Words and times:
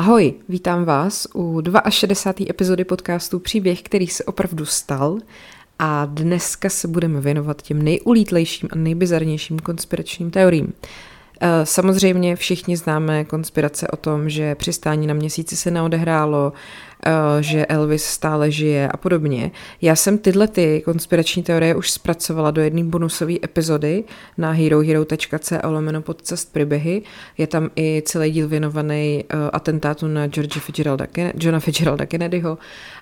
Ahoj, 0.00 0.34
vítám 0.48 0.84
vás 0.84 1.26
u 1.34 1.62
62. 1.88 2.46
epizody 2.50 2.84
podcastu 2.84 3.38
Příběh, 3.38 3.82
který 3.82 4.06
se 4.06 4.24
opravdu 4.24 4.66
stal 4.66 5.18
a 5.78 6.06
dneska 6.06 6.68
se 6.68 6.88
budeme 6.88 7.20
věnovat 7.20 7.62
těm 7.62 7.82
nejulítlejším 7.82 8.68
a 8.72 8.76
nejbizarnějším 8.76 9.58
konspiračním 9.58 10.30
teoriím. 10.30 10.72
Eh, 11.42 11.66
samozřejmě 11.66 12.36
všichni 12.36 12.76
známe 12.76 13.24
konspirace 13.24 13.88
o 13.88 13.96
tom, 13.96 14.30
že 14.30 14.54
přistání 14.54 15.06
na 15.06 15.14
měsíci 15.14 15.56
se 15.56 15.70
neodehrálo, 15.70 16.52
eh, 17.06 17.12
že 17.42 17.66
Elvis 17.66 18.04
stále 18.04 18.50
žije 18.50 18.88
a 18.88 18.96
podobně. 18.96 19.50
Já 19.82 19.96
jsem 19.96 20.18
tyhle 20.18 20.48
ty 20.48 20.82
konspirační 20.84 21.42
teorie 21.42 21.74
už 21.74 21.90
zpracovala 21.90 22.50
do 22.50 22.62
jedné 22.62 22.84
bonusové 22.84 23.34
epizody 23.44 24.04
na 24.38 24.50
herohero.co 24.50 25.56
lomeno 25.64 26.02
podcast 26.02 26.52
příběhy. 26.52 27.02
Je 27.38 27.46
tam 27.46 27.70
i 27.76 28.02
celý 28.06 28.30
díl 28.30 28.48
věnovaný 28.48 29.24
eh, 29.24 29.36
atentátu 29.52 30.08
na 30.08 30.26
George 30.26 30.58
Fitzgeralda, 30.58 31.06
Johna 31.34 31.60
Fitzgeralda 31.60 32.06
Kennedyho 32.06 32.58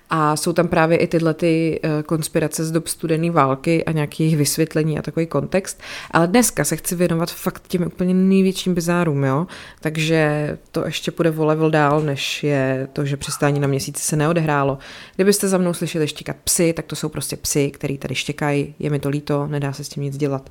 a 0.09 0.35
jsou 0.35 0.53
tam 0.53 0.67
právě 0.67 0.97
i 0.97 1.07
tyhle 1.07 1.33
ty 1.33 1.79
eh, 1.83 2.03
konspirace 2.03 2.65
z 2.65 2.71
dob 2.71 2.87
studené 2.87 3.31
války 3.31 3.85
a 3.85 3.91
nějaký 3.91 4.23
jejich 4.23 4.37
vysvětlení 4.37 4.99
a 4.99 5.01
takový 5.01 5.25
kontext. 5.25 5.81
Ale 6.11 6.27
dneska 6.27 6.63
se 6.63 6.75
chci 6.75 6.95
věnovat 6.95 7.31
fakt 7.31 7.67
těm 7.67 7.83
úplně 7.83 8.13
největším 8.13 8.73
bizárům, 8.73 9.23
jo? 9.23 9.47
Takže 9.81 10.57
to 10.71 10.85
ještě 10.85 11.11
půjde 11.11 11.31
o 11.31 11.45
level 11.45 11.71
dál, 11.71 12.01
než 12.01 12.43
je 12.43 12.87
to, 12.93 13.05
že 13.05 13.17
přistání 13.17 13.59
na 13.59 13.67
měsíci 13.67 14.03
se 14.03 14.15
neodehrálo. 14.15 14.77
Kdybyste 15.15 15.47
za 15.47 15.57
mnou 15.57 15.73
slyšeli 15.73 16.07
štěkat 16.07 16.35
psy, 16.43 16.73
tak 16.73 16.85
to 16.85 16.95
jsou 16.95 17.09
prostě 17.09 17.37
psy, 17.37 17.71
který 17.71 17.97
tady 17.97 18.15
štěkají, 18.15 18.75
je 18.79 18.89
mi 18.89 18.99
to 18.99 19.09
líto, 19.09 19.47
nedá 19.47 19.73
se 19.73 19.83
s 19.83 19.89
tím 19.89 20.03
nic 20.03 20.17
dělat. 20.17 20.49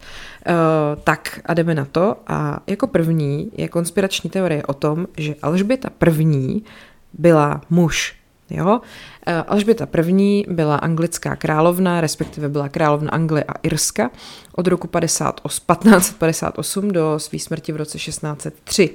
Uh, 0.48 1.03
tak 1.05 1.41
a 1.45 1.55
jdeme 1.55 1.75
na 1.75 1.84
to. 1.84 2.17
A 2.27 2.61
jako 2.67 2.87
první 2.87 3.51
je 3.56 3.69
konspirační 3.69 4.31
teorie 4.31 4.62
o 4.62 4.75
tom, 4.75 5.06
že 5.17 5.34
Alžběta 5.42 5.91
první 5.98 6.64
byla 7.12 7.61
muž. 7.70 8.19
Jo? 8.51 8.81
Eh, 9.27 9.35
Alžběta 9.35 9.89
I. 10.09 10.45
byla 10.49 10.77
anglická 10.77 11.37
královna, 11.37 12.01
respektive 12.01 12.49
byla 12.49 12.69
královna 12.69 13.11
Anglie 13.11 13.45
a 13.45 13.53
Irska 13.63 14.11
od 14.53 14.67
roku 14.67 14.87
50, 14.87 15.41
1558 15.41 16.91
do 16.91 17.19
své 17.19 17.39
smrti 17.39 17.73
v 17.73 17.77
roce 17.77 17.99
1603. 17.99 18.91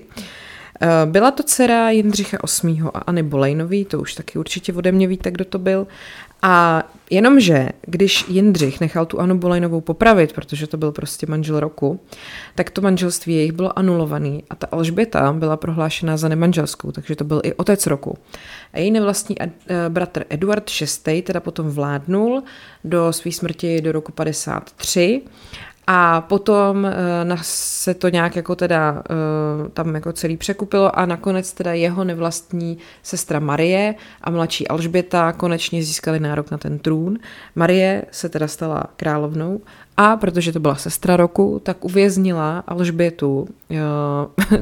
Eh, 0.82 1.06
byla 1.06 1.32
to 1.32 1.44
dcera 1.44 1.90
Jindřicha 1.90 2.38
VIII. 2.64 2.82
a 2.94 3.00
Anny 3.00 3.24
Bolejnový, 3.24 3.86
to 3.86 4.00
už 4.00 4.14
taky 4.14 4.40
určitě 4.40 4.74
ode 4.74 4.92
mě 4.92 5.08
víte, 5.08 5.32
kdo 5.32 5.46
to 5.46 5.60
byl. 5.60 5.88
A 6.46 6.84
jenomže, 7.10 7.70
když 7.82 8.26
Jindřich 8.28 8.80
nechal 8.80 9.06
tu 9.06 9.20
Anu 9.20 9.38
Bolejnovou 9.38 9.82
popravit, 9.82 10.34
protože 10.34 10.68
to 10.68 10.78
byl 10.78 10.92
prostě 10.92 11.26
manžel 11.30 11.60
roku, 11.60 12.00
tak 12.56 12.70
to 12.70 12.82
manželství 12.82 13.36
jejich 13.36 13.52
bylo 13.52 13.80
anulovaný 13.80 14.44
a 14.50 14.56
ta 14.56 14.68
Alžběta 14.72 15.34
byla 15.34 15.58
prohlášena 15.58 16.18
za 16.18 16.28
nemanželskou, 16.28 16.92
takže 16.92 17.16
to 17.16 17.24
byl 17.24 17.42
i 17.44 17.54
otec 17.54 17.88
roku. 17.88 18.18
A 18.74 18.80
její 18.80 18.92
nevlastní 18.92 19.36
eh, 19.42 19.50
bratr 19.90 20.26
Eduard 20.30 20.72
VI. 21.06 21.22
teda 21.22 21.40
potom 21.40 21.70
vládnul 21.70 22.44
do 22.84 23.14
své 23.14 23.32
smrti 23.32 23.82
do 23.82 23.92
roku 23.92 24.12
53 24.12 25.22
a 25.88 26.22
potom 26.22 26.84
uh, 26.84 27.40
se 27.42 27.94
to 27.94 28.10
nějak 28.10 28.36
jako 28.36 28.56
teda 28.56 28.92
uh, 28.92 29.68
tam 29.68 29.96
jako 29.96 30.14
celý 30.14 30.38
překupilo 30.38 31.00
a 31.00 31.06
nakonec 31.06 31.54
teda 31.54 31.74
jeho 31.74 32.04
nevlastní 32.04 32.78
sestra 33.04 33.40
Marie 33.40 33.96
a 34.22 34.32
mladší 34.32 34.68
Alžběta 34.68 35.32
konečně 35.32 35.84
získali 35.84 36.20
nárok 36.20 36.52
na 36.52 36.58
ten 36.58 36.80
trůn. 36.80 37.20
Marie 37.56 38.06
se 38.12 38.30
teda 38.30 38.48
stala 38.48 38.84
královnou 38.96 39.62
a 39.98 40.18
protože 40.18 40.52
to 40.52 40.60
byla 40.60 40.76
sestra 40.76 41.18
roku, 41.18 41.62
tak 41.64 41.86
uvěznila 41.86 42.64
Alžbětu, 42.68 43.48
uh, 43.70 43.78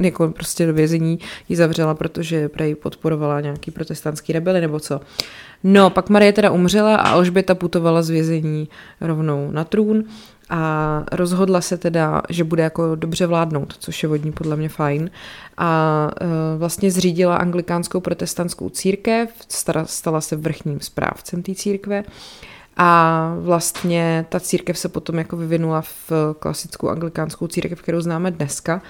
jako 0.00 0.28
prostě 0.28 0.66
do 0.66 0.72
vězení 0.72 1.18
ji 1.48 1.56
zavřela, 1.56 1.94
protože 1.94 2.48
prej 2.48 2.74
podporovala 2.74 3.40
nějaký 3.40 3.70
protestantský 3.70 4.32
rebely 4.32 4.60
nebo 4.60 4.80
co. 4.80 5.00
No, 5.64 5.90
pak 5.90 6.08
Marie 6.08 6.32
teda 6.32 6.50
umřela 6.50 6.96
a 6.96 7.10
Alžběta 7.10 7.54
putovala 7.54 8.02
z 8.02 8.10
vězení 8.10 8.68
rovnou 9.00 9.50
na 9.50 9.64
trůn 9.64 10.04
a 10.50 11.04
rozhodla 11.12 11.60
se 11.60 11.76
teda, 11.76 12.22
že 12.28 12.44
bude 12.44 12.62
jako 12.62 12.94
dobře 12.94 13.26
vládnout, 13.26 13.74
což 13.78 14.02
je 14.02 14.08
vodní 14.08 14.32
podle 14.32 14.56
mě 14.56 14.68
fajn. 14.68 15.10
A 15.58 16.10
e, 16.20 16.58
vlastně 16.58 16.90
zřídila 16.90 17.36
anglikánskou 17.36 18.00
protestantskou 18.00 18.68
církev, 18.68 19.30
stala 19.86 20.20
se 20.20 20.36
vrchním 20.36 20.80
správcem 20.80 21.42
té 21.42 21.54
církve 21.54 22.04
a 22.76 23.34
vlastně 23.40 24.26
ta 24.28 24.40
církev 24.40 24.78
se 24.78 24.88
potom 24.88 25.18
jako 25.18 25.36
vyvinula 25.36 25.80
v 25.80 26.12
klasickou 26.38 26.88
anglikánskou 26.88 27.46
církev, 27.46 27.82
kterou 27.82 28.00
známe 28.00 28.30
dneska. 28.30 28.82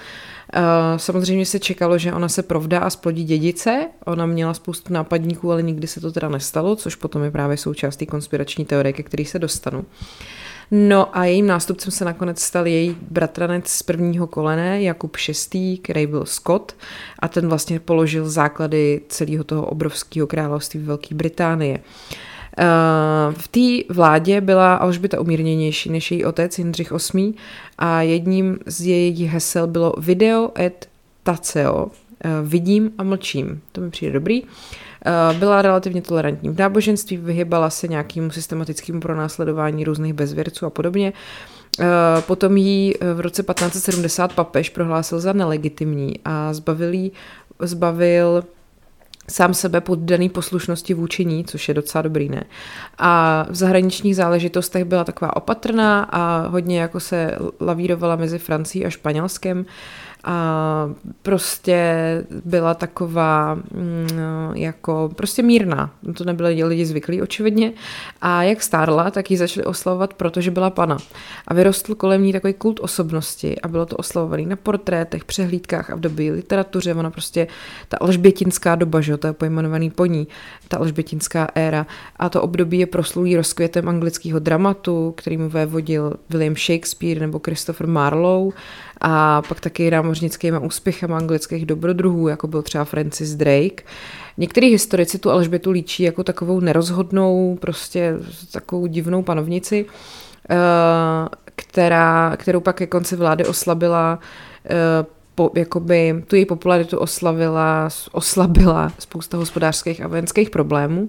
E, 0.52 0.98
samozřejmě 0.98 1.46
se 1.46 1.58
čekalo, 1.58 1.98
že 1.98 2.12
ona 2.12 2.28
se 2.28 2.42
provdá 2.42 2.78
a 2.78 2.90
splodí 2.90 3.24
dědice. 3.24 3.88
Ona 4.04 4.26
měla 4.26 4.54
spoustu 4.54 4.92
nápadníků, 4.92 5.52
ale 5.52 5.62
nikdy 5.62 5.86
se 5.86 6.00
to 6.00 6.12
teda 6.12 6.28
nestalo, 6.28 6.76
což 6.76 6.94
potom 6.94 7.24
je 7.24 7.30
právě 7.30 7.56
součástí 7.56 8.06
konspirační 8.06 8.64
teorie, 8.64 8.92
ke 8.92 9.02
který 9.02 9.24
se 9.24 9.38
dostanu. 9.38 9.84
No 10.74 11.18
a 11.18 11.24
jejím 11.24 11.46
nástupcem 11.46 11.90
se 11.90 12.04
nakonec 12.04 12.40
stal 12.40 12.66
její 12.66 12.96
bratranec 13.10 13.68
z 13.68 13.82
prvního 13.82 14.26
kolene, 14.26 14.82
Jakub 14.82 15.16
VI., 15.54 15.78
který 15.82 16.06
byl 16.06 16.24
Scott 16.26 16.76
a 17.18 17.28
ten 17.28 17.48
vlastně 17.48 17.80
položil 17.80 18.30
základy 18.30 19.00
celého 19.08 19.44
toho 19.44 19.66
obrovského 19.66 20.26
království 20.26 20.80
Velké 20.80 21.14
Británie. 21.14 21.78
Eh, 22.58 22.64
v 23.30 23.48
té 23.48 23.94
vládě 23.94 24.40
byla 24.40 24.74
Alžběta 24.74 25.20
umírněnější 25.20 25.90
než 25.90 26.10
její 26.10 26.24
otec 26.24 26.58
Jindřich 26.58 26.92
VIII 27.14 27.34
a 27.78 28.02
jedním 28.02 28.58
z 28.66 28.86
jejich 28.86 29.30
hesel 29.30 29.66
bylo 29.66 29.94
video 29.98 30.50
et 30.58 30.88
taceo, 31.22 31.86
eh, 32.24 32.28
vidím 32.42 32.92
a 32.98 33.02
mlčím. 33.02 33.60
To 33.72 33.80
mi 33.80 33.90
přijde 33.90 34.12
dobrý. 34.12 34.42
Eh, 35.06 35.34
byla 35.38 35.62
relativně 35.62 36.02
tolerantní 36.02 36.50
v 36.50 36.58
náboženství, 36.58 37.16
vyhybala 37.16 37.70
se 37.70 37.88
nějakému 37.88 38.30
systematickému 38.30 39.00
pronásledování 39.00 39.84
různých 39.84 40.12
bezvěrců 40.12 40.66
a 40.66 40.70
podobně. 40.70 41.12
Eh, 41.80 41.86
potom 42.26 42.56
jí 42.56 42.94
v 43.14 43.20
roce 43.20 43.42
1570 43.42 44.32
papež 44.32 44.68
prohlásil 44.68 45.20
za 45.20 45.32
nelegitimní 45.32 46.14
a 46.24 46.54
zbavil, 46.54 46.92
jí, 46.92 47.12
zbavil 47.60 48.44
sám 49.30 49.54
sebe 49.54 49.80
poddaný 49.80 50.28
poslušnosti 50.28 50.94
vůči 50.94 51.24
ní, 51.24 51.44
což 51.44 51.68
je 51.68 51.74
docela 51.74 52.02
dobrý, 52.02 52.28
ne? 52.28 52.44
A 52.98 53.46
v 53.50 53.54
zahraničních 53.54 54.16
záležitostech 54.16 54.84
byla 54.84 55.04
taková 55.04 55.36
opatrná 55.36 56.02
a 56.02 56.48
hodně 56.48 56.80
jako 56.80 57.00
se 57.00 57.38
lavírovala 57.60 58.16
mezi 58.16 58.38
Francií 58.38 58.86
a 58.86 58.90
Španělskem. 58.90 59.58
Uh, 59.58 59.64
a 60.24 60.88
prostě 61.22 61.94
byla 62.44 62.74
taková 62.74 63.54
mm, 63.54 64.08
jako 64.54 65.10
prostě 65.16 65.42
mírná. 65.42 65.90
To 66.16 66.24
nebyly 66.24 66.64
lidi 66.64 66.86
zvyklí 66.86 67.22
očividně. 67.22 67.72
A 68.20 68.42
jak 68.42 68.62
stárla, 68.62 69.10
tak 69.10 69.30
ji 69.30 69.36
začali 69.36 69.66
oslavovat, 69.66 70.14
protože 70.14 70.50
byla 70.50 70.70
pana. 70.70 70.96
A 71.48 71.54
vyrostl 71.54 71.94
kolem 71.94 72.22
ní 72.22 72.32
takový 72.32 72.54
kult 72.54 72.80
osobnosti 72.80 73.60
a 73.60 73.68
bylo 73.68 73.86
to 73.86 73.96
oslavovaný 73.96 74.46
na 74.46 74.56
portrétech, 74.56 75.24
přehlídkách 75.24 75.90
a 75.90 75.94
v 75.94 76.00
době 76.00 76.32
literatuře. 76.32 76.94
Ona 76.94 77.10
prostě, 77.10 77.46
ta 77.88 77.96
alžbětinská 77.96 78.74
doba, 78.74 79.00
že 79.00 79.16
to 79.16 79.26
je 79.26 79.32
pojmenovaný 79.32 79.90
po 79.90 80.06
ní, 80.06 80.28
ta 80.68 80.76
alžbětinská 80.76 81.48
éra. 81.54 81.86
A 82.16 82.28
to 82.28 82.42
období 82.42 82.78
je 82.78 82.86
proslulý 82.86 83.36
rozkvětem 83.36 83.88
anglického 83.88 84.38
dramatu, 84.38 85.14
kterým 85.16 85.48
vévodil 85.48 86.14
William 86.30 86.56
Shakespeare 86.56 87.20
nebo 87.20 87.40
Christopher 87.44 87.86
Marlowe 87.86 88.56
a 89.02 89.42
pak 89.48 89.60
taky 89.60 89.90
námořnickými 89.90 90.58
úspěchem 90.58 91.12
anglických 91.12 91.66
dobrodruhů, 91.66 92.28
jako 92.28 92.46
byl 92.46 92.62
třeba 92.62 92.84
Francis 92.84 93.34
Drake. 93.34 93.84
Některý 94.38 94.70
historici 94.70 95.18
tu 95.18 95.30
Alžbětu 95.30 95.70
líčí 95.70 96.02
jako 96.02 96.24
takovou 96.24 96.60
nerozhodnou, 96.60 97.58
prostě 97.60 98.14
takovou 98.52 98.86
divnou 98.86 99.22
panovnici, 99.22 99.86
eh, 100.50 100.56
která, 101.56 102.36
kterou 102.36 102.60
pak 102.60 102.76
ke 102.76 102.86
konci 102.86 103.16
vlády 103.16 103.44
oslabila 103.44 104.18
eh, 104.64 105.06
po, 105.34 105.50
jakoby 105.54 106.24
tu 106.26 106.36
její 106.36 106.44
popularitu 106.46 106.98
oslavila, 106.98 107.88
oslabila 108.12 108.92
spousta 108.98 109.36
hospodářských 109.36 110.04
a 110.04 110.08
vojenských 110.08 110.50
problémů 110.50 111.08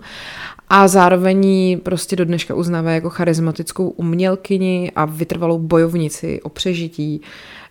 a 0.70 0.88
zároveň 0.88 1.46
ji 1.46 1.78
prostě 1.78 2.16
do 2.16 2.26
dneška 2.26 2.56
uznává 2.56 2.92
jako 2.92 3.10
charismatickou 3.10 3.90
umělkyni 3.90 4.92
a 4.96 5.06
vytrvalou 5.06 5.60
bojovnici 5.60 6.42
o 6.42 6.50
přežití 6.50 7.22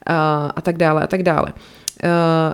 a 0.07 0.61
tak 0.63 0.77
dále 0.77 1.03
a 1.03 1.07
tak 1.07 1.23
dále. 1.23 1.53
Uh, 2.05 2.09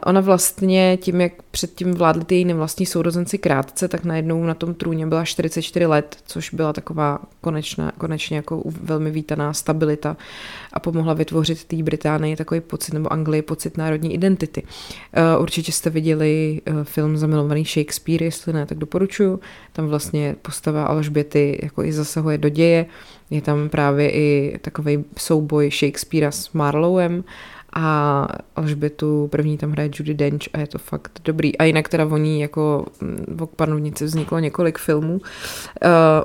ona 0.07 0.21
vlastně 0.21 0.97
tím, 0.97 1.21
jak 1.21 1.33
předtím 1.51 1.95
vládli 1.95 2.25
ty 2.25 2.35
její 2.35 2.45
nevlastní 2.45 2.87
sourozenci 2.87 3.39
krátce, 3.39 3.89
tak 3.89 4.05
najednou 4.05 4.45
na 4.45 4.55
tom 4.55 4.75
trůně 4.75 5.07
byla 5.07 5.25
44 5.25 5.87
let, 5.87 6.17
což 6.27 6.55
byla 6.55 6.73
taková 6.73 7.19
konečná, 7.41 7.93
konečně 7.99 8.37
jako 8.37 8.63
velmi 8.83 9.11
vítaná 9.11 9.53
stabilita 9.53 10.17
a 10.73 10.81
pomohla 10.81 11.15
vytvořit 11.15 11.65
té 11.65 11.77
Británii 11.77 12.37
takový 12.37 12.61
pocit, 12.61 12.95
nebo 12.95 13.13
Anglii 13.13 13.43
pocit 13.43 13.77
národní 13.77 14.15
identity. 14.15 14.63
Uh, 14.63 15.43
určitě 15.43 15.73
jste 15.73 15.91
viděli 15.91 16.61
uh, 16.71 16.85
film 16.85 17.17
Zamilovaný 17.17 17.65
Shakespeare, 17.65 18.25
jestli 18.25 18.53
ne, 18.53 18.67
tak 18.67 18.79
doporučuju. 18.79 19.41
Tam 19.73 19.87
vlastně 19.87 20.37
postava 20.43 20.85
Alžběty 20.85 21.59
jako 21.63 21.85
i 21.85 21.93
zasahuje 21.93 22.39
do 22.39 22.49
děje. 22.49 22.87
Je 23.31 23.43
tam 23.43 23.69
právě 23.69 24.11
i 24.11 24.59
takový 24.61 25.05
souboj 25.19 25.71
Shakespearea 25.71 26.31
s 26.31 26.53
Marlowem 26.53 27.25
a 27.73 28.27
Alžbětu 28.57 29.29
první 29.29 29.59
tam 29.59 29.71
hraje 29.71 29.91
Judy 29.95 30.15
Dench 30.15 30.49
a 30.53 30.59
je 30.59 30.67
to 30.67 30.79
fakt 30.79 31.21
dobrý. 31.25 31.59
A 31.59 31.65
jinak 31.65 31.89
teda 31.89 32.05
voní 32.05 32.41
jako 32.41 32.87
mm, 33.01 33.37
v 33.41 33.47
panovnici 33.47 34.05
vzniklo 34.05 34.39
několik 34.39 34.79
filmů. 34.79 35.15
Uh, 35.15 35.21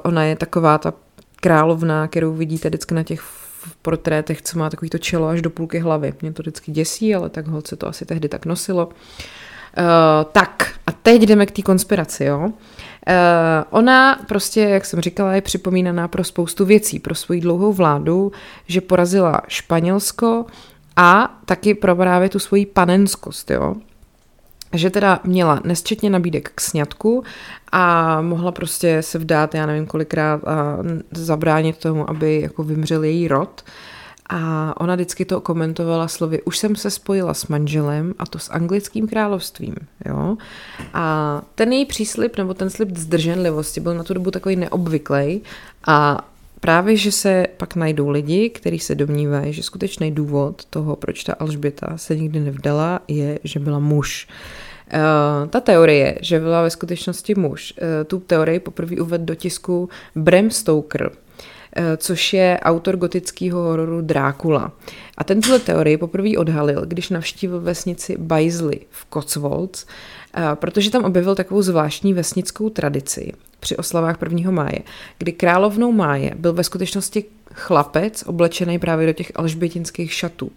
ona 0.03 0.23
je 0.23 0.35
taková 0.35 0.77
ta 0.77 0.94
královna, 1.35 2.07
kterou 2.07 2.33
vidíte 2.33 2.69
vždycky 2.69 2.95
na 2.95 3.03
těch 3.03 3.23
portrétech, 3.81 4.41
co 4.41 4.59
má 4.59 4.69
takový 4.69 4.89
to 4.89 4.97
čelo 4.97 5.27
až 5.27 5.41
do 5.41 5.50
půlky 5.50 5.79
hlavy. 5.79 6.13
Mě 6.21 6.33
to 6.33 6.44
vždycky 6.44 6.71
děsí, 6.71 7.15
ale 7.15 7.29
tak 7.29 7.47
holce 7.47 7.75
to 7.75 7.88
asi 7.88 8.05
tehdy 8.05 8.29
tak 8.29 8.45
nosilo. 8.45 8.89
Uh, 9.77 10.31
tak, 10.31 10.73
a 10.87 10.91
teď 10.91 11.21
jdeme 11.21 11.45
k 11.45 11.51
té 11.51 11.61
konspiraci, 11.61 12.25
jo. 12.25 12.39
Uh, 12.39 12.53
ona 13.69 14.19
prostě, 14.27 14.61
jak 14.61 14.85
jsem 14.85 15.01
říkala, 15.01 15.33
je 15.33 15.41
připomínaná 15.41 16.07
pro 16.07 16.23
spoustu 16.23 16.65
věcí, 16.65 16.99
pro 16.99 17.15
svoji 17.15 17.41
dlouhou 17.41 17.73
vládu, 17.73 18.31
že 18.67 18.81
porazila 18.81 19.41
Španělsko 19.47 20.45
a 20.95 21.39
taky 21.45 21.73
pro 21.73 21.95
právě 21.95 22.29
tu 22.29 22.39
svoji 22.39 22.65
panenskost, 22.65 23.51
jo 23.51 23.75
že 24.73 24.89
teda 24.89 25.19
měla 25.23 25.61
nesčetně 25.63 26.09
nabídek 26.09 26.51
k 26.55 26.61
sňatku 26.61 27.23
a 27.71 28.21
mohla 28.21 28.51
prostě 28.51 29.01
se 29.01 29.19
vdát, 29.19 29.55
já 29.55 29.65
nevím 29.65 29.85
kolikrát, 29.85 30.47
a 30.47 30.77
zabránit 31.11 31.77
tomu, 31.77 32.09
aby 32.09 32.41
jako 32.41 32.63
vymřel 32.63 33.03
její 33.03 33.27
rod. 33.27 33.63
A 34.29 34.73
ona 34.81 34.95
vždycky 34.95 35.25
to 35.25 35.41
komentovala 35.41 36.07
slovy, 36.07 36.41
už 36.41 36.57
jsem 36.57 36.75
se 36.75 36.89
spojila 36.89 37.33
s 37.33 37.47
manželem 37.47 38.13
a 38.19 38.25
to 38.25 38.39
s 38.39 38.51
anglickým 38.51 39.07
královstvím, 39.07 39.75
jo. 40.05 40.37
A 40.93 41.41
ten 41.55 41.73
její 41.73 41.85
příslip, 41.85 42.37
nebo 42.37 42.53
ten 42.53 42.69
slib 42.69 42.97
zdrženlivosti 42.97 43.79
byl 43.79 43.95
na 43.95 44.03
tu 44.03 44.13
dobu 44.13 44.31
takový 44.31 44.55
neobvyklý 44.55 45.41
a 45.87 46.27
právě, 46.59 46.97
že 46.97 47.11
se 47.11 47.47
pak 47.57 47.75
najdou 47.75 48.09
lidi, 48.09 48.49
kteří 48.49 48.79
se 48.79 48.95
domnívají, 48.95 49.53
že 49.53 49.63
skutečný 49.63 50.11
důvod 50.11 50.65
toho, 50.65 50.95
proč 50.95 51.23
ta 51.23 51.33
Alžběta 51.33 51.97
se 51.97 52.15
nikdy 52.15 52.39
nevdala, 52.39 52.99
je, 53.07 53.39
že 53.43 53.59
byla 53.59 53.79
muž. 53.79 54.27
Uh, 54.93 55.49
ta 55.49 55.59
teorie, 55.59 56.17
že 56.21 56.39
byla 56.39 56.61
ve 56.61 56.69
skutečnosti 56.69 57.35
muž, 57.35 57.73
uh, 57.73 57.87
tu 58.07 58.19
teorii 58.19 58.59
poprvé 58.59 58.95
uvedl 59.01 59.25
do 59.25 59.35
tisku 59.35 59.89
Bram 60.15 60.49
Stoker, 60.49 61.11
což 61.97 62.33
je 62.33 62.59
autor 62.61 62.97
gotického 62.97 63.61
hororu 63.61 64.01
Drákula. 64.01 64.71
A 65.17 65.23
tenhle 65.23 65.59
teorii 65.59 65.97
poprvé 65.97 66.37
odhalil, 66.37 66.85
když 66.85 67.09
navštívil 67.09 67.61
vesnici 67.61 68.17
Baisley 68.17 68.79
v 68.89 69.07
Cotswolds, 69.13 69.85
protože 70.55 70.91
tam 70.91 71.03
objevil 71.03 71.35
takovou 71.35 71.61
zvláštní 71.61 72.13
vesnickou 72.13 72.69
tradici 72.69 73.31
při 73.59 73.77
oslavách 73.77 74.17
1. 74.21 74.51
máje, 74.51 74.79
kdy 75.17 75.31
královnou 75.31 75.91
máje 75.91 76.33
byl 76.35 76.53
ve 76.53 76.63
skutečnosti 76.63 77.25
chlapec 77.53 78.23
oblečený 78.27 78.79
právě 78.79 79.07
do 79.07 79.13
těch 79.13 79.31
alžbětinských 79.35 80.13
šatů. 80.13 80.51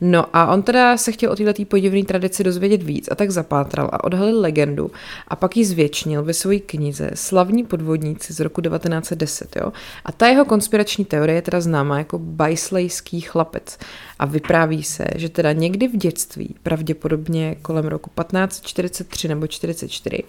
No 0.00 0.36
a 0.36 0.52
on 0.52 0.62
teda 0.62 0.96
se 0.96 1.12
chtěl 1.12 1.32
o 1.32 1.36
této 1.36 1.64
podivné 1.64 2.04
tradici 2.04 2.44
dozvědět 2.44 2.82
víc 2.82 3.08
a 3.12 3.14
tak 3.14 3.30
zapátral 3.30 3.90
a 3.92 4.04
odhalil 4.04 4.40
legendu 4.40 4.90
a 5.28 5.36
pak 5.36 5.56
ji 5.56 5.64
zvětšnil 5.64 6.22
ve 6.22 6.34
své 6.34 6.58
knize 6.58 7.10
Slavní 7.14 7.64
podvodníci 7.64 8.32
z 8.32 8.40
roku 8.40 8.60
1910. 8.60 9.56
Jo? 9.56 9.72
A 10.04 10.12
ta 10.12 10.26
jeho 10.26 10.44
konspirační 10.44 11.04
teorie 11.04 11.34
je 11.36 11.42
teda 11.42 11.60
známá 11.60 11.98
jako 11.98 12.18
bajslejský 12.18 13.20
chlapec 13.20 13.78
a 14.18 14.26
vypráví 14.26 14.82
se, 14.82 15.04
že 15.16 15.28
teda 15.28 15.52
někdy 15.52 15.88
v 15.88 15.96
dětství, 15.96 16.54
pravděpodobně 16.62 17.56
kolem 17.62 17.84
roku 17.84 18.10
1543 18.10 19.28
nebo 19.28 19.46
44, 19.46 20.22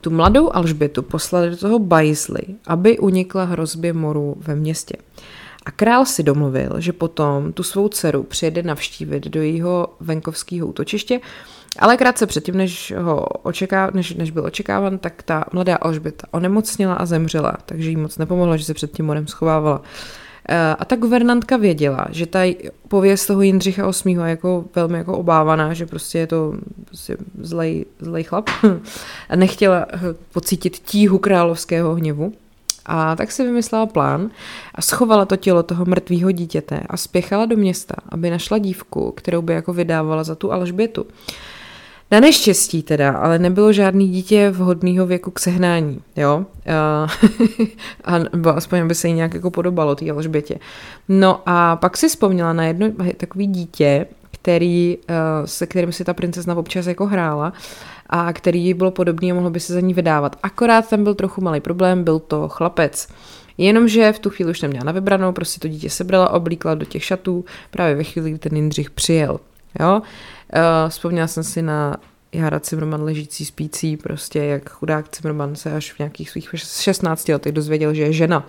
tu 0.00 0.10
mladou 0.10 0.56
Alžbětu 0.56 1.02
poslali 1.02 1.50
do 1.50 1.56
toho 1.56 1.78
Bajsly, 1.78 2.42
aby 2.66 2.98
unikla 2.98 3.44
hrozbě 3.44 3.92
morů 3.92 4.36
ve 4.38 4.54
městě. 4.54 4.96
A 5.66 5.70
král 5.70 6.06
si 6.06 6.22
domluvil, 6.22 6.80
že 6.80 6.92
potom 6.92 7.52
tu 7.52 7.62
svou 7.62 7.88
dceru 7.88 8.22
přijede 8.22 8.62
navštívit 8.62 9.24
do 9.24 9.42
jejího 9.42 9.94
venkovského 10.00 10.66
útočiště, 10.66 11.20
ale 11.78 11.96
krátce 11.96 12.26
předtím, 12.26 12.56
než, 12.56 12.92
ho 12.98 13.26
očeká, 13.26 13.90
než, 13.94 14.14
než 14.14 14.30
byl 14.30 14.44
očekávan, 14.44 14.98
tak 14.98 15.22
ta 15.22 15.44
mladá 15.52 15.76
Alžběta 15.76 16.26
onemocnila 16.30 16.94
a 16.94 17.06
zemřela, 17.06 17.56
takže 17.66 17.90
jí 17.90 17.96
moc 17.96 18.18
nepomohla, 18.18 18.56
že 18.56 18.64
se 18.64 18.74
před 18.74 18.92
tím 18.92 19.06
morem 19.06 19.26
schovávala. 19.26 19.82
Eh, 20.48 20.76
a 20.78 20.84
ta 20.84 20.96
guvernantka 20.96 21.56
věděla, 21.56 22.06
že 22.10 22.26
ta 22.26 22.40
pověst 22.88 23.26
toho 23.26 23.42
Jindřicha 23.42 23.90
VIII. 24.04 24.18
je 24.18 24.30
jako 24.30 24.64
velmi 24.74 24.98
jako 24.98 25.18
obávaná, 25.18 25.74
že 25.74 25.86
prostě 25.86 26.18
je 26.18 26.26
to 26.26 26.54
prostě 26.84 27.16
zlej, 27.40 27.84
zlej 28.00 28.24
chlap 28.24 28.50
a 29.28 29.36
nechtěla 29.36 29.86
eh, 29.92 29.98
pocítit 30.32 30.78
tíhu 30.78 31.18
královského 31.18 31.94
hněvu. 31.94 32.32
A 32.86 33.16
tak 33.16 33.32
si 33.32 33.44
vymyslela 33.44 33.86
plán 33.86 34.30
a 34.74 34.82
schovala 34.82 35.24
to 35.24 35.36
tělo 35.36 35.62
toho 35.62 35.84
mrtvého 35.84 36.30
dítěte 36.30 36.80
a 36.88 36.96
spěchala 36.96 37.46
do 37.46 37.56
města, 37.56 37.94
aby 38.08 38.30
našla 38.30 38.58
dívku, 38.58 39.12
kterou 39.12 39.42
by 39.42 39.52
jako 39.52 39.72
vydávala 39.72 40.24
za 40.24 40.34
tu 40.34 40.52
Alžbětu. 40.52 41.06
Na 42.10 42.20
neštěstí 42.20 42.82
teda, 42.82 43.12
ale 43.12 43.38
nebylo 43.38 43.72
žádný 43.72 44.08
dítě 44.08 44.50
vhodného 44.50 45.06
věku 45.06 45.30
k 45.30 45.38
sehnání, 45.38 46.00
jo? 46.16 46.46
A, 48.04 48.18
nebo 48.32 48.56
aspoň, 48.56 48.80
aby 48.80 48.94
se 48.94 49.08
jí 49.08 49.14
nějak 49.14 49.34
jako 49.34 49.50
podobalo, 49.50 49.94
té 49.94 50.10
Alžbětě. 50.10 50.58
No 51.08 51.40
a 51.46 51.76
pak 51.76 51.96
si 51.96 52.08
vzpomněla 52.08 52.52
na 52.52 52.64
jedno 52.64 52.86
takový 53.16 53.46
dítě, 53.46 54.06
který, 54.32 54.98
se 55.44 55.66
kterým 55.66 55.92
si 55.92 56.04
ta 56.04 56.14
princezna 56.14 56.54
občas 56.54 56.86
jako 56.86 57.06
hrála 57.06 57.52
a 58.06 58.32
který 58.32 58.74
bylo 58.74 58.90
podobný 58.90 59.32
a 59.32 59.34
mohlo 59.34 59.50
by 59.50 59.60
se 59.60 59.72
za 59.72 59.80
ní 59.80 59.94
vydávat. 59.94 60.36
Akorát 60.42 60.88
tam 60.88 61.04
byl 61.04 61.14
trochu 61.14 61.40
malý 61.40 61.60
problém, 61.60 62.04
byl 62.04 62.18
to 62.18 62.48
chlapec. 62.48 63.08
Jenomže 63.58 64.12
v 64.12 64.18
tu 64.18 64.30
chvíli 64.30 64.50
už 64.50 64.60
neměla 64.60 64.84
na 64.84 64.92
vybranou, 64.92 65.32
prostě 65.32 65.60
to 65.60 65.68
dítě 65.68 65.90
sebrala, 65.90 66.30
oblíkla 66.30 66.74
do 66.74 66.84
těch 66.84 67.04
šatů 67.04 67.44
právě 67.70 67.94
ve 67.94 68.04
chvíli, 68.04 68.30
kdy 68.30 68.38
ten 68.38 68.56
Jindřich 68.56 68.90
přijel. 68.90 69.40
Jo? 69.80 70.02
Uh, 70.02 70.88
vzpomněla 70.88 71.26
jsem 71.26 71.44
si 71.44 71.62
na 71.62 71.96
Jara 72.32 72.60
Cimrman 72.60 73.02
ležící 73.02 73.44
spící, 73.44 73.96
prostě 73.96 74.38
jak 74.38 74.70
chudák 74.70 75.08
Cimrman 75.08 75.54
se 75.54 75.72
až 75.72 75.92
v 75.92 75.98
nějakých 75.98 76.30
svých 76.30 76.50
16 76.54 77.28
letech 77.28 77.52
dozvěděl, 77.52 77.94
že 77.94 78.02
je 78.02 78.12
žena. 78.12 78.46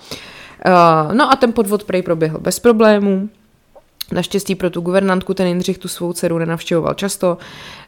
Uh, 0.66 1.14
no 1.14 1.32
a 1.32 1.36
ten 1.36 1.54
podvod 1.54 1.84
prej 1.84 2.02
proběhl 2.02 2.40
bez 2.40 2.60
problémů, 2.60 3.30
Naštěstí 4.14 4.56
pro 4.56 4.70
tu 4.70 4.82
guvernantku 4.82 5.34
ten 5.34 5.48
Jindřich 5.48 5.78
tu 5.78 5.88
svou 5.88 6.14
dceru 6.14 6.38
nenavštěvoval 6.38 6.94
často, 6.94 7.38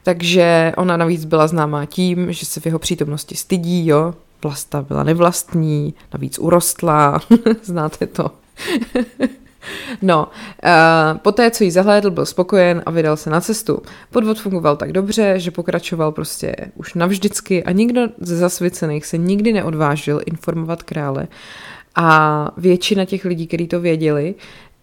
takže 0.04 0.74
ona 0.78 0.98
navíc 0.98 1.26
byla 1.26 1.48
známá 1.48 1.86
tím, 1.86 2.34
že 2.34 2.46
se 2.46 2.60
v 2.60 2.66
jeho 2.66 2.80
přítomnosti 2.80 3.36
stydí, 3.36 3.88
jo. 3.88 4.14
Vlasta 4.44 4.82
byla 4.82 5.04
nevlastní, 5.04 5.94
navíc 6.14 6.40
urostla, 6.40 7.20
znáte 7.64 8.08
to. 8.08 8.32
No, 10.02 10.28
uh, 10.64 11.18
poté, 11.18 11.52
co 11.52 11.64
jí 11.64 11.72
zahlédl, 11.72 12.12
byl 12.12 12.26
spokojen 12.26 12.84
a 12.86 12.92
vydal 12.92 13.18
se 13.18 13.30
na 13.30 13.42
cestu. 13.42 13.82
Podvod 14.12 14.40
fungoval 14.40 14.78
tak 14.78 14.92
dobře, 14.92 15.40
že 15.40 15.52
pokračoval 15.52 16.12
prostě 16.12 16.56
už 16.76 16.94
navždycky 16.94 17.64
a 17.64 17.72
nikdo 17.72 18.02
ze 18.18 18.38
zasvěcených 18.38 19.06
se 19.06 19.18
nikdy 19.18 19.54
neodvážil 19.54 20.22
informovat 20.26 20.84
krále. 20.84 21.28
A 21.96 22.52
většina 22.58 23.06
těch 23.06 23.26
lidí, 23.26 23.48
kteří 23.48 23.68
to 23.68 23.80
věděli, 23.80 24.36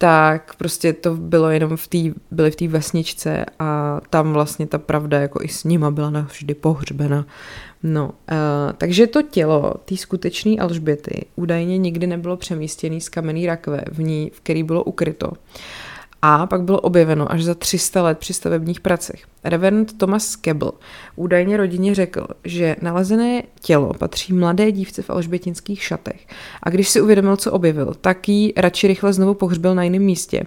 tak 0.03 0.55
prostě 0.55 0.93
to 0.93 1.15
bylo 1.15 1.49
jenom 1.49 1.77
v 1.77 1.87
té, 1.87 1.97
byly 2.31 2.51
v 2.51 2.55
té 2.55 2.67
vesničce 2.67 3.45
a 3.59 4.01
tam 4.09 4.33
vlastně 4.33 4.67
ta 4.67 4.77
pravda 4.77 5.19
jako 5.19 5.39
i 5.43 5.47
s 5.47 5.63
nima 5.63 5.91
byla 5.91 6.09
navždy 6.09 6.53
pohřbena. 6.53 7.25
No, 7.83 8.05
uh, 8.05 8.73
takže 8.77 9.07
to 9.07 9.21
tělo 9.21 9.73
té 9.85 9.97
skutečné 9.97 10.55
Alžběty 10.59 11.25
údajně 11.35 11.77
nikdy 11.77 12.07
nebylo 12.07 12.37
přemístěné 12.37 13.01
z 13.01 13.09
kamenný 13.09 13.45
rakve, 13.45 13.81
v 13.91 14.03
ní, 14.03 14.31
v 14.33 14.39
který 14.39 14.63
bylo 14.63 14.83
ukryto. 14.83 15.27
Uh, 15.27 15.35
a 16.25 16.47
pak 16.47 16.61
bylo 16.63 16.79
objeveno 16.79 17.31
až 17.31 17.43
za 17.43 17.55
300 17.55 18.03
let 18.03 18.17
při 18.17 18.33
stavebních 18.33 18.79
pracech. 18.79 19.23
Reverend 19.43 19.97
Thomas 19.97 20.27
Skebel 20.27 20.71
údajně 21.15 21.57
rodině 21.57 21.95
řekl, 21.95 22.27
že 22.43 22.75
nalezené 22.81 23.43
tělo 23.61 23.93
patří 23.93 24.33
mladé 24.33 24.71
dívce 24.71 25.01
v 25.01 25.09
alžbětinských 25.09 25.83
šatech 25.83 26.27
a 26.63 26.69
když 26.69 26.89
si 26.89 27.01
uvědomil, 27.01 27.37
co 27.37 27.51
objevil, 27.51 27.93
tak 28.01 28.29
ji 28.29 28.53
radši 28.57 28.87
rychle 28.87 29.13
znovu 29.13 29.33
pohřbil 29.33 29.75
na 29.75 29.83
jiném 29.83 30.01
místě. 30.01 30.43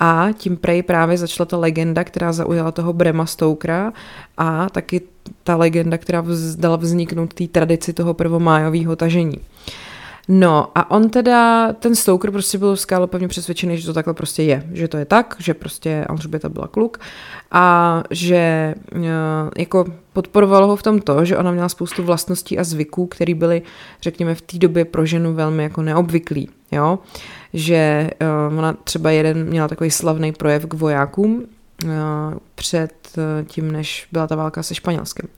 A 0.00 0.28
tím 0.32 0.56
prej 0.56 0.82
právě 0.82 1.18
začala 1.18 1.46
ta 1.46 1.56
legenda, 1.56 2.04
která 2.04 2.32
zaujala 2.32 2.72
toho 2.72 2.92
Brema 2.92 3.26
Stokera 3.26 3.92
a 4.36 4.70
taky 4.70 5.00
ta 5.44 5.56
legenda, 5.56 5.98
která 5.98 6.24
dala 6.56 6.76
vzniknout 6.76 7.34
té 7.34 7.46
tradici 7.46 7.92
toho 7.92 8.14
prvomájového 8.14 8.96
tažení. 8.96 9.38
No 10.28 10.70
a 10.74 10.90
on 10.90 11.10
teda, 11.10 11.72
ten 11.72 11.94
Stoker 11.94 12.30
prostě 12.30 12.58
byl 12.58 12.76
skálopevně 12.76 13.28
přesvědčený, 13.28 13.78
že 13.78 13.86
to 13.86 13.92
takhle 13.92 14.14
prostě 14.14 14.42
je, 14.42 14.62
že 14.72 14.88
to 14.88 14.96
je 14.96 15.04
tak, 15.04 15.36
že 15.38 15.54
prostě 15.54 16.04
Alžběta 16.08 16.48
byla 16.48 16.68
kluk 16.68 16.98
a 17.50 18.02
že 18.10 18.36
eh, 18.94 19.00
jako 19.58 19.84
podporovalo 20.12 20.66
ho 20.66 20.76
v 20.76 20.82
tom 20.82 21.00
to, 21.00 21.24
že 21.24 21.36
ona 21.36 21.50
měla 21.50 21.68
spoustu 21.68 22.02
vlastností 22.02 22.58
a 22.58 22.64
zvyků, 22.64 23.06
které 23.06 23.34
byly, 23.34 23.62
řekněme, 24.02 24.34
v 24.34 24.42
té 24.42 24.58
době 24.58 24.84
pro 24.84 25.06
ženu 25.06 25.34
velmi 25.34 25.62
jako 25.62 25.82
neobvyklý, 25.82 26.48
jo, 26.72 26.98
že 27.52 28.10
uh, 28.50 28.58
ona 28.58 28.72
třeba 28.72 29.10
jeden 29.10 29.44
měla 29.44 29.68
takový 29.68 29.90
slavný 29.90 30.32
projev 30.32 30.66
k 30.66 30.74
vojákům, 30.74 31.46
před 32.54 32.92
eh, 33.18 33.44
tím, 33.44 33.72
než 33.72 34.08
byla 34.12 34.26
ta 34.26 34.36
válka 34.36 34.62
se 34.62 34.74
Španělskem. 34.74 35.28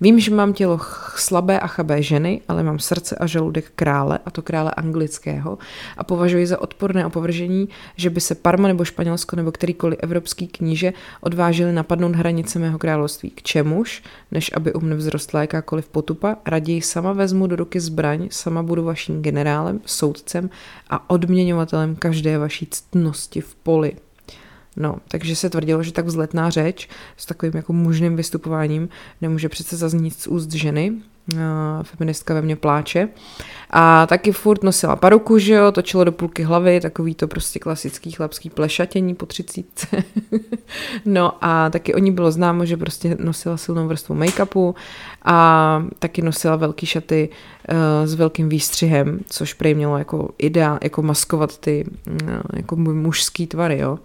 Vím, 0.00 0.20
že 0.20 0.34
mám 0.34 0.52
tělo 0.52 0.80
slabé 1.16 1.60
a 1.60 1.66
chabé 1.66 2.02
ženy, 2.02 2.40
ale 2.48 2.62
mám 2.62 2.78
srdce 2.78 3.16
a 3.16 3.26
žaludek 3.26 3.72
krále, 3.76 4.18
a 4.26 4.30
to 4.30 4.42
krále 4.42 4.70
anglického, 4.70 5.58
a 5.96 6.04
považuji 6.04 6.46
za 6.46 6.60
odporné 6.60 7.06
opovržení, 7.06 7.68
že 7.96 8.10
by 8.10 8.20
se 8.20 8.34
Parma 8.34 8.68
nebo 8.68 8.84
Španělsko 8.84 9.36
nebo 9.36 9.52
kterýkoliv 9.52 9.98
evropský 10.02 10.46
kníže 10.46 10.92
odvážili 11.20 11.72
napadnout 11.72 12.16
hranice 12.16 12.58
mého 12.58 12.78
království. 12.78 13.30
K 13.30 13.42
čemuž, 13.42 14.02
než 14.30 14.50
aby 14.54 14.72
u 14.72 14.80
mne 14.80 14.96
vzrostla 14.96 15.40
jakákoliv 15.40 15.88
potupa, 15.88 16.36
raději 16.46 16.82
sama 16.82 17.12
vezmu 17.12 17.46
do 17.46 17.56
ruky 17.56 17.80
zbraň, 17.80 18.28
sama 18.30 18.62
budu 18.62 18.84
vaším 18.84 19.22
generálem, 19.22 19.80
soudcem 19.86 20.50
a 20.90 21.10
odměňovatelem 21.10 21.96
každé 21.96 22.38
vaší 22.38 22.66
ctnosti 22.70 23.40
v 23.40 23.54
poli. 23.54 23.92
No, 24.76 24.96
takže 25.08 25.36
se 25.36 25.50
tvrdilo, 25.50 25.82
že 25.82 25.92
tak 25.92 26.06
vzletná 26.06 26.50
řeč 26.50 26.88
s 27.16 27.26
takovým 27.26 27.56
jako 27.56 27.72
mužným 27.72 28.16
vystupováním 28.16 28.88
nemůže 29.20 29.48
přece 29.48 29.76
zaznít 29.76 30.20
z 30.20 30.26
úst 30.26 30.52
ženy. 30.52 30.92
Feministka 31.82 32.34
ve 32.34 32.42
mně 32.42 32.56
pláče. 32.56 33.08
A 33.70 34.06
taky 34.06 34.32
furt 34.32 34.62
nosila 34.62 34.96
paruku, 34.96 35.38
že 35.38 35.54
jo, 35.54 35.72
točilo 35.72 36.04
do 36.04 36.12
půlky 36.12 36.42
hlavy, 36.42 36.80
takový 36.80 37.14
to 37.14 37.28
prostě 37.28 37.58
klasický 37.58 38.10
chlapský 38.10 38.50
plešatění 38.50 39.14
po 39.14 39.26
třicítce. 39.26 39.86
no 41.04 41.32
a 41.40 41.70
taky 41.70 41.94
o 41.94 41.98
ní 41.98 42.12
bylo 42.12 42.30
známo, 42.30 42.66
že 42.66 42.76
prostě 42.76 43.16
nosila 43.20 43.56
silnou 43.56 43.88
vrstvu 43.88 44.14
make-upu 44.14 44.74
a 45.24 45.86
taky 45.98 46.22
nosila 46.22 46.56
velký 46.56 46.86
šaty 46.86 47.28
uh, 47.28 48.06
s 48.06 48.14
velkým 48.14 48.48
výstřihem, 48.48 49.20
což 49.28 49.54
prej 49.54 49.74
mělo 49.74 49.98
jako 49.98 50.30
idea, 50.38 50.78
jako 50.82 51.02
maskovat 51.02 51.58
ty 51.58 51.84
uh, 52.06 52.30
jako 52.52 52.76
mužský 52.76 53.46
tvary, 53.46 53.78
jo. 53.78 53.98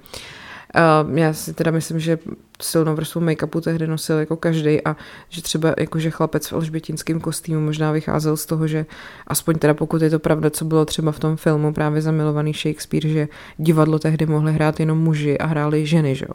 Uh, 0.76 1.18
já 1.18 1.34
si 1.34 1.54
teda 1.54 1.72
myslím, 1.72 2.00
že 2.00 2.20
silnou 2.62 2.96
vrstvu 2.96 3.22
make-upu 3.22 3.62
tehdy 3.62 3.88
nosil 3.88 4.18
jako 4.18 4.36
každý 4.36 4.86
a 4.86 4.96
že 5.30 5.42
třeba 5.42 5.74
jakože 5.80 6.10
chlapec 6.10 6.48
v 6.48 6.54
alžbětinském 6.54 7.20
kostýmu 7.20 7.62
možná 7.62 7.92
vycházel 7.92 8.38
z 8.38 8.46
toho, 8.46 8.68
že 8.68 8.86
aspoň 9.28 9.56
teda 9.56 9.74
pokud 9.74 10.02
je 10.02 10.10
to 10.10 10.20
pravda, 10.20 10.50
co 10.50 10.66
bylo 10.66 10.86
třeba 10.86 11.12
v 11.12 11.20
tom 11.20 11.38
filmu 11.38 11.74
právě 11.74 12.02
zamilovaný 12.02 12.54
Shakespeare, 12.54 13.08
že 13.08 13.28
divadlo 13.58 14.00
tehdy 14.00 14.26
mohly 14.26 14.54
hrát 14.54 14.80
jenom 14.80 14.98
muži 14.98 15.38
a 15.38 15.46
hráli 15.46 15.86
ženy, 15.86 16.16
že 16.16 16.26
jo. 16.30 16.34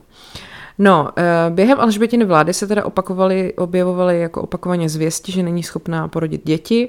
No, 0.79 1.09
během 1.51 1.81
Alžbětiny 1.81 2.25
vlády 2.25 2.55
se 2.55 2.67
teda 2.67 2.85
opakovaly, 2.85 3.55
objevovaly 3.55 4.21
jako 4.21 4.43
opakovaně 4.43 4.89
zvěsti, 4.89 5.33
že 5.33 5.43
není 5.43 5.63
schopná 5.63 6.09
porodit 6.09 6.47
děti. 6.47 6.89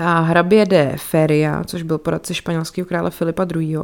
A 0.00 0.20
hrabě 0.20 0.66
de 0.66 0.94
Feria, 0.96 1.64
což 1.64 1.82
byl 1.82 1.98
poradce 1.98 2.34
španělského 2.34 2.86
krále 2.86 3.10
Filipa 3.10 3.46
II., 3.56 3.78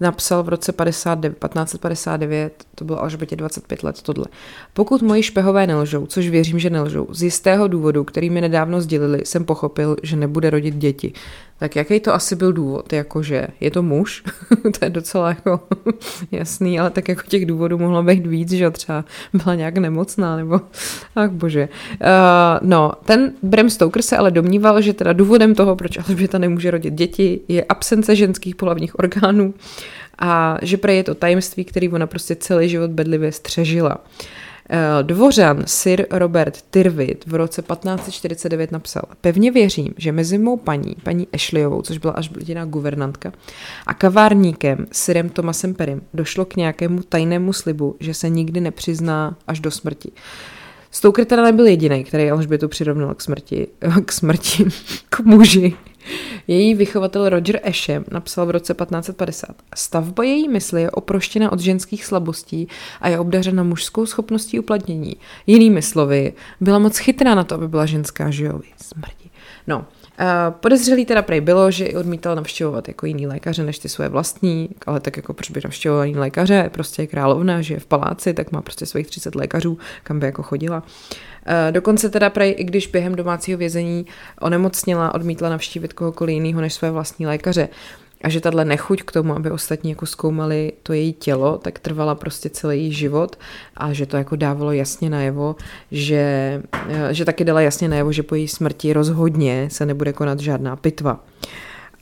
napsal 0.00 0.42
v 0.42 0.48
roce 0.48 0.72
59, 0.72 1.32
1559, 1.32 2.64
to 2.74 2.84
bylo 2.84 3.02
Alžbětě 3.02 3.36
25 3.36 3.82
let 3.82 4.02
tohle. 4.02 4.26
Pokud 4.72 5.02
moji 5.02 5.22
špehové 5.22 5.66
nelžou, 5.66 6.06
což 6.06 6.28
věřím, 6.28 6.58
že 6.58 6.70
nelžou, 6.70 7.06
z 7.10 7.22
jistého 7.22 7.68
důvodu, 7.68 8.04
který 8.04 8.30
mi 8.30 8.40
nedávno 8.40 8.80
sdělili, 8.80 9.26
jsem 9.26 9.44
pochopil, 9.44 9.96
že 10.02 10.16
nebude 10.16 10.50
rodit 10.50 10.74
děti. 10.74 11.12
Tak 11.58 11.76
jaký 11.76 12.00
to 12.00 12.14
asi 12.14 12.36
byl 12.36 12.52
důvod? 12.52 12.92
Jakože 12.92 13.46
je 13.60 13.70
to 13.70 13.82
muž? 13.82 14.22
to 14.78 14.84
je 14.84 14.90
docela 14.90 15.28
jako 15.28 15.60
jasný, 16.30 16.80
ale 16.80 16.90
tak 16.90 17.08
jako 17.08 17.22
těch 17.28 17.46
důvodů 17.46 17.78
mohlo 17.78 18.02
být 18.02 18.26
víc, 18.26 18.52
že 18.52 18.70
třeba 18.70 19.04
byla 19.44 19.54
nějak 19.54 19.78
nemocná, 19.78 20.36
nebo 20.36 20.60
ach 21.16 21.30
bože. 21.30 21.68
Uh, 22.00 22.68
no, 22.68 22.92
ten 23.04 23.32
Bram 23.42 23.70
Stoker 23.70 24.02
se 24.02 24.16
ale 24.16 24.30
domníval, 24.30 24.80
že 24.80 24.92
teda 24.92 25.12
důvodem 25.12 25.54
toho, 25.54 25.76
proč 25.76 25.98
Alžběta 25.98 26.38
nemůže 26.38 26.70
rodit 26.70 26.94
děti, 26.94 27.40
je 27.48 27.64
absence 27.64 28.16
ženských 28.16 28.56
polavních 28.56 28.98
orgánů 28.98 29.54
a 30.18 30.58
že 30.62 30.76
prej 30.76 30.96
je 30.96 31.04
to 31.04 31.14
tajemství, 31.14 31.64
který 31.64 31.88
ona 31.88 32.06
prostě 32.06 32.36
celý 32.36 32.68
život 32.68 32.90
bedlivě 32.90 33.32
střežila. 33.32 33.98
Eh, 34.70 35.02
dvořan 35.02 35.62
Sir 35.66 36.06
Robert 36.10 36.62
Tyrwit 36.70 37.24
v 37.26 37.34
roce 37.34 37.62
1549 37.62 38.72
napsal 38.72 39.02
Pevně 39.20 39.50
věřím, 39.50 39.94
že 39.96 40.12
mezi 40.12 40.38
mou 40.38 40.56
paní, 40.56 40.96
paní 41.02 41.28
Ashleyovou, 41.32 41.82
což 41.82 41.98
byla 41.98 42.12
až 42.12 42.30
jediná 42.38 42.64
guvernantka, 42.64 43.32
a 43.86 43.94
kavárníkem 43.94 44.86
Sirem 44.92 45.28
Thomasem 45.28 45.74
Perim 45.74 46.02
došlo 46.14 46.44
k 46.44 46.56
nějakému 46.56 47.02
tajnému 47.02 47.52
slibu, 47.52 47.96
že 48.00 48.14
se 48.14 48.28
nikdy 48.28 48.60
nepřizná 48.60 49.36
až 49.46 49.60
do 49.60 49.70
smrti. 49.70 50.10
Stoker 50.90 51.24
teda 51.24 51.42
nebyl 51.42 51.66
jediný, 51.66 52.04
který 52.04 52.30
Alžbětu 52.30 52.68
přirovnal 52.68 53.14
k 53.14 53.20
smrti, 53.20 53.66
k 54.04 54.12
smrti, 54.12 54.64
k 55.10 55.20
muži. 55.20 55.76
Její 56.46 56.74
vychovatel 56.74 57.28
Roger 57.28 57.60
Eshem 57.62 58.04
napsal 58.10 58.46
v 58.46 58.50
roce 58.50 58.74
1550. 58.74 59.48
Stavba 59.74 60.24
její 60.24 60.48
mysli 60.48 60.82
je 60.82 60.90
oproštěna 60.90 61.52
od 61.52 61.60
ženských 61.60 62.04
slabostí 62.04 62.68
a 63.00 63.08
je 63.08 63.18
obdařena 63.18 63.62
mužskou 63.62 64.06
schopností 64.06 64.60
uplatnění. 64.60 65.16
Jinými 65.46 65.82
slovy, 65.82 66.32
byla 66.60 66.78
moc 66.78 66.98
chytrá 66.98 67.34
na 67.34 67.44
to, 67.44 67.54
aby 67.54 67.68
byla 67.68 67.86
ženská, 67.86 68.30
že 68.30 68.44
jo, 68.44 68.60
smrti. 68.76 69.30
No, 69.66 69.84
Uh, 70.20 70.54
podezřelý 70.54 71.04
teda 71.04 71.22
prej 71.22 71.40
bylo, 71.40 71.70
že 71.70 71.86
i 71.86 71.96
odmítal 71.96 72.34
navštěvovat 72.34 72.88
jako 72.88 73.06
jiný 73.06 73.26
lékaře 73.26 73.62
než 73.62 73.78
ty 73.78 73.88
své 73.88 74.08
vlastní, 74.08 74.68
ale 74.86 75.00
tak 75.00 75.16
jako 75.16 75.34
proč 75.34 75.50
by 75.50 75.60
navštěvoval 75.64 76.04
jiný 76.04 76.18
lékaře, 76.18 76.70
prostě 76.72 77.02
je 77.02 77.06
královna, 77.06 77.62
že 77.62 77.74
je 77.74 77.80
v 77.80 77.86
paláci, 77.86 78.34
tak 78.34 78.52
má 78.52 78.62
prostě 78.62 78.86
svých 78.86 79.06
30 79.06 79.34
lékařů, 79.34 79.78
kam 80.02 80.20
by 80.20 80.26
jako 80.26 80.42
chodila. 80.42 80.82
Uh, 81.48 81.72
dokonce 81.72 82.10
teda 82.10 82.30
prej, 82.30 82.54
i 82.58 82.64
když 82.64 82.86
během 82.86 83.14
domácího 83.14 83.58
vězení 83.58 84.06
onemocněla, 84.40 85.14
odmítla 85.14 85.48
navštívit 85.48 85.92
kohokoliv 85.92 86.34
jiného 86.34 86.60
než 86.60 86.74
své 86.74 86.90
vlastní 86.90 87.26
lékaře 87.26 87.68
a 88.22 88.28
že 88.28 88.40
tahle 88.40 88.64
nechuť 88.64 89.02
k 89.02 89.12
tomu, 89.12 89.36
aby 89.36 89.50
ostatní 89.50 89.90
jako 89.90 90.06
zkoumali 90.06 90.72
to 90.82 90.92
její 90.92 91.12
tělo, 91.12 91.58
tak 91.58 91.78
trvala 91.78 92.14
prostě 92.14 92.50
celý 92.50 92.78
její 92.78 92.92
život 92.92 93.38
a 93.76 93.92
že 93.92 94.06
to 94.06 94.16
jako 94.16 94.36
dávalo 94.36 94.72
jasně 94.72 95.10
najevo, 95.10 95.56
že, 95.90 96.62
eh, 96.88 97.14
že 97.14 97.24
taky 97.24 97.44
dala 97.44 97.60
jasně 97.60 97.88
najevo, 97.88 98.12
že 98.12 98.22
po 98.22 98.34
její 98.34 98.48
smrti 98.48 98.92
rozhodně 98.92 99.68
se 99.72 99.86
nebude 99.86 100.12
konat 100.12 100.40
žádná 100.40 100.76
pitva. 100.76 101.24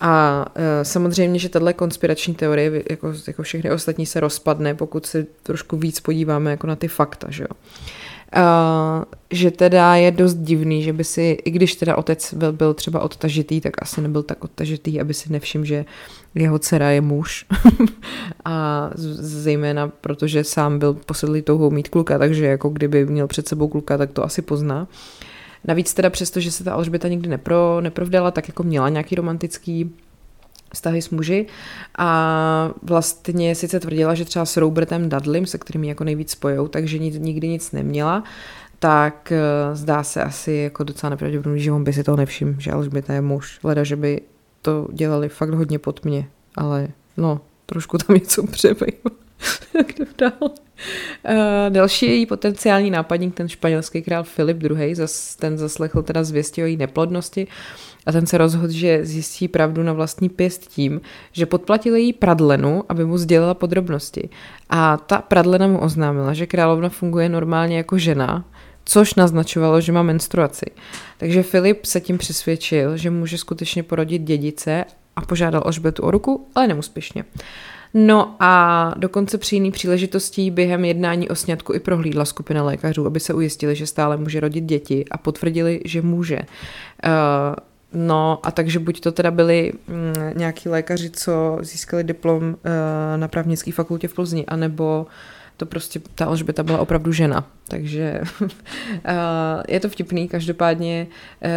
A 0.00 0.44
e, 0.54 0.84
samozřejmě, 0.84 1.38
že 1.38 1.48
tahle 1.48 1.72
konspirační 1.72 2.34
teorie, 2.34 2.82
jako, 2.90 3.12
jako 3.26 3.42
všechny 3.42 3.70
ostatní, 3.70 4.06
se 4.06 4.20
rozpadne, 4.20 4.74
pokud 4.74 5.06
se 5.06 5.26
trošku 5.42 5.76
víc 5.76 6.00
podíváme 6.00 6.50
jako 6.50 6.66
na 6.66 6.76
ty 6.76 6.88
fakta, 6.88 7.26
že 7.30 7.42
jo. 7.42 7.48
Uh, 8.36 9.04
že 9.30 9.50
teda 9.50 9.96
je 9.96 10.10
dost 10.10 10.34
divný, 10.34 10.82
že 10.82 10.92
by 10.92 11.04
si, 11.04 11.38
i 11.44 11.50
když 11.50 11.74
teda 11.74 11.96
otec 11.96 12.34
byl, 12.34 12.52
byl 12.52 12.74
třeba 12.74 13.00
odtažitý, 13.00 13.60
tak 13.60 13.82
asi 13.82 14.00
nebyl 14.00 14.22
tak 14.22 14.44
odtažitý, 14.44 15.00
aby 15.00 15.14
si 15.14 15.32
nevšiml, 15.32 15.64
že 15.64 15.84
jeho 16.34 16.58
dcera 16.58 16.90
je 16.90 17.00
muž. 17.00 17.46
a 18.44 18.90
zejména 18.94 19.88
protože 19.88 20.44
sám 20.44 20.78
byl 20.78 20.94
posedlý 20.94 21.42
touhou 21.42 21.70
mít 21.70 21.88
kluka, 21.88 22.18
takže 22.18 22.46
jako 22.46 22.68
kdyby 22.68 23.06
měl 23.06 23.26
před 23.26 23.48
sebou 23.48 23.68
kluka, 23.68 23.98
tak 23.98 24.12
to 24.12 24.24
asi 24.24 24.42
pozná. 24.42 24.88
Navíc 25.64 25.94
teda 25.94 26.10
přesto, 26.10 26.40
že 26.40 26.50
se 26.50 26.64
ta 26.64 26.72
Alžběta 26.72 27.08
nikdy 27.08 27.28
nepro, 27.28 27.80
neprovdala, 27.80 28.30
tak 28.30 28.48
jako 28.48 28.62
měla 28.62 28.88
nějaký 28.88 29.14
romantický 29.14 29.94
vztahy 30.76 31.02
s 31.02 31.10
muži 31.10 31.46
a 31.98 32.70
vlastně 32.82 33.54
sice 33.54 33.80
tvrdila, 33.80 34.14
že 34.14 34.24
třeba 34.24 34.44
s 34.44 34.56
Robertem 34.56 35.08
Dudleym, 35.08 35.46
se 35.46 35.58
kterými 35.58 35.88
jako 35.88 36.04
nejvíc 36.04 36.30
spojou, 36.30 36.68
takže 36.68 36.98
nikdy 36.98 37.48
nic 37.48 37.72
neměla, 37.72 38.24
tak 38.78 39.32
eh, 39.32 39.40
zdá 39.72 40.02
se 40.02 40.22
asi 40.22 40.52
jako 40.52 40.84
docela 40.84 41.10
nepravděpodobný, 41.10 41.60
že 41.60 41.72
on 41.72 41.84
by 41.84 41.92
si 41.92 42.04
toho 42.04 42.16
nevšiml, 42.16 42.54
že 42.58 42.72
Alžběta 42.72 43.12
je 43.14 43.20
muž. 43.20 43.58
Leda, 43.62 43.84
že 43.84 43.96
by 43.96 44.20
to 44.62 44.88
dělali 44.92 45.28
fakt 45.28 45.54
hodně 45.54 45.78
pod 45.78 46.04
mě, 46.04 46.28
ale 46.54 46.88
no, 47.16 47.40
trošku 47.66 47.98
tam 47.98 48.16
něco 48.16 48.46
přebejlo. 48.46 49.10
tak 49.72 49.86
dál. 50.18 50.32
Uh, 50.40 50.50
další 51.68 52.06
její 52.06 52.26
potenciální 52.26 52.90
nápadník, 52.90 53.34
ten 53.34 53.48
španělský 53.48 54.02
král 54.02 54.24
Filip 54.24 54.62
II., 54.62 54.94
zas, 54.94 55.36
ten 55.36 55.58
zaslechl 55.58 56.02
teda 56.02 56.24
zvěstí 56.24 56.62
o 56.62 56.66
její 56.66 56.76
neplodnosti 56.76 57.46
a 58.06 58.12
ten 58.12 58.26
se 58.26 58.38
rozhodl, 58.38 58.72
že 58.72 59.04
zjistí 59.04 59.48
pravdu 59.48 59.82
na 59.82 59.92
vlastní 59.92 60.28
pěst 60.28 60.66
tím, 60.66 61.00
že 61.32 61.46
podplatil 61.46 61.96
její 61.96 62.12
pradlenu, 62.12 62.84
aby 62.88 63.04
mu 63.04 63.18
sdělila 63.18 63.54
podrobnosti. 63.54 64.28
A 64.70 64.96
ta 64.96 65.18
pradlena 65.18 65.66
mu 65.66 65.78
oznámila, 65.78 66.34
že 66.34 66.46
královna 66.46 66.88
funguje 66.88 67.28
normálně 67.28 67.76
jako 67.76 67.98
žena, 67.98 68.44
což 68.84 69.14
naznačovalo, 69.14 69.80
že 69.80 69.92
má 69.92 70.02
menstruaci. 70.02 70.66
Takže 71.18 71.42
Filip 71.42 71.84
se 71.84 72.00
tím 72.00 72.18
přesvědčil, 72.18 72.96
že 72.96 73.10
může 73.10 73.38
skutečně 73.38 73.82
porodit 73.82 74.22
dědice 74.22 74.84
a 75.16 75.20
požádal 75.20 75.62
Alžbetu 75.64 76.02
o 76.02 76.10
ruku, 76.10 76.46
ale 76.54 76.66
neúspěšně. 76.66 77.24
No 77.94 78.36
a 78.40 78.94
dokonce 78.96 79.38
při 79.38 79.56
jiný 79.56 79.70
příležitostí 79.70 80.50
během 80.50 80.84
jednání 80.84 81.28
o 81.28 81.34
sňatku 81.34 81.72
i 81.74 81.80
prohlídla 81.80 82.24
skupina 82.24 82.62
lékařů, 82.62 83.06
aby 83.06 83.20
se 83.20 83.34
ujistili, 83.34 83.76
že 83.76 83.86
stále 83.86 84.16
může 84.16 84.40
rodit 84.40 84.64
děti 84.64 85.04
a 85.10 85.18
potvrdili, 85.18 85.80
že 85.84 86.02
může. 86.02 86.38
Uh, 86.38 86.42
No 87.92 88.40
a 88.42 88.50
takže 88.50 88.78
buď 88.78 89.00
to 89.00 89.12
teda 89.12 89.30
byli 89.30 89.72
mm, 89.88 90.38
nějaký 90.38 90.68
lékaři, 90.68 91.10
co 91.10 91.58
získali 91.60 92.04
diplom 92.04 92.42
uh, 92.42 92.54
na 93.16 93.28
právnické 93.28 93.72
fakultě 93.72 94.08
v 94.08 94.14
Plzni, 94.14 94.46
anebo 94.46 95.06
to 95.56 95.66
prostě 95.66 96.00
ta 96.14 96.26
Alžběta 96.26 96.62
byla 96.62 96.78
opravdu 96.78 97.12
žena. 97.12 97.46
Takže 97.68 98.20
uh, 98.40 98.48
je 99.68 99.80
to 99.80 99.88
vtipný, 99.88 100.28
každopádně 100.28 101.06
uh, 101.44 101.50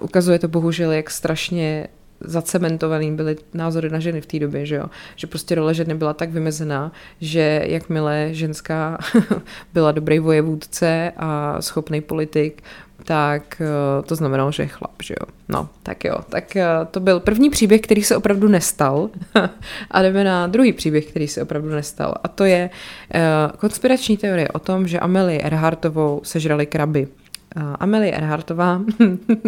ukazuje 0.00 0.38
to 0.38 0.48
bohužel, 0.48 0.92
jak 0.92 1.10
strašně 1.10 1.88
zacementovaný 2.20 3.16
byly 3.16 3.36
názory 3.54 3.90
na 3.90 4.00
ženy 4.00 4.20
v 4.20 4.26
té 4.26 4.38
době, 4.38 4.66
že 4.66 4.74
jo. 4.76 4.86
Že 5.16 5.26
prostě 5.26 5.54
role 5.54 5.74
ženy 5.74 5.94
byla 5.94 6.14
tak 6.14 6.30
vymezená, 6.30 6.92
že 7.20 7.62
jakmile 7.64 8.28
ženská 8.32 8.98
byla 9.74 9.92
dobrý 9.92 10.18
vojevůdce 10.18 11.12
a 11.16 11.62
schopný 11.62 12.00
politik, 12.00 12.62
tak 13.04 13.60
eh, 13.60 14.02
to 14.02 14.16
znamenalo, 14.16 14.52
že 14.52 14.62
je 14.62 14.66
chlap, 14.66 15.02
že 15.02 15.14
jo. 15.20 15.26
No, 15.48 15.68
tak 15.82 16.04
jo, 16.04 16.18
tak 16.28 16.56
eh, 16.56 16.66
to 16.90 17.00
byl 17.00 17.20
první 17.20 17.50
příběh, 17.50 17.80
který 17.80 18.02
se 18.02 18.16
opravdu 18.16 18.48
nestal 18.48 19.10
a 19.90 20.02
jdeme 20.02 20.24
na 20.24 20.46
druhý 20.46 20.72
příběh, 20.72 21.06
který 21.06 21.28
se 21.28 21.42
opravdu 21.42 21.68
nestal 21.68 22.14
a 22.22 22.28
to 22.28 22.44
je 22.44 22.70
uh, 23.14 23.20
konspirační 23.56 24.16
teorie 24.16 24.48
o 24.48 24.58
tom, 24.58 24.88
že 24.88 25.00
Amelie 25.00 25.42
Earhartovou 25.42 26.20
sežrali 26.24 26.66
kraby. 26.66 27.08
Amelie 27.56 28.12
Earhartová 28.12 28.80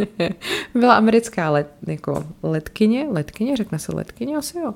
byla 0.74 0.94
americká 0.94 1.50
let, 1.50 1.70
jako 1.86 2.24
letkyně, 2.42 3.06
letkyně, 3.10 3.56
řekne 3.56 3.78
se 3.78 3.92
letkyně, 3.94 4.36
asi 4.36 4.58
jo, 4.58 4.74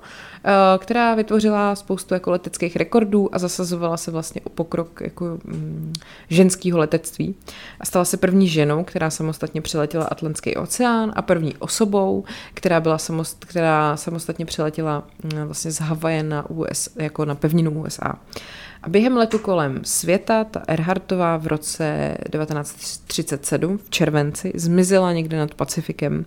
která 0.78 1.14
vytvořila 1.14 1.74
spoustu 1.74 2.14
jako 2.14 2.30
leteckých 2.30 2.76
rekordů 2.76 3.34
a 3.34 3.38
zasazovala 3.38 3.96
se 3.96 4.10
vlastně 4.10 4.40
o 4.44 4.48
pokrok 4.48 5.00
jako 5.00 5.38
mm, 5.44 5.92
ženského 6.28 6.78
letectví. 6.78 7.34
A 7.80 7.86
stala 7.86 8.04
se 8.04 8.16
první 8.16 8.48
ženou, 8.48 8.84
která 8.84 9.10
samostatně 9.10 9.60
přeletěla 9.60 10.04
Atlantský 10.04 10.56
oceán 10.56 11.12
a 11.16 11.22
první 11.22 11.56
osobou, 11.56 12.24
která 12.54 12.80
byla 12.80 12.98
samost, 12.98 13.44
která 13.44 13.96
samostatně 13.96 14.46
přeletěla 14.46 15.04
mm, 15.22 15.44
vlastně 15.44 15.70
z 15.70 15.80
Havaje 15.80 16.22
na 16.22 16.50
US, 16.50 16.88
jako 16.96 17.24
na 17.24 17.34
pevninu 17.34 17.82
USA. 17.82 18.14
A 18.82 18.88
během 18.88 19.16
letu 19.16 19.38
kolem 19.38 19.80
světa 19.84 20.44
ta 20.44 20.62
Erhardtová 20.68 21.36
v 21.36 21.46
roce 21.46 22.16
1937 22.32 23.78
v 23.78 23.90
červenci 23.90 24.52
zmizela 24.54 25.12
někde 25.12 25.38
nad 25.38 25.54
Pacifikem. 25.54 26.24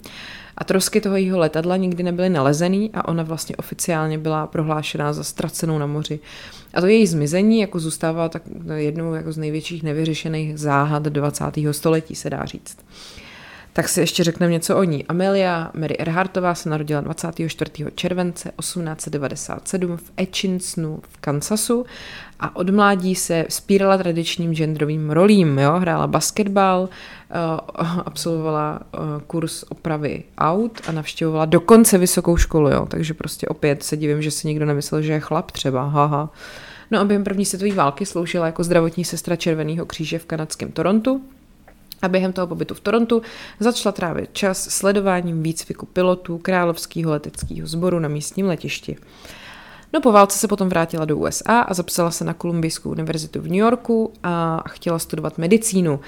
A 0.58 0.64
trosky 0.64 1.02
toho 1.02 1.16
jeho 1.16 1.40
letadla 1.40 1.78
nikdy 1.78 2.04
nebyly 2.04 2.30
nalezený 2.30 2.92
a 2.94 3.08
ona 3.08 3.24
vlastně 3.24 3.56
oficiálně 3.56 4.18
byla 4.18 4.48
prohlášená 4.48 5.14
za 5.14 5.24
ztracenou 5.24 5.78
na 5.78 5.86
moři. 5.86 6.20
A 6.74 6.82
to 6.82 6.88
její 6.88 7.08
zmizení 7.08 7.60
jako 7.60 7.80
zůstává 7.80 8.30
tak 8.30 8.44
jednou 8.76 9.14
jako 9.14 9.32
z 9.32 9.38
největších 9.38 9.84
nevyřešených 9.84 10.60
záhad 10.60 11.04
20. 11.04 11.46
století, 11.72 12.16
se 12.16 12.30
dá 12.30 12.46
říct. 12.46 12.78
Tak 13.74 13.90
si 13.90 14.00
ještě 14.00 14.24
řekneme 14.24 14.52
něco 14.52 14.78
o 14.78 14.84
ní. 14.84 15.06
Amelia 15.06 15.72
Mary 15.74 15.98
Earhartová 15.98 16.56
se 16.56 16.70
narodila 16.70 17.02
24. 17.02 17.72
července 17.96 18.52
1897 18.60 19.98
v 19.98 20.12
Etchinsonu 20.20 21.00
v 21.10 21.18
Kansasu 21.18 21.86
a 22.40 22.56
od 22.56 22.70
mládí 22.70 23.16
se 23.16 23.46
spírala 23.50 23.98
tradičním 23.98 24.56
genderovým 24.56 25.12
rolím. 25.12 25.60
Jo? 25.60 25.74
Hrála 25.80 26.08
basketbal, 26.08 26.90
eh, 26.90 27.36
absolvovala 28.06 28.80
eh, 28.94 28.98
kurz 29.28 29.64
opravy 29.64 30.24
aut 30.38 30.82
a 30.88 30.92
navštěvovala 30.92 31.46
dokonce 31.46 31.98
vysokou 31.98 32.38
školu. 32.38 32.70
Jo? 32.70 32.86
Takže 32.90 33.14
prostě 33.14 33.48
opět 33.48 33.84
se 33.84 33.98
divím, 33.98 34.22
že 34.22 34.32
si 34.32 34.48
nikdo 34.48 34.66
nemyslel, 34.66 35.02
že 35.02 35.14
je 35.14 35.20
chlap 35.20 35.52
třeba. 35.52 35.88
Haha. 35.88 36.30
No 36.92 37.00
a 37.00 37.06
během 37.06 37.24
první 37.24 37.46
světové 37.46 37.74
války 37.74 38.06
sloužila 38.06 38.46
jako 38.46 38.64
zdravotní 38.64 39.06
sestra 39.06 39.36
Červeného 39.36 39.86
kříže 39.86 40.20
v 40.20 40.26
kanadském 40.26 40.72
Torontu 40.72 41.22
a 42.04 42.08
během 42.08 42.34
toho 42.34 42.48
pobytu 42.48 42.74
v 42.74 42.80
Torontu 42.80 43.22
začala 43.60 43.94
trávit 43.94 44.30
čas 44.34 44.70
sledováním 44.70 45.44
výcviku 45.44 45.86
pilotů 45.86 46.38
Královského 46.38 47.12
leteckého 47.12 47.68
sboru 47.68 48.00
na 48.00 48.10
místním 48.10 48.46
letišti. 48.46 48.98
No 49.94 50.02
po 50.02 50.12
válce 50.12 50.38
se 50.38 50.48
potom 50.48 50.70
vrátila 50.70 51.06
do 51.06 51.18
USA 51.18 51.60
a 51.60 51.74
zapsala 51.74 52.12
se 52.12 52.26
na 52.26 52.34
Kolumbijskou 52.34 52.90
univerzitu 52.90 53.42
v 53.42 53.44
New 53.44 53.54
Yorku 53.54 54.14
a 54.24 54.64
chtěla 54.70 55.00
studovat 55.00 55.38
medicínu. 55.38 56.00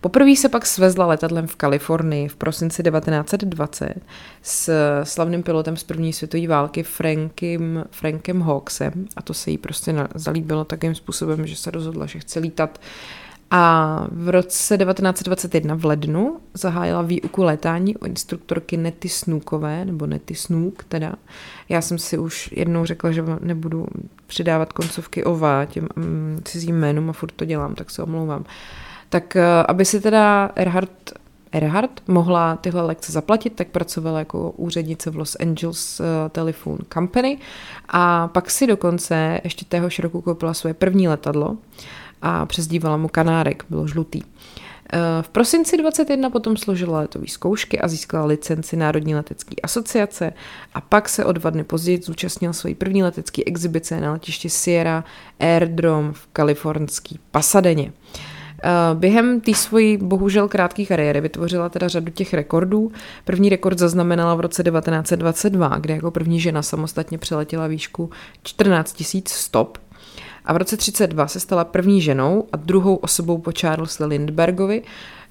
Poprvé 0.00 0.36
se 0.36 0.48
pak 0.48 0.66
svezla 0.66 1.06
letadlem 1.06 1.46
v 1.46 1.56
Kalifornii 1.56 2.28
v 2.28 2.36
prosinci 2.36 2.82
1920 2.82 3.94
s 4.42 4.72
slavným 5.02 5.42
pilotem 5.42 5.76
z 5.76 5.84
první 5.84 6.12
světové 6.12 6.48
války 6.48 6.82
Frankem, 6.82 7.84
Frankem 7.90 8.40
Hawksem 8.40 9.06
a 9.16 9.22
to 9.22 9.34
se 9.34 9.50
jí 9.50 9.58
prostě 9.58 9.94
zalíbilo 10.14 10.64
takým 10.64 10.94
způsobem, 10.94 11.46
že 11.46 11.56
se 11.56 11.70
rozhodla, 11.70 12.06
že 12.06 12.18
chce 12.18 12.40
lítat 12.40 12.80
a 13.56 14.06
v 14.10 14.28
roce 14.28 14.78
1921 14.78 15.74
v 15.74 15.84
lednu 15.84 16.36
zahájila 16.54 17.02
výuku 17.02 17.42
letání 17.42 17.96
u 17.96 18.04
instruktorky 18.04 18.76
Nety 18.76 19.08
Snookové, 19.08 19.84
nebo 19.84 20.06
Nety 20.06 20.34
Snook 20.34 20.84
teda. 20.84 21.12
Já 21.68 21.80
jsem 21.80 21.98
si 21.98 22.18
už 22.18 22.50
jednou 22.52 22.84
řekla, 22.84 23.12
že 23.12 23.24
nebudu 23.40 23.86
přidávat 24.26 24.72
koncovky 24.72 25.24
ová 25.24 25.64
těm 25.64 25.88
um, 25.96 26.40
cizím 26.44 26.76
jménům 26.76 27.10
a 27.10 27.12
furt 27.12 27.32
to 27.32 27.44
dělám, 27.44 27.74
tak 27.74 27.90
se 27.90 28.02
omlouvám. 28.02 28.44
Tak 29.08 29.36
uh, 29.36 29.42
aby 29.68 29.84
si 29.84 30.00
teda 30.00 30.50
Erhard 30.56 31.12
Erhard 31.52 32.00
mohla 32.06 32.56
tyhle 32.56 32.82
lekce 32.82 33.12
zaplatit, 33.12 33.50
tak 33.50 33.68
pracovala 33.68 34.18
jako 34.18 34.50
úřednice 34.50 35.10
v 35.10 35.16
Los 35.16 35.36
Angeles 35.40 36.00
uh, 36.00 36.06
Telephone 36.28 36.78
Company 36.94 37.38
a 37.88 38.28
pak 38.28 38.50
si 38.50 38.66
dokonce 38.66 39.40
ještě 39.44 39.64
téhož 39.64 39.98
roku 39.98 40.20
koupila 40.20 40.54
svoje 40.54 40.74
první 40.74 41.08
letadlo 41.08 41.56
a 42.26 42.46
přezdívala 42.46 42.96
mu 42.96 43.08
Kanárek, 43.08 43.64
bylo 43.70 43.86
žlutý. 43.86 44.22
Eh, 44.92 44.98
v 45.22 45.28
prosinci 45.28 45.76
21 45.76 46.30
potom 46.30 46.56
složila 46.56 47.00
letové 47.00 47.26
zkoušky 47.28 47.80
a 47.80 47.88
získala 47.88 48.24
licenci 48.24 48.76
Národní 48.76 49.14
letecké 49.14 49.54
asociace 49.62 50.32
a 50.74 50.80
pak 50.80 51.08
se 51.08 51.24
o 51.24 51.32
dva 51.32 51.50
dny 51.50 51.64
později 51.64 52.00
zúčastnila 52.02 52.52
své 52.52 52.74
první 52.74 53.02
letecké 53.02 53.42
exibice 53.46 54.00
na 54.00 54.12
letišti 54.12 54.50
Sierra 54.50 55.04
Airdrome 55.40 56.12
v 56.12 56.26
kalifornský 56.32 57.18
Pasadeně. 57.30 57.92
Eh, 58.64 58.70
během 58.94 59.40
té 59.40 59.54
svojí 59.54 59.96
bohužel 59.96 60.48
krátké 60.48 60.86
kariéry 60.86 61.20
vytvořila 61.20 61.68
teda 61.68 61.88
řadu 61.88 62.12
těch 62.12 62.34
rekordů. 62.34 62.92
První 63.24 63.48
rekord 63.48 63.78
zaznamenala 63.78 64.34
v 64.34 64.40
roce 64.40 64.62
1922, 64.62 65.78
kde 65.78 65.94
jako 65.94 66.10
první 66.10 66.40
žena 66.40 66.62
samostatně 66.62 67.18
přeletěla 67.18 67.66
výšku 67.66 68.10
14 68.42 69.02
000 69.14 69.22
stop 69.26 69.78
a 70.44 70.52
v 70.52 70.56
roce 70.56 70.76
32 70.76 71.28
se 71.28 71.40
stala 71.40 71.64
první 71.64 72.00
ženou 72.00 72.46
a 72.52 72.56
druhou 72.56 72.96
osobou 72.96 73.38
po 73.38 73.50
Charlesu 73.60 74.06
Lindbergovi, 74.06 74.82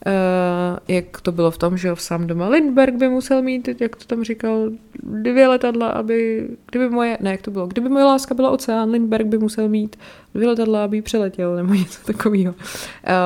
Uh, 0.06 0.80
jak 0.88 1.22
to 1.22 1.32
bylo 1.32 1.52
v 1.52 1.58
tom, 1.58 1.78
že 1.78 1.96
v 1.96 2.02
sám 2.02 2.28
doma 2.28 2.50
Lindberg 2.50 2.96
by 2.96 3.10
musel 3.10 3.42
mít, 3.42 3.82
jak 3.82 3.96
to 3.96 4.06
tam 4.06 4.24
říkal, 4.24 4.70
dvě 5.04 5.48
letadla, 5.48 5.90
aby, 5.90 6.48
kdyby 6.72 6.90
moje, 6.90 7.18
ne, 7.22 7.32
jak 7.32 7.42
to 7.42 7.52
bylo, 7.52 7.68
kdyby 7.68 7.90
moje 7.90 8.06
láska 8.06 8.36
byla 8.36 8.52
oceán, 8.52 8.90
Lindberg 8.90 9.28
by 9.28 9.38
musel 9.38 9.70
mít 9.70 9.96
dvě 10.34 10.48
letadla, 10.48 10.84
aby 10.84 11.02
přeletěl, 11.02 11.56
nebo 11.56 11.74
něco 11.74 12.00
takového. 12.06 12.56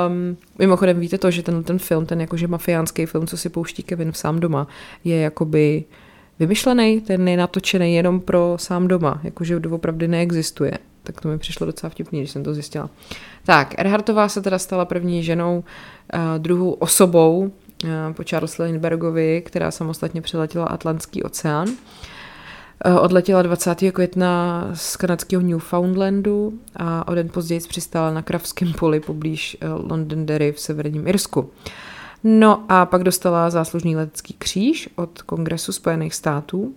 Um, 0.07 0.37
mimochodem 0.59 0.99
víte 0.99 1.17
to, 1.17 1.31
že 1.31 1.43
ten, 1.43 1.63
ten 1.63 1.79
film, 1.79 2.05
ten 2.05 2.21
jakože 2.21 2.47
mafiánský 2.47 3.05
film, 3.05 3.27
co 3.27 3.37
si 3.37 3.49
pouští 3.49 3.83
Kevin 3.83 4.11
v 4.11 4.17
sám 4.17 4.39
doma, 4.39 4.67
je 5.03 5.17
jakoby 5.17 5.83
vymyšlený, 6.39 7.01
ten 7.01 7.27
je 7.27 7.37
natočený 7.37 7.95
jenom 7.95 8.19
pro 8.19 8.55
sám 8.59 8.87
doma, 8.87 9.21
jakože 9.23 9.57
opravdu 9.57 10.07
neexistuje 10.07 10.71
tak 11.07 11.21
to 11.21 11.27
mi 11.27 11.37
přišlo 11.37 11.65
docela 11.65 11.89
vtipný, 11.89 12.19
když 12.19 12.31
jsem 12.31 12.43
to 12.43 12.53
zjistila. 12.53 12.89
Tak, 13.45 13.79
Erhartová 13.79 14.29
se 14.29 14.41
teda 14.41 14.59
stala 14.59 14.85
první 14.85 15.23
ženou, 15.23 15.63
uh, 16.13 16.19
druhou 16.37 16.71
osobou 16.71 17.39
uh, 17.39 17.89
po 18.13 18.23
Charles 18.23 18.57
Lindbergovi, 18.57 19.41
která 19.45 19.71
samostatně 19.71 20.21
přeletěla 20.21 20.65
Atlantský 20.65 21.23
oceán. 21.23 21.67
Uh, 21.69 22.97
odletěla 23.03 23.41
20. 23.41 23.75
května 23.91 24.63
z 24.73 24.95
kanadského 24.95 25.41
Newfoundlandu 25.41 26.53
a 26.75 27.07
o 27.07 27.15
den 27.15 27.29
později 27.29 27.61
přistála 27.69 28.11
na 28.11 28.21
Kravském 28.21 28.73
poli 28.73 28.99
poblíž 28.99 29.57
Londonderry 29.89 30.51
v 30.51 30.59
severním 30.59 31.07
Irsku. 31.07 31.49
No 32.23 32.65
a 32.69 32.85
pak 32.85 33.03
dostala 33.03 33.49
záslužný 33.49 33.95
letecký 33.95 34.35
kříž 34.37 34.89
od 34.95 35.21
Kongresu 35.21 35.71
Spojených 35.71 36.15
států 36.15 36.75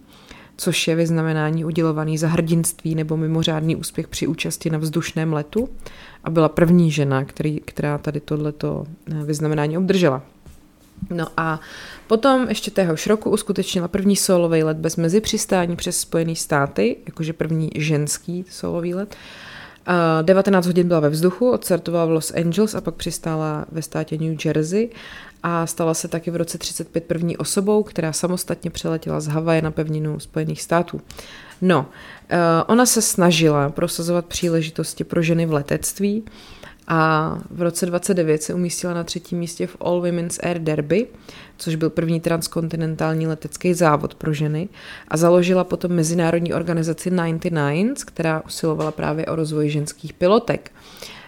což 0.60 0.88
je 0.88 0.96
vyznamenání 0.96 1.64
udělovaný 1.64 2.18
za 2.18 2.28
hrdinství 2.28 2.94
nebo 2.94 3.16
mimořádný 3.16 3.76
úspěch 3.76 4.08
při 4.08 4.26
účasti 4.26 4.70
na 4.70 4.78
vzdušném 4.78 5.32
letu 5.32 5.68
a 6.24 6.30
byla 6.30 6.48
první 6.48 6.90
žena, 6.90 7.24
který, 7.24 7.60
která 7.60 7.98
tady 7.98 8.20
tohleto 8.20 8.84
eh, 9.10 9.24
vyznamenání 9.24 9.78
obdržela. 9.78 10.22
No 11.10 11.26
a 11.36 11.60
potom 12.06 12.48
ještě 12.48 12.70
téhož 12.70 13.06
roku 13.06 13.30
uskutečnila 13.30 13.88
první 13.88 14.16
solový 14.16 14.62
let 14.62 14.76
bez 14.76 14.96
mezipřistání 14.96 15.76
přes 15.76 16.00
Spojené 16.00 16.36
státy, 16.36 16.96
jakože 17.06 17.32
první 17.32 17.70
ženský 17.74 18.44
solový 18.50 18.94
let. 18.94 19.16
19 20.22 20.66
hodin 20.66 20.88
byla 20.88 21.00
ve 21.00 21.08
vzduchu, 21.08 21.50
odstartovala 21.50 22.06
v 22.06 22.10
Los 22.10 22.32
Angeles 22.34 22.74
a 22.74 22.80
pak 22.80 22.94
přistála 22.94 23.64
ve 23.72 23.82
státě 23.82 24.18
New 24.18 24.36
Jersey 24.44 24.90
a 25.42 25.66
stala 25.66 25.94
se 25.94 26.08
taky 26.08 26.30
v 26.30 26.36
roce 26.36 26.58
35 26.58 27.04
první 27.04 27.36
osobou, 27.36 27.82
která 27.82 28.12
samostatně 28.12 28.70
přeletěla 28.70 29.20
z 29.20 29.26
Havaje 29.26 29.62
na 29.62 29.70
pevninu 29.70 30.20
Spojených 30.20 30.62
států. 30.62 31.00
No, 31.62 31.86
eh, 32.28 32.38
ona 32.66 32.86
se 32.86 33.02
snažila 33.02 33.70
prosazovat 33.70 34.26
příležitosti 34.26 35.04
pro 35.04 35.22
ženy 35.22 35.46
v 35.46 35.52
letectví 35.52 36.24
a 36.88 37.38
v 37.50 37.62
roce 37.62 37.86
29 37.86 38.42
se 38.42 38.54
umístila 38.54 38.94
na 38.94 39.04
třetím 39.04 39.38
místě 39.38 39.66
v 39.66 39.76
All 39.80 40.00
Women's 40.00 40.38
Air 40.42 40.58
Derby, 40.58 41.06
což 41.58 41.74
byl 41.74 41.90
první 41.90 42.20
transkontinentální 42.20 43.26
letecký 43.26 43.74
závod 43.74 44.14
pro 44.14 44.32
ženy 44.32 44.68
a 45.08 45.16
založila 45.16 45.64
potom 45.64 45.92
mezinárodní 45.92 46.54
organizaci 46.54 47.10
99, 47.10 48.04
která 48.04 48.42
usilovala 48.46 48.90
právě 48.90 49.26
o 49.26 49.36
rozvoj 49.36 49.68
ženských 49.68 50.12
pilotek. 50.12 50.72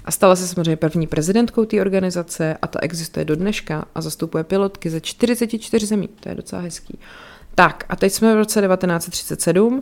A 0.05 0.11
stala 0.11 0.37
se 0.37 0.49
samozřejmě 0.49 0.77
první 0.77 1.07
prezidentkou 1.07 1.65
té 1.65 1.81
organizace 1.81 2.57
a 2.63 2.67
ta 2.67 2.79
existuje 2.83 3.25
do 3.25 3.37
dneška 3.37 3.85
a 3.95 4.01
zastupuje 4.01 4.45
pilotky 4.45 4.91
ze 4.91 5.01
44 5.01 5.87
zemí. 5.87 6.09
To 6.21 6.29
je 6.29 6.35
docela 6.35 6.63
hezký. 6.63 6.99
Tak 7.55 7.85
a 7.89 7.97
teď 7.97 8.13
jsme 8.13 8.35
v 8.35 8.37
roce 8.37 8.61
1937 8.61 9.81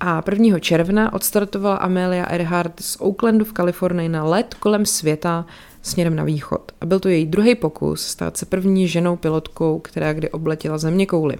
a 0.00 0.22
1. 0.30 0.58
června 0.58 1.12
odstartovala 1.12 1.76
Amelia 1.76 2.24
Earhart 2.24 2.80
z 2.80 2.96
Oaklandu 3.00 3.44
v 3.44 3.52
Kalifornii 3.52 4.08
na 4.08 4.24
let 4.24 4.54
kolem 4.54 4.86
světa 4.86 5.46
směrem 5.82 6.16
na 6.16 6.24
východ. 6.24 6.72
A 6.80 6.86
byl 6.86 7.00
to 7.00 7.08
její 7.08 7.26
druhý 7.26 7.54
pokus 7.54 8.06
stát 8.06 8.36
se 8.36 8.46
první 8.46 8.88
ženou 8.88 9.16
pilotkou, 9.16 9.78
která 9.78 10.12
kdy 10.12 10.30
obletěla 10.30 10.78
země 10.78 11.06
kouly. 11.06 11.36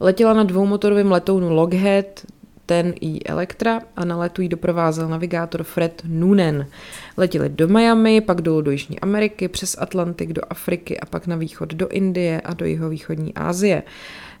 Letěla 0.00 0.32
na 0.32 0.44
dvoumotorovém 0.44 1.12
letounu 1.12 1.54
Lockheed, 1.54 2.26
ten 2.66 2.94
i 3.00 3.24
Elektra 3.24 3.80
a 3.96 4.04
na 4.04 4.16
letu 4.16 4.42
jí 4.42 4.48
doprovázel 4.48 5.08
navigátor 5.08 5.62
Fred 5.62 6.02
Noonan. 6.04 6.66
Letěli 7.16 7.48
do 7.48 7.68
Miami, 7.68 8.20
pak 8.20 8.40
dolů 8.40 8.60
do 8.60 8.70
Jižní 8.70 9.00
Ameriky, 9.00 9.48
přes 9.48 9.76
Atlantik 9.78 10.32
do 10.32 10.42
Afriky 10.50 11.00
a 11.00 11.06
pak 11.06 11.26
na 11.26 11.36
východ 11.36 11.74
do 11.74 11.88
Indie 11.88 12.40
a 12.40 12.54
do 12.54 12.64
jihovýchodní 12.66 13.34
Asie. 13.34 13.82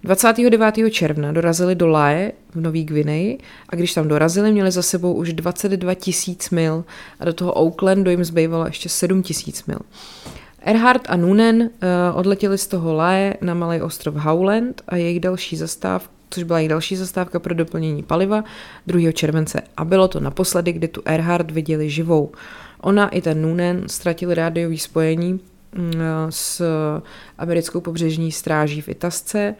29. 0.04 0.74
června 0.90 1.32
dorazili 1.32 1.74
do 1.74 1.88
Lae 1.88 2.32
v 2.50 2.60
Nový 2.60 2.84
Gvineji 2.84 3.38
a 3.68 3.76
když 3.76 3.94
tam 3.94 4.08
dorazili, 4.08 4.52
měli 4.52 4.70
za 4.70 4.82
sebou 4.82 5.12
už 5.12 5.32
22 5.32 5.94
tisíc 5.94 6.50
mil 6.50 6.84
a 7.20 7.24
do 7.24 7.32
toho 7.32 7.52
Oaklandu 7.52 8.10
jim 8.10 8.24
zbývalo 8.24 8.66
ještě 8.66 8.88
7 8.88 9.22
tisíc 9.22 9.66
mil. 9.66 9.78
Erhard 10.62 11.02
a 11.08 11.16
Nunen 11.16 11.62
uh, 11.62 11.68
odletěli 12.14 12.58
z 12.58 12.66
toho 12.66 12.94
Lae 12.94 13.36
na 13.40 13.54
malý 13.54 13.80
ostrov 13.80 14.14
Howland 14.14 14.82
a 14.88 14.96
jejich 14.96 15.20
další 15.20 15.56
zastav, 15.56 16.08
což 16.32 16.42
byla 16.42 16.58
jejich 16.58 16.68
další 16.68 16.96
zastávka 16.96 17.38
pro 17.38 17.54
doplnění 17.54 18.02
paliva 18.02 18.44
2. 18.86 19.12
července. 19.12 19.62
A 19.76 19.84
bylo 19.84 20.08
to 20.08 20.20
naposledy, 20.20 20.72
kdy 20.72 20.88
tu 20.88 21.02
Erhard 21.04 21.50
viděli 21.50 21.90
živou. 21.90 22.32
Ona 22.80 23.08
i 23.08 23.20
ten 23.20 23.42
Nunen 23.42 23.82
ztratili 23.86 24.34
rádiový 24.34 24.78
spojení 24.78 25.32
mm, 25.32 25.92
s 26.30 26.62
americkou 27.38 27.80
pobřežní 27.80 28.32
stráží 28.32 28.80
v 28.80 28.88
Itasce 28.88 29.54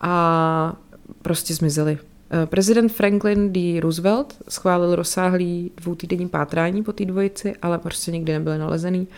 a 0.00 0.76
prostě 1.22 1.54
zmizeli. 1.54 1.98
Eh, 2.30 2.46
prezident 2.46 2.88
Franklin 2.88 3.52
D. 3.52 3.80
Roosevelt 3.80 4.36
schválil 4.48 4.96
rozsáhlý 4.96 5.70
dvoutýdenní 5.76 6.28
pátrání 6.28 6.82
po 6.82 6.92
té 6.92 7.04
dvojici, 7.04 7.54
ale 7.62 7.78
prostě 7.78 8.10
nikdy 8.10 8.32
nebyly 8.32 8.58
nalezený. 8.58 9.08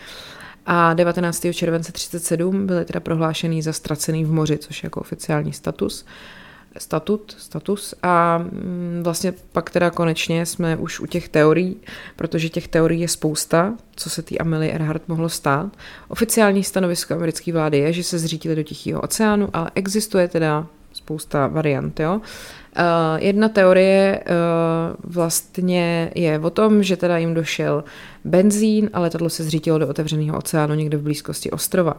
A 0.65 0.93
19. 0.93 1.53
července 1.53 1.91
37 1.91 2.67
byly 2.67 2.85
teda 2.85 2.99
prohlášený 2.99 3.61
za 3.61 3.73
ztracený 3.73 4.25
v 4.25 4.31
moři, 4.31 4.57
což 4.57 4.83
je 4.83 4.87
jako 4.87 4.99
oficiální 4.99 5.53
status. 5.53 6.05
Statut, 6.77 7.35
status 7.37 7.93
a 8.03 8.37
mm, 8.37 9.01
vlastně 9.03 9.33
pak 9.51 9.69
teda 9.69 9.89
konečně 9.89 10.45
jsme 10.45 10.75
už 10.75 10.99
u 10.99 11.05
těch 11.05 11.29
teorií, 11.29 11.77
protože 12.15 12.49
těch 12.49 12.67
teorií 12.67 13.01
je 13.01 13.07
spousta, 13.07 13.73
co 13.95 14.09
se 14.09 14.21
tý 14.21 14.39
Amelie 14.39 14.71
Earhart 14.71 15.07
mohlo 15.07 15.29
stát. 15.29 15.77
Oficiální 16.07 16.63
stanovisko 16.63 17.13
americké 17.13 17.53
vlády 17.53 17.77
je, 17.77 17.93
že 17.93 18.03
se 18.03 18.19
zřítili 18.19 18.55
do 18.55 18.63
Tichého 18.63 19.01
oceánu, 19.01 19.49
ale 19.53 19.71
existuje 19.75 20.27
teda 20.27 20.67
spousta 20.93 21.47
variant, 21.47 21.99
jo. 21.99 22.21
Uh, 22.77 23.23
jedna 23.23 23.49
teorie 23.49 24.23
uh, 24.23 25.13
vlastně 25.13 26.11
je 26.15 26.39
o 26.39 26.49
tom, 26.49 26.83
že 26.83 26.97
teda 26.97 27.17
jim 27.17 27.33
došel 27.33 27.83
benzín 28.23 28.89
a 28.93 28.99
letadlo 28.99 29.29
se 29.29 29.43
zřítilo 29.43 29.77
do 29.77 29.87
otevřeného 29.87 30.37
oceánu 30.37 30.73
někde 30.73 30.97
v 30.97 31.01
blízkosti 31.01 31.51
ostrova. 31.51 31.97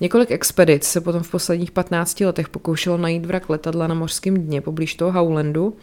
Několik 0.00 0.30
expedic 0.30 0.84
se 0.84 1.00
potom 1.00 1.22
v 1.22 1.30
posledních 1.30 1.70
15 1.70 2.20
letech 2.20 2.48
pokoušelo 2.48 2.96
najít 2.96 3.26
vrak 3.26 3.50
letadla 3.50 3.86
na 3.86 3.94
mořském 3.94 4.36
dně 4.36 4.60
poblíž 4.60 4.94
toho 4.94 5.12
Howlandu, 5.12 5.76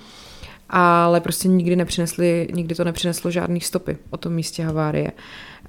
ale 0.70 1.22
prostě 1.22 1.48
nikdy 1.48 1.76
nepřinesli, 1.76 2.48
nikdy 2.54 2.76
to 2.76 2.84
nepřineslo 2.84 3.32
žádný 3.32 3.62
stopy 3.62 3.98
o 4.10 4.18
tom 4.18 4.34
místě 4.34 4.64
havárie. 4.64 5.12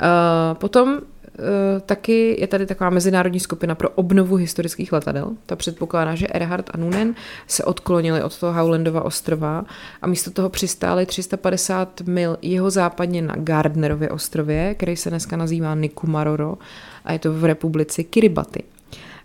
Uh, 0.02 0.54
potom 0.54 1.00
Eh, 1.38 1.80
taky 1.80 2.36
je 2.40 2.46
tady 2.46 2.66
taková 2.66 2.90
mezinárodní 2.90 3.40
skupina 3.40 3.74
pro 3.74 3.90
obnovu 3.90 4.36
historických 4.36 4.92
letadel. 4.92 5.30
Ta 5.46 5.56
předpokládá, 5.56 6.14
že 6.14 6.26
Erhard 6.26 6.70
a 6.74 6.78
Nunen 6.78 7.14
se 7.46 7.64
odklonili 7.64 8.22
od 8.22 8.38
toho 8.38 8.52
Howlandova 8.52 9.04
ostrova 9.04 9.64
a 10.02 10.06
místo 10.06 10.30
toho 10.30 10.48
přistáli 10.48 11.06
350 11.06 12.00
mil 12.00 12.36
jeho 12.42 12.70
západně 12.70 13.22
na 13.22 13.34
Gardnerově 13.36 14.10
ostrově, 14.10 14.74
který 14.74 14.96
se 14.96 15.10
dneska 15.10 15.36
nazývá 15.36 15.74
Nikumaroro 15.74 16.58
a 17.04 17.12
je 17.12 17.18
to 17.18 17.32
v 17.32 17.44
republice 17.44 18.02
Kiribati. 18.02 18.62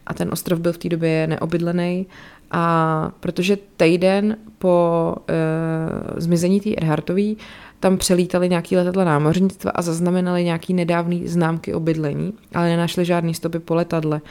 A 0.07 0.13
ten 0.13 0.29
ostrov 0.33 0.59
byl 0.59 0.73
v 0.73 0.77
té 0.77 0.89
době 0.89 1.27
neobydlený 1.27 2.07
a 2.51 3.11
protože 3.19 3.57
týden 3.77 4.37
po 4.57 5.15
e, 5.27 6.21
zmizení 6.21 6.61
té 6.61 6.75
Erhartový 6.75 7.37
tam 7.79 7.97
přelítali 7.97 8.49
nějaký 8.49 8.77
letadla 8.77 9.03
námořnictva 9.03 9.71
a 9.71 9.81
zaznamenali 9.81 10.43
nějaký 10.43 10.73
nedávný 10.73 11.27
známky 11.27 11.73
o 11.73 11.79
bydlení, 11.79 12.33
ale 12.53 12.69
nenašli 12.69 13.05
žádný 13.05 13.33
stopy 13.33 13.59
po 13.59 13.75
letadle. 13.75 14.21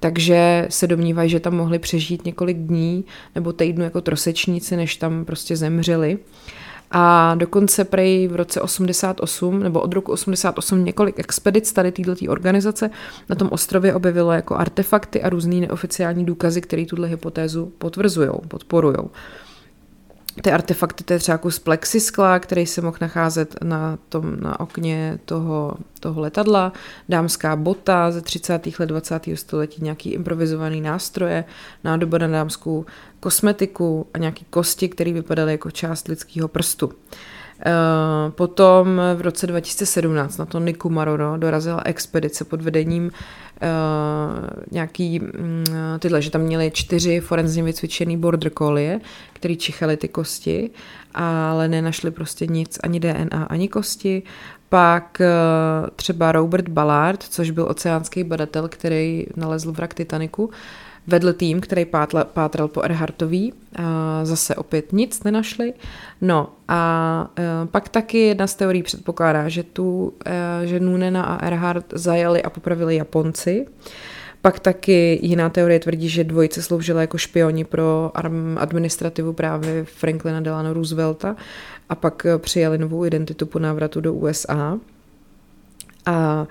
Takže 0.00 0.66
se 0.70 0.86
domnívají, 0.86 1.30
že 1.30 1.40
tam 1.40 1.56
mohli 1.56 1.78
přežít 1.78 2.24
několik 2.24 2.56
dní 2.56 3.04
nebo 3.34 3.52
týdnu 3.52 3.84
jako 3.84 4.00
trosečníci, 4.00 4.76
než 4.76 4.96
tam 4.96 5.24
prostě 5.24 5.56
zemřeli. 5.56 6.18
A 6.90 7.34
dokonce 7.34 7.84
prej 7.84 8.28
v 8.28 8.36
roce 8.36 8.60
88, 8.60 9.62
nebo 9.62 9.80
od 9.80 9.92
roku 9.92 10.12
88 10.12 10.84
několik 10.84 11.18
expedic 11.18 11.72
tady 11.72 11.92
této 11.92 12.14
organizace 12.28 12.90
na 13.28 13.36
tom 13.36 13.48
ostrově 13.52 13.94
objevilo 13.94 14.32
jako 14.32 14.56
artefakty 14.56 15.22
a 15.22 15.28
různý 15.28 15.60
neoficiální 15.60 16.24
důkazy, 16.24 16.60
které 16.60 16.86
tuhle 16.86 17.08
hypotézu 17.08 17.72
potvrzují, 17.78 18.30
podporují 18.48 18.96
ty 20.42 20.52
artefakty, 20.52 21.04
to 21.04 21.12
je 21.12 21.18
třeba 21.18 21.38
kus 21.38 21.58
plexiskla, 21.58 22.38
který 22.38 22.66
se 22.66 22.80
mohl 22.80 22.96
nacházet 23.00 23.56
na, 23.64 23.98
tom, 24.08 24.40
na 24.40 24.60
okně 24.60 25.18
toho, 25.24 25.74
toho 26.00 26.20
letadla, 26.20 26.72
dámská 27.08 27.56
bota 27.56 28.10
ze 28.10 28.20
30. 28.20 28.78
let 28.78 28.86
20. 28.86 29.22
století, 29.34 29.84
nějaký 29.84 30.10
improvizovaný 30.10 30.80
nástroje, 30.80 31.44
nádoba 31.84 32.18
na 32.18 32.26
dámskou 32.26 32.84
kosmetiku 33.26 34.06
a 34.14 34.18
nějaký 34.18 34.46
kosti, 34.50 34.88
které 34.88 35.12
vypadaly 35.12 35.52
jako 35.52 35.70
část 35.70 36.08
lidského 36.08 36.48
prstu. 36.48 36.92
Eh, 37.60 37.72
potom 38.30 39.00
v 39.14 39.20
roce 39.20 39.46
2017 39.46 40.36
na 40.36 40.46
to 40.46 40.58
Niku 40.58 40.90
Maroro 40.90 41.36
dorazila 41.36 41.82
expedice 41.84 42.44
pod 42.44 42.62
vedením 42.62 43.04
uh, 43.04 43.10
nějaký 44.70 45.20
mm, 45.20 45.64
tyhle, 45.98 46.22
že 46.22 46.30
tam 46.30 46.40
měli 46.40 46.70
čtyři 46.70 47.20
forenzně 47.20 47.62
vycvičený 47.62 48.16
border 48.16 48.50
collie, 48.58 49.00
který 49.32 49.56
čichali 49.56 49.96
ty 49.96 50.08
kosti, 50.08 50.70
ale 51.14 51.68
nenašli 51.68 52.10
prostě 52.10 52.46
nic, 52.46 52.78
ani 52.82 53.00
DNA, 53.00 53.46
ani 53.50 53.68
kosti. 53.68 54.22
Pak 54.68 55.20
uh, 55.20 55.90
třeba 55.96 56.32
Robert 56.32 56.68
Ballard, 56.68 57.22
což 57.22 57.50
byl 57.50 57.66
oceánský 57.68 58.24
badatel, 58.24 58.68
který 58.68 59.26
nalezl 59.36 59.72
vrak 59.72 59.94
Titaniku, 59.94 60.50
vedl 61.06 61.32
tým, 61.32 61.60
který 61.60 61.84
pátla, 61.84 62.24
pátral 62.24 62.68
po 62.68 62.82
Erhartový. 62.82 63.52
A 63.76 64.20
zase 64.24 64.54
opět 64.54 64.92
nic 64.92 65.22
nenašli. 65.22 65.74
No 66.20 66.48
a 66.68 67.30
e, 67.38 67.66
pak 67.66 67.88
taky 67.88 68.18
jedna 68.18 68.46
z 68.46 68.54
teorií 68.54 68.82
předpokládá, 68.82 69.48
že 69.48 69.62
tu, 69.62 70.12
e, 70.26 70.66
že 70.66 70.80
Nunena 70.80 71.22
a 71.22 71.46
Erhard 71.46 71.84
zajali 71.92 72.42
a 72.42 72.50
popravili 72.50 72.96
Japonci. 72.96 73.66
Pak 74.42 74.60
taky 74.60 75.18
jiná 75.22 75.50
teorie 75.50 75.80
tvrdí, 75.80 76.08
že 76.08 76.24
dvojice 76.24 76.62
sloužila 76.62 77.00
jako 77.00 77.18
špioni 77.18 77.64
pro 77.64 78.12
administrativu 78.56 79.32
právě 79.32 79.84
Franklina 79.84 80.40
Delano 80.40 80.72
Roosevelta 80.72 81.36
a 81.88 81.94
pak 81.94 82.26
e, 82.26 82.38
přijali 82.38 82.78
novou 82.78 83.04
identitu 83.04 83.46
po 83.46 83.58
návratu 83.58 84.00
do 84.00 84.14
USA. 84.14 84.78
A 86.06 86.46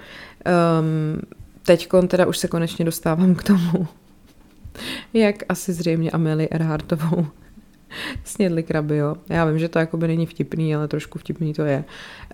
um, 0.80 1.22
teď 1.64 1.90
teda 2.08 2.26
už 2.26 2.38
se 2.38 2.48
konečně 2.48 2.86
dostávám 2.86 3.36
k 3.36 3.44
tomu, 3.44 3.88
jak 5.14 5.36
asi 5.50 5.74
zřejmě 5.74 6.12
Amelie 6.12 6.50
Earhartovou 6.52 7.28
snědli 8.24 8.64
kraby, 8.64 8.98
jo. 8.98 9.16
Já 9.30 9.46
vím, 9.46 9.60
že 9.60 9.70
to 9.70 9.80
jako 9.80 9.98
by 9.98 10.08
není 10.08 10.26
vtipný, 10.26 10.76
ale 10.76 10.88
trošku 10.88 11.20
vtipný 11.20 11.54
to 11.54 11.62
je. 11.62 11.84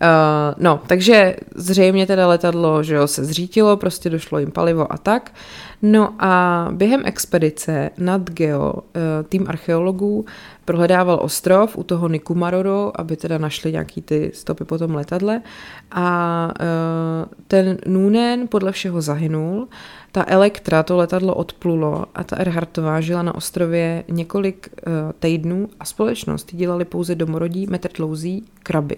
Uh, 0.01 0.63
no, 0.63 0.81
takže 0.87 1.35
zřejmě 1.55 2.07
teda 2.07 2.27
letadlo, 2.27 2.83
že 2.83 2.95
jo, 2.95 3.07
se 3.07 3.25
zřítilo, 3.25 3.77
prostě 3.77 4.09
došlo 4.09 4.39
jim 4.39 4.51
palivo 4.51 4.93
a 4.93 4.97
tak. 4.97 5.33
No 5.81 6.15
a 6.19 6.67
během 6.71 7.01
expedice 7.05 7.89
nad 7.97 8.29
Geo 8.29 8.73
uh, 8.73 8.81
tým 9.29 9.45
archeologů 9.47 10.25
prohledával 10.65 11.19
ostrov 11.21 11.77
u 11.77 11.83
toho 11.83 12.07
Nikumaroro, 12.07 12.91
aby 12.95 13.17
teda 13.17 13.37
našli 13.37 13.71
nějaký 13.71 14.01
ty 14.01 14.31
stopy 14.33 14.63
po 14.63 14.77
tom 14.77 14.95
letadle 14.95 15.41
a 15.91 16.47
uh, 16.59 17.33
ten 17.47 17.77
Nunen 17.87 18.47
podle 18.47 18.71
všeho 18.71 19.01
zahynul 19.01 19.67
ta 20.11 20.25
Elektra, 20.27 20.83
to 20.83 20.97
letadlo 20.97 21.35
odplulo 21.35 22.05
a 22.15 22.23
ta 22.23 22.35
Erhartová 22.35 23.01
žila 23.01 23.23
na 23.23 23.35
ostrově 23.35 24.03
několik 24.09 24.69
uh, 24.87 24.93
týdnů 25.19 25.69
a 25.79 25.85
společnost 25.85 26.55
dělali 26.55 26.85
pouze 26.85 27.15
domorodí, 27.15 27.67
metrtlouzí, 27.67 28.45
kraby. 28.63 28.97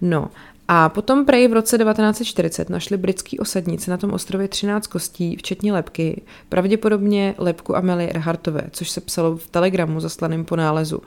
No 0.00 0.30
a 0.68 0.88
potom 0.88 1.24
prej 1.24 1.48
v 1.48 1.52
roce 1.52 1.78
1940 1.78 2.70
našli 2.70 2.96
britský 2.96 3.38
osadníci 3.38 3.90
na 3.90 3.96
tom 3.96 4.12
ostrově 4.12 4.48
13 4.48 4.86
kostí, 4.86 5.36
včetně 5.36 5.72
lepky, 5.72 6.22
pravděpodobně 6.48 7.34
lepku 7.38 7.76
Amelie 7.76 8.10
Erhartové, 8.10 8.62
což 8.70 8.90
se 8.90 9.00
psalo 9.00 9.36
v 9.36 9.46
telegramu 9.46 10.00
zaslaném 10.00 10.44
po 10.44 10.56
nálezu. 10.56 11.02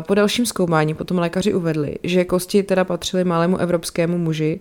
Po 0.00 0.14
dalším 0.14 0.46
zkoumání 0.46 0.94
potom 0.94 1.18
lékaři 1.18 1.54
uvedli, 1.54 1.96
že 2.02 2.24
kosti 2.24 2.62
teda 2.62 2.84
patřily 2.84 3.24
malému 3.24 3.56
evropskému 3.56 4.18
muži, 4.18 4.60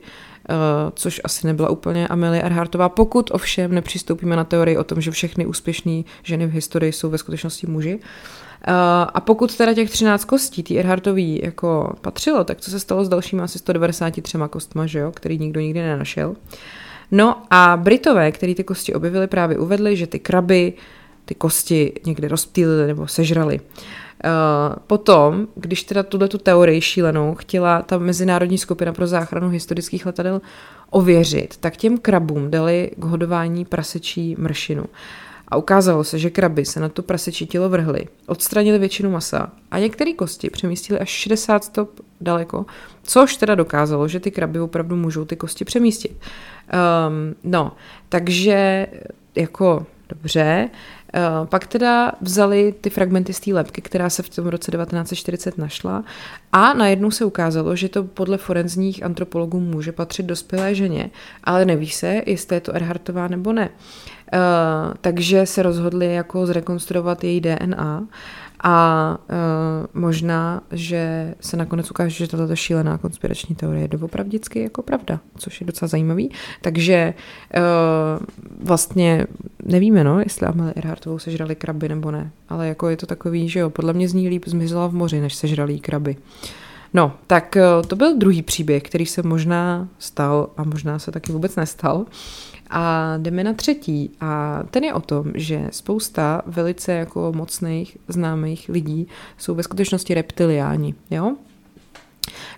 což 0.93 1.21
asi 1.23 1.47
nebyla 1.47 1.69
úplně 1.69 2.07
Amelie 2.07 2.43
Earhartová, 2.43 2.89
pokud 2.89 3.31
ovšem 3.33 3.73
nepřistoupíme 3.73 4.35
na 4.35 4.43
teorii 4.43 4.77
o 4.77 4.83
tom, 4.83 5.01
že 5.01 5.11
všechny 5.11 5.45
úspěšné 5.45 6.03
ženy 6.23 6.47
v 6.47 6.51
historii 6.51 6.91
jsou 6.91 7.09
ve 7.09 7.17
skutečnosti 7.17 7.67
muži. 7.67 7.99
A 9.13 9.21
pokud 9.21 9.57
teda 9.57 9.73
těch 9.73 9.89
13 9.89 10.25
kostí 10.25 10.63
tý 10.63 10.77
Earhartový 10.77 11.41
jako 11.43 11.93
patřilo, 12.01 12.43
tak 12.43 12.61
co 12.61 12.71
se 12.71 12.79
stalo 12.79 13.05
s 13.05 13.09
dalšími 13.09 13.41
asi 13.41 13.59
193 13.59 14.37
kostma, 14.49 14.85
že 14.85 14.99
jo, 14.99 15.11
který 15.11 15.39
nikdo 15.39 15.59
nikdy 15.59 15.81
nenašel. 15.81 16.35
No 17.11 17.41
a 17.49 17.77
Britové, 17.77 18.31
který 18.31 18.55
ty 18.55 18.63
kosti 18.63 18.93
objevili, 18.93 19.27
právě 19.27 19.57
uvedli, 19.57 19.95
že 19.97 20.07
ty 20.07 20.19
kraby 20.19 20.73
ty 21.29 21.35
kosti 21.35 21.93
někde 22.05 22.27
rozptýlili 22.27 22.87
nebo 22.87 23.07
sežrali. 23.07 23.59
Uh, 23.59 24.75
potom, 24.87 25.47
když 25.55 25.83
teda 25.83 26.03
tuhle 26.03 26.27
tu 26.27 26.37
teorii 26.37 26.81
šílenou 26.81 27.35
chtěla 27.35 27.81
ta 27.81 27.97
Mezinárodní 27.97 28.57
skupina 28.57 28.93
pro 28.93 29.07
záchranu 29.07 29.49
historických 29.49 30.05
letadel 30.05 30.41
ověřit, 30.89 31.57
tak 31.57 31.77
těm 31.77 31.97
krabům 31.97 32.51
dali 32.51 32.91
k 32.97 33.03
hodování 33.03 33.65
prasečí 33.65 34.35
mršinu. 34.39 34.85
A 35.47 35.57
ukázalo 35.57 36.03
se, 36.03 36.19
že 36.19 36.29
kraby 36.29 36.65
se 36.65 36.79
na 36.79 36.89
to 36.89 37.03
prasečí 37.03 37.47
tělo 37.47 37.69
vrhly, 37.69 38.07
odstranili 38.25 38.79
většinu 38.79 39.11
masa 39.11 39.51
a 39.71 39.79
některé 39.79 40.13
kosti 40.13 40.49
přemístili 40.49 40.99
až 40.99 41.09
60 41.09 41.63
stop 41.63 41.99
daleko, 42.21 42.65
což 43.03 43.37
teda 43.37 43.55
dokázalo, 43.55 44.07
že 44.07 44.19
ty 44.19 44.31
kraby 44.31 44.59
opravdu 44.59 44.95
můžou 44.95 45.25
ty 45.25 45.35
kosti 45.35 45.65
přemístit. 45.65 46.11
Um, 46.11 47.35
no, 47.43 47.71
takže 48.09 48.87
jako 49.35 49.85
dobře, 50.09 50.69
Eh, 50.69 50.98
pak 51.45 51.67
teda 51.67 52.11
vzali 52.21 52.73
ty 52.81 52.89
fragmenty 52.89 53.33
z 53.33 53.39
té 53.39 53.53
lepky, 53.53 53.81
která 53.81 54.09
se 54.09 54.23
v 54.23 54.29
tom 54.29 54.47
roce 54.47 54.71
1940 54.71 55.57
našla 55.57 56.03
a 56.51 56.73
najednou 56.73 57.11
se 57.11 57.25
ukázalo, 57.25 57.75
že 57.75 57.89
to 57.89 58.03
podle 58.03 58.37
forenzních 58.37 59.03
antropologů 59.03 59.59
může 59.59 59.91
patřit 59.91 60.25
dospělé 60.25 60.75
ženě, 60.75 61.09
ale 61.43 61.65
neví 61.65 61.89
se, 61.89 62.21
jestli 62.25 62.55
je 62.55 62.61
to 62.61 62.75
Erhartová 62.75 63.27
nebo 63.27 63.53
ne. 63.53 63.69
Uh, 64.33 64.93
takže 65.01 65.45
se 65.45 65.63
rozhodli 65.63 66.13
jako 66.13 66.45
zrekonstruovat 66.45 67.23
její 67.23 67.41
DNA 67.41 68.07
a 68.63 69.17
uh, 69.29 70.01
možná, 70.01 70.61
že 70.71 71.33
se 71.39 71.57
nakonec 71.57 71.91
ukáže, 71.91 72.15
že 72.15 72.27
tato 72.27 72.55
šílená 72.55 72.97
konspirační 72.97 73.55
teorie 73.55 73.81
je 73.81 73.87
doopravdicky 73.87 74.63
jako 74.63 74.81
pravda, 74.81 75.19
což 75.37 75.61
je 75.61 75.67
docela 75.67 75.89
zajímavý. 75.89 76.31
Takže 76.61 77.13
uh, 77.57 78.25
vlastně 78.67 79.27
nevíme, 79.65 80.03
no, 80.03 80.19
jestli 80.19 80.47
Amelie 80.47 80.73
Earhartovou 80.73 81.19
sežrali 81.19 81.55
kraby 81.55 81.89
nebo 81.89 82.11
ne, 82.11 82.31
ale 82.49 82.67
jako 82.67 82.89
je 82.89 82.97
to 82.97 83.05
takový, 83.05 83.49
že 83.49 83.59
jo, 83.59 83.69
podle 83.69 83.93
mě 83.93 84.09
zní 84.09 84.29
líp 84.29 84.43
zmizela 84.47 84.87
v 84.87 84.93
moři, 84.93 85.21
než 85.21 85.35
sežrali 85.35 85.79
kraby. 85.79 86.15
No, 86.93 87.13
tak 87.27 87.57
uh, 87.57 87.87
to 87.87 87.95
byl 87.95 88.17
druhý 88.17 88.41
příběh, 88.41 88.83
který 88.83 89.05
se 89.05 89.23
možná 89.23 89.87
stal 89.99 90.49
a 90.57 90.63
možná 90.63 90.99
se 90.99 91.11
taky 91.11 91.31
vůbec 91.31 91.55
nestal. 91.55 92.05
A 92.69 93.13
jdeme 93.17 93.43
na 93.43 93.53
třetí 93.53 94.11
a 94.19 94.63
ten 94.71 94.83
je 94.83 94.93
o 94.93 95.01
tom, 95.01 95.31
že 95.35 95.67
spousta 95.71 96.41
velice 96.45 96.91
jako 96.91 97.33
mocných 97.35 97.97
známých 98.07 98.69
lidí 98.69 99.07
jsou 99.37 99.55
ve 99.55 99.63
skutečnosti 99.63 100.13
reptiliáni, 100.13 100.95
jo? 101.11 101.35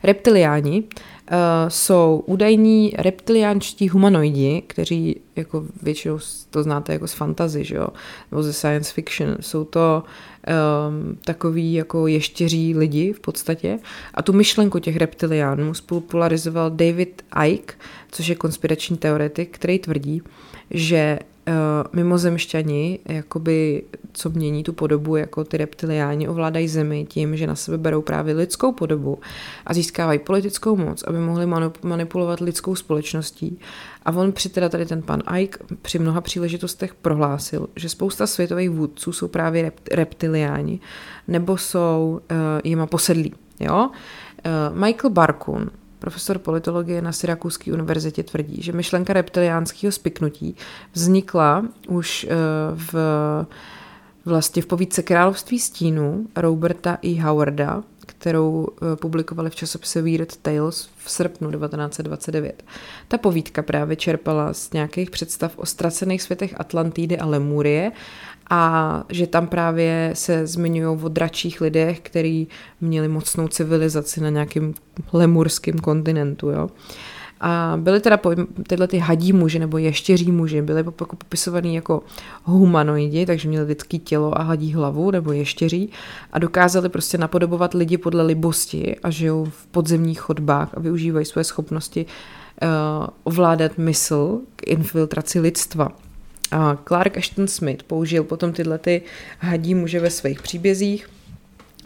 Reptiliáni 0.04 0.84
uh, 0.84 1.38
jsou 1.68 2.24
údajní 2.26 2.94
reptiliánští 2.98 3.90
humanoidi, 3.90 4.64
kteří 4.68 5.22
jako 5.36 5.66
většinou 5.82 6.20
to 6.50 6.64
znáte 6.64 6.94
jako 6.94 7.08
z 7.08 7.14
fantasy, 7.14 7.64
že 7.64 7.76
jo, 7.76 7.88
nebo 8.32 8.44
ze 8.44 8.54
science 8.54 8.94
fiction. 8.94 9.38
Jsou 9.40 9.64
to 9.64 10.04
um, 10.48 11.18
takový 11.26 11.74
jako 11.74 12.08
ještěří 12.08 12.76
lidi 12.76 13.14
v 13.14 13.20
podstatě. 13.20 13.80
A 14.14 14.22
tu 14.22 14.34
myšlenku 14.34 14.80
těch 14.80 14.98
reptiliánů 14.98 15.74
spolupolarizoval 15.74 16.70
David 16.70 17.22
Icke, 17.46 17.74
což 18.12 18.28
je 18.28 18.36
konspirační 18.36 18.98
teoretik, 18.98 19.56
který 19.56 19.80
tvrdí, 19.80 20.22
že 20.72 21.20
mimozemšťani, 21.94 23.00
jakoby, 23.06 23.84
co 24.14 24.30
mění 24.30 24.64
tu 24.64 24.74
podobu, 24.74 25.16
jako 25.16 25.44
ty 25.44 25.58
reptiliáni 25.58 26.28
ovládají 26.28 26.68
zemi 26.68 27.06
tím, 27.10 27.38
že 27.38 27.48
na 27.48 27.56
sebe 27.56 27.78
berou 27.78 28.02
právě 28.02 28.34
lidskou 28.34 28.72
podobu 28.72 29.20
a 29.66 29.74
získávají 29.74 30.20
politickou 30.20 30.76
moc, 30.76 31.04
aby 31.04 31.18
mohli 31.18 31.46
manipulovat 31.84 32.40
lidskou 32.40 32.76
společností. 32.76 33.60
A 34.06 34.12
on 34.12 34.32
při 34.32 34.50
teda 34.50 34.70
tady 34.70 34.86
ten 34.86 35.02
pan 35.02 35.22
Ike 35.38 35.60
při 35.82 36.00
mnoha 36.00 36.22
příležitostech 36.22 36.96
prohlásil, 36.96 37.68
že 37.76 37.90
spousta 37.90 38.28
světových 38.28 38.70
vůdců 38.70 39.12
jsou 39.12 39.28
právě 39.28 39.62
rept, 39.62 39.94
reptiliáni 39.94 40.80
nebo 41.28 41.58
jsou 41.58 42.22
uh, 42.32 42.38
jima 42.64 42.88
posedlí. 42.88 43.34
Jo? 43.60 43.90
Uh, 43.90 44.78
Michael 44.78 45.10
Barkun, 45.10 45.70
profesor 46.02 46.40
politologie 46.40 47.02
na 47.02 47.12
Syrakuské 47.12 47.74
univerzitě 47.74 48.24
tvrdí, 48.24 48.62
že 48.62 48.72
myšlenka 48.72 49.14
reptiliánského 49.14 49.92
spiknutí 49.92 50.56
vznikla 50.94 51.66
už 51.88 52.24
eh, 52.30 52.36
v 52.74 52.96
vlastně 54.26 54.62
v 54.62 54.66
povídce 54.66 55.04
Království 55.04 55.60
stínu 55.60 56.28
Roberta 56.36 56.98
E. 57.06 57.22
Howarda, 57.22 57.84
kterou 58.06 58.68
eh, 58.68 58.96
publikovali 58.96 59.50
v 59.50 59.56
časopise 59.56 60.02
Weird 60.02 60.38
Tales 60.38 60.90
v 60.98 61.12
srpnu 61.12 61.52
1929. 61.52 62.64
Ta 63.08 63.18
povídka 63.18 63.62
právě 63.62 63.96
čerpala 63.96 64.54
z 64.54 64.72
nějakých 64.72 65.10
představ 65.10 65.52
o 65.56 65.66
ztracených 65.66 66.22
světech 66.22 66.60
Atlantidy 66.60 67.18
a 67.18 67.26
Lemurie 67.26 67.92
a 68.54 69.04
že 69.10 69.28
tam 69.28 69.48
právě 69.48 70.12
se 70.14 70.48
zmiňují 70.48 71.00
o 71.04 71.08
dračích 71.08 71.62
lidech, 71.62 72.00
kteří 72.00 72.48
měli 72.82 73.08
mocnou 73.08 73.48
civilizaci 73.48 74.22
na 74.22 74.30
nějakém 74.30 74.74
lemurském 75.14 75.80
kontinentu. 75.80 76.50
Jo. 76.50 76.70
A 77.40 77.74
byly 77.78 78.00
teda 78.00 78.20
tyhle 78.68 78.88
ty 78.88 78.98
hadí 78.98 79.34
muži 79.34 79.60
nebo 79.60 79.78
ještěří 79.78 80.32
muži, 80.32 80.62
byly 80.62 80.80
jako 80.80 81.16
popisovaný 81.16 81.76
jako 81.76 82.04
humanoidi, 82.44 83.26
takže 83.26 83.50
měli 83.50 83.66
lidský 83.66 84.00
tělo 84.00 84.40
a 84.40 84.44
hadí 84.44 84.74
hlavu 84.74 85.12
nebo 85.12 85.32
ještěří 85.32 85.90
a 86.34 86.40
dokázali 86.40 86.90
prostě 86.90 87.18
napodobovat 87.18 87.74
lidi 87.74 87.98
podle 87.98 88.24
libosti 88.24 88.96
a 89.04 89.10
žijou 89.10 89.46
v 89.46 89.68
podzemních 89.68 90.20
chodbách 90.20 90.70
a 90.74 90.80
využívají 90.80 91.26
své 91.26 91.44
schopnosti 91.44 92.06
uh, 92.06 93.08
ovládat 93.24 93.78
mysl 93.78 94.40
k 94.56 94.68
infiltraci 94.68 95.40
lidstva. 95.40 95.90
A 96.52 96.78
Clark 96.88 97.18
Ashton 97.18 97.48
Smith 97.48 97.84
použil 97.84 98.24
potom 98.24 98.54
tyhle 98.54 98.78
ty 98.78 99.02
hadí 99.40 99.76
muže 99.76 100.00
ve 100.00 100.10
svých 100.10 100.42
příbězích, 100.42 101.08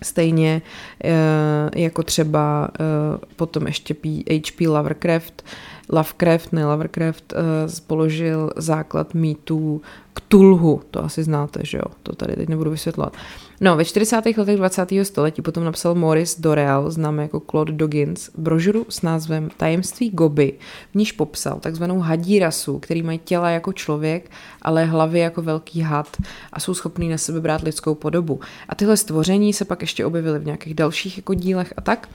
Stejně 0.03 0.61
eh, 1.03 1.79
jako 1.81 2.03
třeba 2.03 2.69
eh, 2.79 3.25
potom 3.35 3.67
ještě 3.67 3.95
H.P. 4.29 4.67
Lovecraft, 4.67 5.43
Lovecraft, 5.89 6.53
ne 6.53 6.65
Lovecraft, 6.65 7.33
eh, 7.33 7.81
položil 7.87 8.51
základ 8.55 9.13
mýtů 9.13 9.81
k 10.13 10.21
Tulhu, 10.27 10.81
to 10.91 11.03
asi 11.03 11.23
znáte, 11.23 11.59
že 11.63 11.77
jo, 11.77 11.83
to 12.03 12.15
tady 12.15 12.35
teď 12.35 12.49
nebudu 12.49 12.71
vysvětlovat. 12.71 13.13
No, 13.61 13.75
ve 13.75 13.85
40. 13.85 14.25
letech 14.37 14.57
20. 14.57 14.89
století 15.03 15.41
potom 15.41 15.63
napsal 15.63 15.95
Morris 15.95 16.39
Doreal, 16.39 16.91
známý 16.91 17.21
jako 17.21 17.39
Claude 17.39 17.73
Doggins, 17.73 18.29
brožuru 18.37 18.85
s 18.89 19.01
názvem 19.01 19.49
Tajemství 19.57 20.09
Goby, 20.09 20.53
v 20.91 20.95
níž 20.95 21.11
popsal 21.11 21.59
takzvanou 21.59 21.99
hadí 21.99 22.39
rasu, 22.39 22.79
který 22.79 23.03
mají 23.03 23.19
těla 23.19 23.49
jako 23.49 23.73
člověk, 23.73 24.31
ale 24.61 24.85
hlavy 24.85 25.19
jako 25.19 25.41
velký 25.41 25.81
had 25.81 26.17
a 26.53 26.59
jsou 26.59 26.73
schopní 26.73 27.09
na 27.09 27.17
sebe 27.17 27.41
brát 27.41 27.61
lidskou 27.61 27.95
podobu. 27.95 28.39
A 28.69 28.75
tyhle 28.75 28.97
stvoření 28.97 29.53
se 29.53 29.65
pak 29.65 29.81
ještě 29.81 30.05
objevily 30.05 30.39
v 30.39 30.45
nějakých 30.45 30.73
dalších 30.73 31.17
jako 31.17 31.33
dílech 31.33 31.73
a 31.77 31.81
tak. 31.81 32.09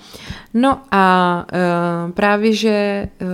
No 0.55 0.81
a 0.91 1.47
uh, 1.53 2.13
právě, 2.13 2.55
že 2.55 3.09
uh, 3.21 3.29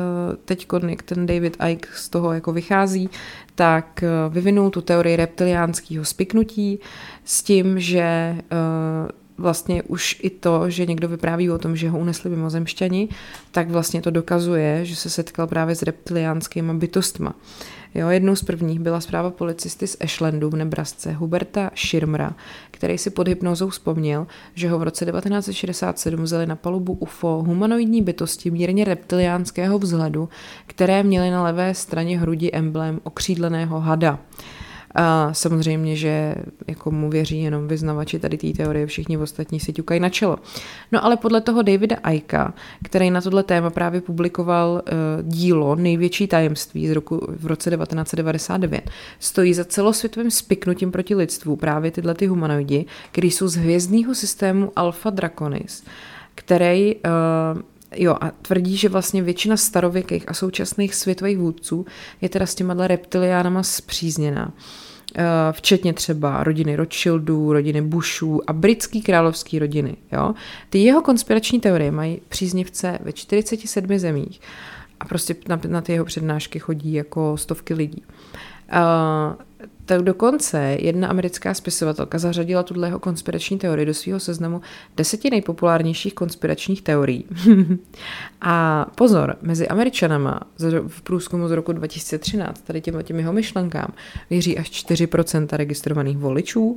teď 0.45 0.66
jak 0.87 1.03
ten 1.03 1.27
David 1.27 1.57
Icke 1.69 1.88
z 1.95 2.09
toho 2.09 2.33
jako 2.33 2.53
vychází, 2.53 3.11
tak 3.57 4.05
uh, 4.05 4.35
vyvinul 4.35 4.71
tu 4.71 4.81
teorii 4.81 5.16
reptiliánského 5.16 6.05
spiknutí, 6.05 6.79
s 7.25 7.42
tím, 7.42 7.81
že 7.81 8.37
uh, 8.38 9.11
vlastně 9.38 9.83
už 9.83 10.21
i 10.23 10.31
to, 10.31 10.71
že 10.71 10.87
někdo 10.87 11.09
vypráví 11.09 11.51
o 11.51 11.59
tom, 11.59 11.77
že 11.77 11.90
ho 11.90 11.99
unesli 11.99 12.31
mimozemšťani, 12.31 13.09
tak 13.51 13.71
vlastně 13.71 14.03
to 14.03 14.11
dokazuje, 14.11 14.85
že 14.85 14.97
se 14.97 15.11
setkal 15.11 15.47
právě 15.47 15.75
s 15.75 15.83
reptiliánskými 15.83 16.75
bytostma. 16.75 17.35
Jo, 17.94 18.09
jednou 18.09 18.37
z 18.37 18.42
prvních 18.42 18.81
byla 18.81 19.01
zpráva 19.01 19.31
policisty 19.31 19.87
z 19.87 19.96
Ashlandu 20.01 20.51
v 20.51 20.57
Nebrasce, 20.57 21.12
Huberta 21.12 21.70
Schirmra, 21.75 22.35
který 22.70 22.99
si 22.99 23.11
pod 23.11 23.29
hypnozou 23.29 23.68
vzpomněl, 23.68 24.27
že 24.55 24.68
ho 24.68 24.79
v 24.79 24.83
roce 24.83 25.07
1967 25.07 26.22
vzali 26.22 26.46
na 26.46 26.57
palubu 26.57 26.92
UFO 26.92 27.42
humanoidní 27.46 28.03
bytosti 28.03 28.51
mírně 28.51 28.85
reptiliánského 28.85 29.79
vzhledu, 29.79 30.29
které 30.66 31.03
měly 31.03 31.31
na 31.31 31.42
levé 31.42 31.75
straně 31.75 32.18
hrudi 32.18 32.51
emblém 32.53 33.01
okřídleného 33.03 33.81
hada. 33.81 34.18
A 34.98 35.30
samozřejmě, 35.32 35.96
že 35.96 36.35
jako 36.66 36.90
mu 36.90 37.11
věří 37.11 37.42
jenom 37.42 37.68
vyznavači 37.68 38.18
tady 38.18 38.37
té 38.37 38.52
teorie, 38.52 38.87
všichni 38.87 39.18
ostatní 39.18 39.61
si 39.61 39.72
ťukají 39.72 40.00
na 40.00 40.09
čelo. 40.09 40.38
No 40.92 41.04
ale 41.04 41.16
podle 41.16 41.40
toho 41.40 41.62
Davida 41.62 41.96
Aika, 42.02 42.54
který 42.85 43.11
na 43.11 43.20
tohle 43.20 43.42
téma 43.42 43.70
právě 43.70 44.00
publikoval 44.00 44.70
uh, 44.70 45.28
dílo 45.28 45.74
Největší 45.74 46.26
tajemství 46.26 46.88
z 46.88 46.90
roku, 46.90 47.26
v 47.28 47.46
roce 47.46 47.70
1999, 47.70 48.90
stojí 49.18 49.54
za 49.54 49.64
celosvětovým 49.64 50.30
spiknutím 50.30 50.92
proti 50.92 51.14
lidstvu 51.14 51.56
právě 51.56 51.90
tyhle 51.90 52.14
ty 52.14 52.26
humanoidi, 52.26 52.85
který 53.12 53.30
jsou 53.30 53.48
z 53.48 53.56
hvězdného 53.56 54.14
systému 54.14 54.72
Alpha 54.76 55.11
Draconis, 55.11 55.85
který 56.35 56.94
uh, 56.94 57.62
Jo, 57.96 58.16
a 58.20 58.30
tvrdí, 58.30 58.76
že 58.76 58.88
vlastně 58.88 59.22
většina 59.22 59.56
starověkých 59.56 60.28
a 60.28 60.35
současných 60.35 60.94
světových 60.94 61.38
vůdců 61.38 61.87
je 62.20 62.28
teda 62.28 62.46
s 62.46 62.54
těma 62.54 62.87
reptiliánama 62.87 63.62
zpřízněná. 63.62 64.52
Eh, 64.56 64.86
včetně 65.52 65.92
třeba 65.92 66.44
rodiny 66.44 66.76
Rothschildů, 66.76 67.52
rodiny 67.52 67.83
Bushů 67.83 68.40
a 68.46 68.52
britský 68.52 69.02
královský 69.02 69.59
rodiny. 69.59 69.96
Jo? 70.12 70.35
Ty 70.70 70.79
jeho 70.79 71.02
konspirační 71.02 71.61
teorie 71.61 71.90
mají 71.90 72.20
příznivce 72.29 72.98
ve 73.02 73.12
47 73.12 73.98
zemích 73.98 74.40
a 75.00 75.05
prostě 75.05 75.37
na, 75.48 75.61
na 75.68 75.81
ty 75.81 75.92
jeho 75.92 76.05
přednášky 76.05 76.59
chodí 76.59 76.92
jako 76.92 77.37
stovky 77.37 77.74
lidí. 77.74 78.02
Uh, 78.72 79.45
tak 79.87 80.03
dokonce 80.03 80.77
jedna 80.81 81.09
americká 81.09 81.55
spisovatelka 81.55 82.18
zařadila 82.18 82.62
tuhle 82.62 82.92
konspirační 83.01 83.59
teorii 83.59 83.87
do 83.87 83.94
svého 83.94 84.20
seznamu 84.20 84.61
deseti 84.96 85.31
nejpopulárnějších 85.31 86.14
konspiračních 86.14 86.83
teorií. 86.83 87.25
a 88.40 88.87
pozor, 88.94 89.37
mezi 89.42 89.68
američanama 89.68 90.40
v 90.87 91.03
průzkumu 91.03 91.49
z 91.49 91.51
roku 91.51 91.72
2013, 91.72 92.61
tady 92.61 92.81
těm, 92.81 93.03
těm 93.03 93.18
jeho 93.18 93.33
myšlenkám, 93.33 93.88
věří 94.31 94.59
až 94.59 94.70
4% 94.70 95.46
registrovaných 95.57 96.18
voličů. 96.18 96.77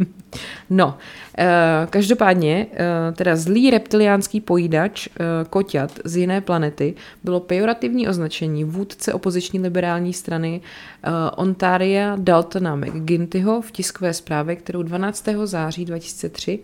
no, 0.70 0.98
eh, 1.38 1.86
každopádně, 1.90 2.66
eh, 2.72 3.12
teda 3.12 3.36
zlý 3.36 3.70
reptiliánský 3.70 4.40
pojídač 4.40 5.08
eh, 5.08 5.24
koťat 5.50 5.98
z 6.04 6.16
jiné 6.16 6.40
planety 6.40 6.94
bylo 7.24 7.40
pejorativní 7.40 8.08
označení 8.08 8.64
vůdce 8.64 9.12
opoziční 9.12 9.60
liberální 9.60 10.12
strany 10.12 10.60
Ontaria 11.36 12.16
Daltona 12.30 12.76
McGintyho 12.76 13.62
v 13.62 13.70
tiskové 13.72 14.14
zprávě, 14.14 14.56
kterou 14.56 14.82
12. 14.82 15.28
září 15.44 15.84
2003 15.84 16.58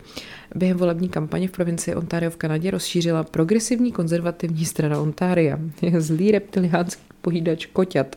během 0.55 0.77
volební 0.77 1.09
kampaně 1.09 1.47
v 1.47 1.51
provincii 1.51 1.95
Ontario 1.95 2.31
v 2.31 2.37
Kanadě 2.37 2.71
rozšířila 2.71 3.23
progresivní 3.23 3.91
konzervativní 3.91 4.65
strana 4.65 4.99
Ontaria. 4.99 5.59
Je 5.81 6.01
zlý 6.07 6.31
reptiliánský 6.31 7.01
pojídač 7.21 7.65
koťat. 7.65 8.15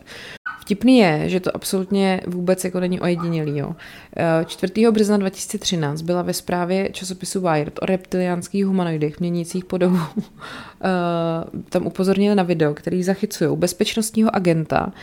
Vtipný 0.61 0.97
je, 0.97 1.29
že 1.29 1.39
to 1.39 1.55
absolutně 1.55 2.21
vůbec 2.27 2.63
jako 2.63 2.79
není 2.79 2.99
ojedinělý. 2.99 3.57
Jo. 3.57 3.75
4. 4.45 4.87
Eh, 4.87 4.91
března 4.91 5.17
2013 5.17 6.01
byla 6.01 6.21
ve 6.21 6.33
zprávě 6.33 6.89
časopisu 6.91 7.41
Wired 7.41 7.79
o 7.81 7.85
reptiliánských 7.85 8.65
humanoidech 8.65 9.19
měnících 9.19 9.65
podobu. 9.65 9.97
Eh, 10.83 11.63
tam 11.69 11.87
upozornili 11.87 12.35
na 12.35 12.43
video, 12.43 12.73
který 12.73 13.03
zachycují 13.03 13.57
bezpečnostního 13.57 14.35
agenta, 14.35 14.93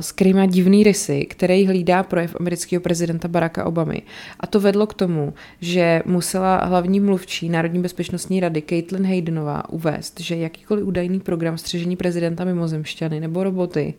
s 0.00 0.12
kterým 0.12 0.36
má 0.36 0.46
divný 0.46 0.84
rysy, 0.84 1.26
který 1.26 1.66
hlídá 1.66 2.02
projev 2.02 2.36
amerického 2.40 2.80
prezidenta 2.80 3.28
Baracka 3.28 3.64
Obamy. 3.64 4.02
A 4.40 4.46
to 4.46 4.60
vedlo 4.60 4.86
k 4.86 4.94
tomu, 4.94 5.34
že 5.60 6.02
musela 6.06 6.64
hlavní 6.64 7.00
mluvčí 7.00 7.48
Národní 7.48 7.82
bezpečnostní 7.82 8.40
rady 8.40 8.62
Caitlin 8.62 9.06
Haydenová 9.06 9.68
uvést, 9.68 10.20
že 10.20 10.36
jakýkoliv 10.36 10.84
údajný 10.84 11.20
program 11.20 11.58
střežení 11.58 11.96
prezidenta 11.96 12.44
mimozemšťany 12.44 13.20
nebo 13.20 13.44
roboty 13.44 13.94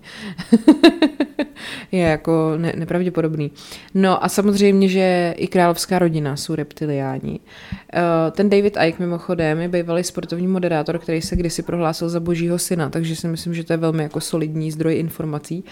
je 1.91 1.99
jako 1.99 2.53
ne- 2.57 2.73
nepravděpodobný. 2.75 3.51
No 3.93 4.23
a 4.23 4.29
samozřejmě, 4.29 4.89
že 4.89 5.33
i 5.37 5.47
královská 5.47 5.99
rodina 5.99 6.35
jsou 6.35 6.55
reptiliáni. 6.55 7.39
Uh, 7.39 8.31
ten 8.31 8.49
David 8.49 8.77
Icke 8.87 9.03
mimochodem 9.03 9.59
je 9.59 9.67
bývalý 9.67 10.03
sportovní 10.03 10.47
moderátor, 10.47 10.99
který 10.99 11.21
se 11.21 11.35
kdysi 11.35 11.63
prohlásil 11.63 12.09
za 12.09 12.19
božího 12.19 12.59
syna, 12.59 12.89
takže 12.89 13.15
si 13.15 13.27
myslím, 13.27 13.53
že 13.53 13.63
to 13.63 13.73
je 13.73 13.77
velmi 13.77 14.03
jako 14.03 14.21
solidní 14.21 14.71
zdroj 14.71 14.95
informací. 14.99 15.63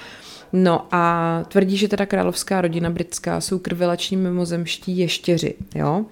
No 0.54 0.88
a 0.92 1.44
tvrdí, 1.48 1.78
že 1.78 1.88
teda 1.88 2.06
královská 2.06 2.62
rodina 2.62 2.90
britská 2.90 3.42
jsou 3.42 3.60
krvelační 3.60 4.18
mimozemští 4.18 4.98
ještěři, 4.98 5.54
jo. 5.76 6.06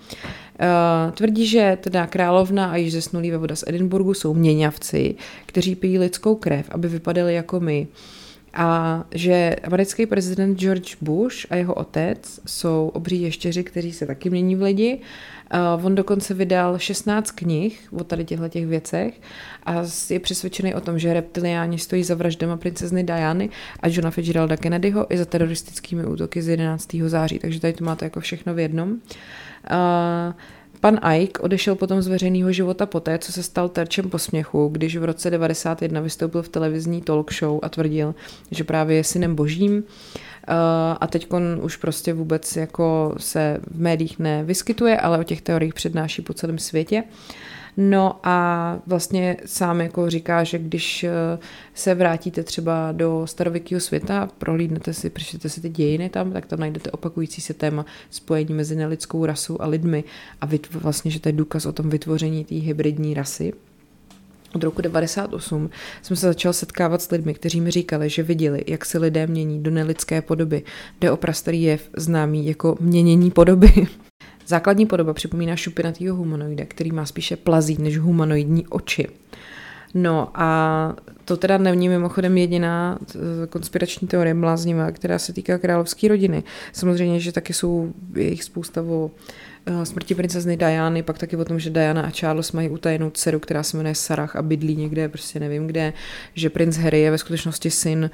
Uh, 0.61 1.11
tvrdí, 1.11 1.47
že 1.47 1.77
teda 1.81 2.07
královna 2.07 2.71
a 2.71 2.75
již 2.75 2.91
zesnulý 2.91 3.31
voda 3.31 3.55
z 3.55 3.63
Edinburgu 3.67 4.13
jsou 4.13 4.33
měňavci, 4.33 5.15
kteří 5.45 5.75
pijí 5.75 5.99
lidskou 5.99 6.35
krev, 6.35 6.69
aby 6.71 6.87
vypadali 6.87 7.33
jako 7.33 7.59
my. 7.59 7.87
Uh, 7.89 8.22
a 8.53 9.03
že 9.11 9.55
americký 9.63 10.05
prezident 10.05 10.59
George 10.59 10.95
Bush 11.01 11.35
a 11.49 11.55
jeho 11.55 11.73
otec 11.73 12.39
jsou 12.45 12.91
obří 12.93 13.21
ještěři, 13.21 13.63
kteří 13.63 13.93
se 13.93 14.05
taky 14.05 14.29
mění 14.29 14.55
v 14.55 14.61
lidi. 14.61 14.99
Uh, 15.53 15.85
on 15.85 15.95
dokonce 15.95 16.33
vydal 16.33 16.79
16 16.79 17.31
knih 17.31 17.87
o 17.91 18.03
tady 18.03 18.25
těchto 18.25 18.49
těch 18.49 18.67
věcech 18.67 19.21
a 19.65 19.83
je 20.09 20.19
přesvědčený 20.19 20.75
o 20.75 20.81
tom, 20.81 20.99
že 20.99 21.13
reptiliáni 21.13 21.79
stojí 21.79 22.03
za 22.03 22.15
vraždama 22.15 22.57
princezny 22.57 23.03
Diany 23.03 23.49
a 23.79 23.87
Johna 23.87 24.11
Fitzgeralda 24.11 24.57
Kennedyho 24.57 25.13
i 25.13 25.17
za 25.17 25.25
teroristickými 25.25 26.05
útoky 26.05 26.41
z 26.41 26.47
11. 26.47 26.95
září. 27.05 27.39
Takže 27.39 27.59
tady 27.59 27.73
to 27.73 27.83
máte 27.83 28.05
jako 28.05 28.19
všechno 28.19 28.53
v 28.53 28.59
jednom. 28.59 28.89
Uh, 28.91 28.97
Pan 30.83 30.99
Ike 31.15 31.41
odešel 31.41 31.75
potom 31.75 32.01
z 32.01 32.07
veřejného 32.07 32.51
života 32.51 32.85
poté, 32.85 33.17
co 33.17 33.31
se 33.31 33.43
stal 33.43 33.69
terčem 33.69 34.09
posměchu, 34.09 34.67
když 34.67 34.97
v 34.97 35.03
roce 35.03 35.29
91 35.29 36.01
vystoupil 36.01 36.41
v 36.41 36.49
televizní 36.49 37.01
talk 37.01 37.33
show 37.33 37.59
a 37.61 37.69
tvrdil, 37.69 38.15
že 38.51 38.63
právě 38.63 38.97
je 38.97 39.03
synem 39.03 39.35
božím. 39.35 39.73
Uh, 39.75 39.83
a 41.01 41.07
teď 41.07 41.27
už 41.61 41.77
prostě 41.77 42.13
vůbec 42.13 42.55
jako 42.55 43.15
se 43.17 43.59
v 43.71 43.81
médiích 43.81 44.19
nevyskytuje, 44.19 44.99
ale 44.99 45.19
o 45.19 45.23
těch 45.23 45.41
teoriích 45.41 45.73
přednáší 45.73 46.21
po 46.21 46.33
celém 46.33 46.57
světě. 46.57 47.03
Uh, 47.03 47.09
No 47.77 48.19
a 48.23 48.77
vlastně 48.87 49.37
sám 49.45 49.81
jako 49.81 50.09
říká, 50.09 50.43
že 50.43 50.59
když 50.59 51.03
eh, 51.03 51.11
se 51.73 51.95
vrátíte 51.95 52.43
třeba 52.43 52.91
do 52.91 53.27
starověkého 53.27 53.81
světa, 53.81 54.29
prohlídnete 54.37 54.93
si, 54.93 55.09
přečtete 55.09 55.49
si 55.49 55.61
ty 55.61 55.69
dějiny 55.69 56.09
tam, 56.09 56.31
tak 56.31 56.45
tam 56.45 56.59
najdete 56.59 56.91
opakující 56.91 57.41
se 57.41 57.53
téma 57.53 57.85
spojení 58.09 58.53
mezi 58.53 58.75
nelidskou 58.75 59.25
rasou 59.25 59.61
a 59.61 59.67
lidmi 59.67 60.03
a 60.41 60.49
vlastně, 60.71 61.11
že 61.11 61.19
to 61.19 61.29
je 61.29 61.33
důkaz 61.33 61.65
o 61.65 61.71
tom 61.71 61.89
vytvoření 61.89 62.45
té 62.45 62.55
hybridní 62.55 63.13
rasy. 63.13 63.53
Od 64.55 64.63
roku 64.63 64.81
98 64.81 65.69
jsem 66.01 66.17
se 66.17 66.27
začal 66.27 66.53
setkávat 66.53 67.01
s 67.01 67.11
lidmi, 67.11 67.33
kteří 67.33 67.61
mi 67.61 67.71
říkali, 67.71 68.09
že 68.09 68.23
viděli, 68.23 68.63
jak 68.67 68.85
se 68.85 68.97
lidé 68.97 69.27
mění 69.27 69.63
do 69.63 69.71
nelidské 69.71 70.21
podoby. 70.21 70.63
Jde 71.01 71.11
o 71.11 71.17
prastarý 71.17 71.61
jev 71.61 71.89
známý 71.97 72.45
jako 72.45 72.77
měnění 72.79 73.31
podoby. 73.31 73.87
Základní 74.47 74.85
podoba 74.85 75.13
připomíná 75.13 75.55
šupinatýho 75.55 76.15
humanoida, 76.15 76.65
který 76.67 76.91
má 76.91 77.05
spíše 77.05 77.35
plazí 77.35 77.77
než 77.79 77.97
humanoidní 77.97 78.67
oči. 78.67 79.07
No 79.93 80.29
a 80.33 80.95
to 81.25 81.37
teda 81.37 81.57
není 81.57 81.89
mimochodem 81.89 82.37
jediná 82.37 82.99
konspirační 83.49 84.07
teorie 84.07 84.33
bláznivá, 84.33 84.91
která 84.91 85.19
se 85.19 85.33
týká 85.33 85.57
královské 85.57 86.07
rodiny. 86.07 86.43
Samozřejmě, 86.71 87.19
že 87.19 87.31
taky 87.31 87.53
jsou 87.53 87.93
jejich 88.15 88.43
spousta 88.43 88.81
o 88.81 89.11
smrti 89.83 90.15
princezny 90.15 90.57
Diany, 90.57 91.03
pak 91.03 91.17
taky 91.17 91.37
o 91.37 91.45
tom, 91.45 91.59
že 91.59 91.69
Diana 91.69 92.01
a 92.01 92.11
Charles 92.11 92.51
mají 92.51 92.69
utajenou 92.69 93.09
dceru, 93.09 93.39
která 93.39 93.63
se 93.63 93.77
jmenuje 93.77 93.95
Sarah 93.95 94.35
a 94.35 94.41
bydlí 94.41 94.75
někde, 94.75 95.09
prostě 95.09 95.39
nevím 95.39 95.67
kde, 95.67 95.93
že 96.33 96.49
princ 96.49 96.77
Harry 96.77 96.99
je 96.99 97.11
ve 97.11 97.17
skutečnosti 97.17 97.71
syn, 97.71 98.09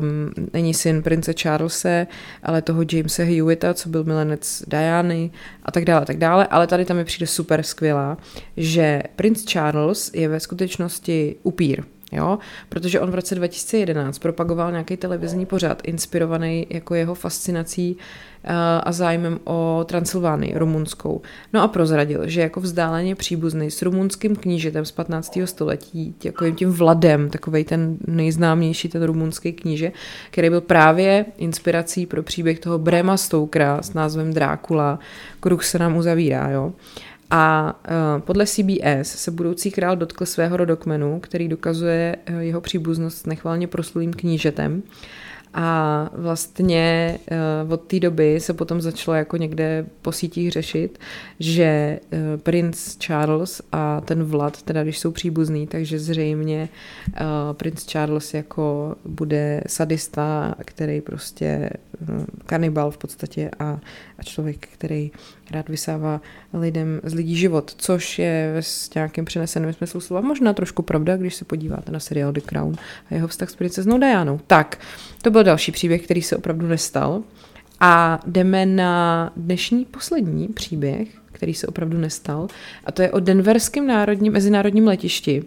um, 0.00 0.46
není 0.52 0.74
syn 0.74 1.02
prince 1.02 1.32
Charlese, 1.42 2.06
ale 2.42 2.62
toho 2.62 2.84
Jamesa 2.92 3.22
Hewita, 3.22 3.74
co 3.74 3.88
byl 3.88 4.04
milenec 4.04 4.62
Diany 4.66 5.30
a 5.62 5.72
tak 5.72 5.84
dále, 5.84 6.06
tak 6.06 6.18
dále, 6.18 6.46
ale 6.46 6.66
tady 6.66 6.84
tam 6.84 6.96
mi 6.96 7.04
přijde 7.04 7.26
super 7.26 7.62
skvělá, 7.62 8.18
že 8.56 9.02
princ 9.16 9.44
Charles 9.44 10.10
je 10.14 10.28
ve 10.28 10.40
skutečnosti 10.40 11.36
upír, 11.42 11.82
Jo? 12.12 12.38
Protože 12.68 13.00
on 13.00 13.10
v 13.10 13.14
roce 13.14 13.34
2011 13.34 14.18
propagoval 14.18 14.70
nějaký 14.70 14.96
televizní 14.96 15.46
pořad 15.46 15.82
inspirovaný 15.84 16.66
jako 16.70 16.94
jeho 16.94 17.14
fascinací 17.14 17.96
uh, 17.96 18.50
a 18.82 18.92
zájmem 18.92 19.40
o 19.44 19.84
Transylvánii, 19.88 20.58
rumunskou. 20.58 21.22
No 21.52 21.62
a 21.62 21.68
prozradil, 21.68 22.28
že 22.28 22.40
jako 22.40 22.60
vzdáleně 22.60 23.14
příbuzný 23.14 23.70
s 23.70 23.82
rumunským 23.82 24.36
knížetem 24.36 24.84
z 24.84 24.92
15. 24.92 25.38
století, 25.44 26.14
jako 26.24 26.50
tím 26.50 26.70
Vladem, 26.70 27.30
takový 27.30 27.64
ten 27.64 27.96
nejznámější, 28.06 28.88
ten 28.88 29.02
rumunský 29.02 29.52
kníže, 29.52 29.92
který 30.30 30.50
byl 30.50 30.60
právě 30.60 31.24
inspirací 31.36 32.06
pro 32.06 32.22
příběh 32.22 32.58
toho 32.58 32.78
Brema 32.78 33.16
Stokera 33.16 33.82
s 33.82 33.94
názvem 33.94 34.32
Drákula, 34.32 34.98
kruh 35.40 35.64
se 35.64 35.78
nám 35.78 35.96
uzavírá. 35.96 36.50
Jo? 36.50 36.72
A 37.30 37.74
uh, 38.16 38.22
podle 38.22 38.46
CBS 38.46 39.02
se 39.02 39.30
budoucí 39.30 39.70
král 39.70 39.96
dotkl 39.96 40.26
svého 40.26 40.56
rodokmenu, 40.56 41.20
který 41.20 41.48
dokazuje 41.48 42.16
uh, 42.30 42.38
jeho 42.38 42.60
příbuznost 42.60 43.18
s 43.18 43.26
nechvalně 43.26 43.66
proslulým 43.66 44.12
knížetem. 44.12 44.82
A 45.58 46.10
vlastně 46.12 47.18
uh, 47.66 47.72
od 47.72 47.80
té 47.80 48.00
doby 48.00 48.40
se 48.40 48.54
potom 48.54 48.80
začalo 48.80 49.14
jako 49.14 49.36
někde 49.36 49.86
po 50.02 50.12
sítích 50.12 50.50
řešit, 50.50 50.98
že 51.40 52.00
princ 52.42 52.96
Charles 52.96 53.62
a 53.72 54.00
ten 54.00 54.24
Vlad, 54.24 54.62
teda 54.62 54.82
když 54.82 54.98
jsou 54.98 55.10
příbuzný, 55.10 55.66
takže 55.66 55.98
zřejmě 55.98 56.68
princ 57.52 57.84
Charles 57.84 58.34
jako 58.34 58.96
bude 59.04 59.62
sadista, 59.66 60.54
který 60.64 61.00
prostě 61.00 61.70
uh, 62.00 62.24
kanibal 62.46 62.90
v 62.90 62.98
podstatě 62.98 63.50
a, 63.58 63.78
a 64.18 64.22
člověk, 64.22 64.68
který 64.72 65.10
rád 65.50 65.68
vysává 65.68 66.20
lidem 66.52 67.00
z 67.04 67.14
lidí 67.14 67.36
život, 67.36 67.74
což 67.76 68.18
je 68.18 68.54
s 68.60 68.94
nějakým 68.94 69.24
přeneseným 69.24 69.72
smyslu 69.72 70.00
slova 70.00 70.20
možná 70.20 70.52
trošku 70.52 70.82
pravda, 70.82 71.16
když 71.16 71.34
se 71.34 71.44
podíváte 71.44 71.92
na 71.92 72.00
seriál 72.00 72.32
The 72.32 72.40
Crown 72.40 72.74
a 73.10 73.14
jeho 73.14 73.28
vztah 73.28 73.50
s 73.50 73.56
princeznou 73.56 73.98
Dianou. 73.98 74.40
Tak, 74.46 74.78
to 75.22 75.30
byl 75.30 75.44
další 75.44 75.72
příběh, 75.72 76.02
který 76.02 76.22
se 76.22 76.36
opravdu 76.36 76.66
nestal. 76.66 77.22
A 77.80 78.20
jdeme 78.26 78.66
na 78.66 79.32
dnešní 79.36 79.84
poslední 79.84 80.48
příběh, 80.48 81.08
který 81.32 81.54
se 81.54 81.66
opravdu 81.66 81.98
nestal, 81.98 82.48
a 82.84 82.92
to 82.92 83.02
je 83.02 83.10
o 83.10 83.20
Denverském 83.20 83.86
národním 83.86 84.32
mezinárodním 84.32 84.86
letišti, 84.86 85.42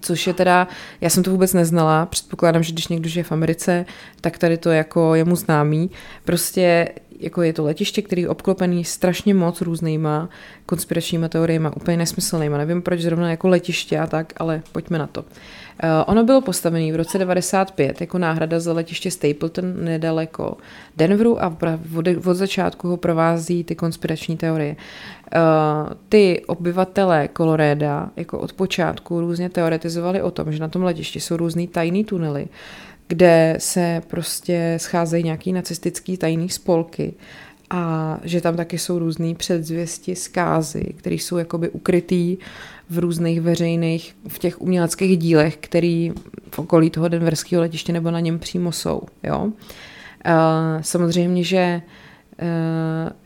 což 0.00 0.26
je 0.26 0.34
teda, 0.34 0.68
já 1.00 1.10
jsem 1.10 1.22
to 1.22 1.30
vůbec 1.30 1.52
neznala, 1.52 2.06
předpokládám, 2.06 2.62
že 2.62 2.72
když 2.72 2.88
někdo 2.88 3.08
žije 3.08 3.24
v 3.24 3.32
Americe, 3.32 3.86
tak 4.20 4.38
tady 4.38 4.56
to 4.56 4.70
jako 4.70 5.14
je 5.14 5.24
mu 5.24 5.36
známý. 5.36 5.90
Prostě 6.24 6.88
jako 7.20 7.42
je 7.42 7.52
to 7.52 7.64
letiště, 7.64 8.02
který 8.02 8.22
je 8.22 8.28
obklopený 8.28 8.84
strašně 8.84 9.34
moc 9.34 9.60
různýma 9.60 10.28
konspiračníma 10.66 11.28
teoriemi, 11.28 11.68
úplně 11.76 11.96
nesmyslnýma. 11.96 12.58
Nevím, 12.58 12.82
proč 12.82 13.00
zrovna 13.00 13.30
jako 13.30 13.48
letiště 13.48 13.98
a 13.98 14.06
tak, 14.06 14.32
ale 14.36 14.62
pojďme 14.72 14.98
na 14.98 15.06
to. 15.06 15.20
Uh, 15.84 15.88
ono 16.06 16.24
bylo 16.24 16.40
postavené 16.40 16.92
v 16.92 16.96
roce 16.96 17.18
95 17.18 18.00
jako 18.00 18.18
náhrada 18.18 18.60
za 18.60 18.72
letiště 18.72 19.10
Stapleton 19.10 19.84
nedaleko 19.84 20.56
Denveru 20.96 21.42
a 21.42 21.56
od, 22.20 22.34
začátku 22.34 22.88
ho 22.88 22.96
provází 22.96 23.64
ty 23.64 23.74
konspirační 23.74 24.36
teorie. 24.36 24.76
Uh, 24.76 25.92
ty 26.08 26.42
obyvatelé 26.46 27.28
Colorada 27.36 28.10
jako 28.16 28.38
od 28.38 28.52
počátku 28.52 29.20
různě 29.20 29.50
teoretizovali 29.50 30.22
o 30.22 30.30
tom, 30.30 30.52
že 30.52 30.58
na 30.58 30.68
tom 30.68 30.82
letišti 30.82 31.20
jsou 31.20 31.36
různý 31.36 31.68
tajný 31.68 32.04
tunely, 32.04 32.46
kde 33.08 33.56
se 33.58 34.02
prostě 34.06 34.74
scházejí 34.76 35.24
nějaký 35.24 35.52
nacistický 35.52 36.16
tajný 36.16 36.48
spolky 36.48 37.14
a 37.70 38.18
že 38.24 38.40
tam 38.40 38.56
taky 38.56 38.78
jsou 38.78 38.98
různé 38.98 39.34
předzvěsti 39.34 40.16
zkázy, 40.16 40.84
které 40.96 41.14
jsou 41.14 41.36
jakoby 41.36 41.68
ukrytý 41.68 42.36
v 42.90 42.98
různých 42.98 43.40
veřejných, 43.40 44.16
v 44.28 44.38
těch 44.38 44.60
uměleckých 44.60 45.18
dílech, 45.18 45.56
který 45.56 46.12
v 46.50 46.58
okolí 46.58 46.90
toho 46.90 47.08
denverského 47.08 47.62
letiště 47.62 47.92
nebo 47.92 48.10
na 48.10 48.20
něm 48.20 48.38
přímo 48.38 48.72
jsou. 48.72 49.02
Jo? 49.22 49.44
Uh, 49.44 49.52
samozřejmě, 50.80 51.44
že 51.44 51.82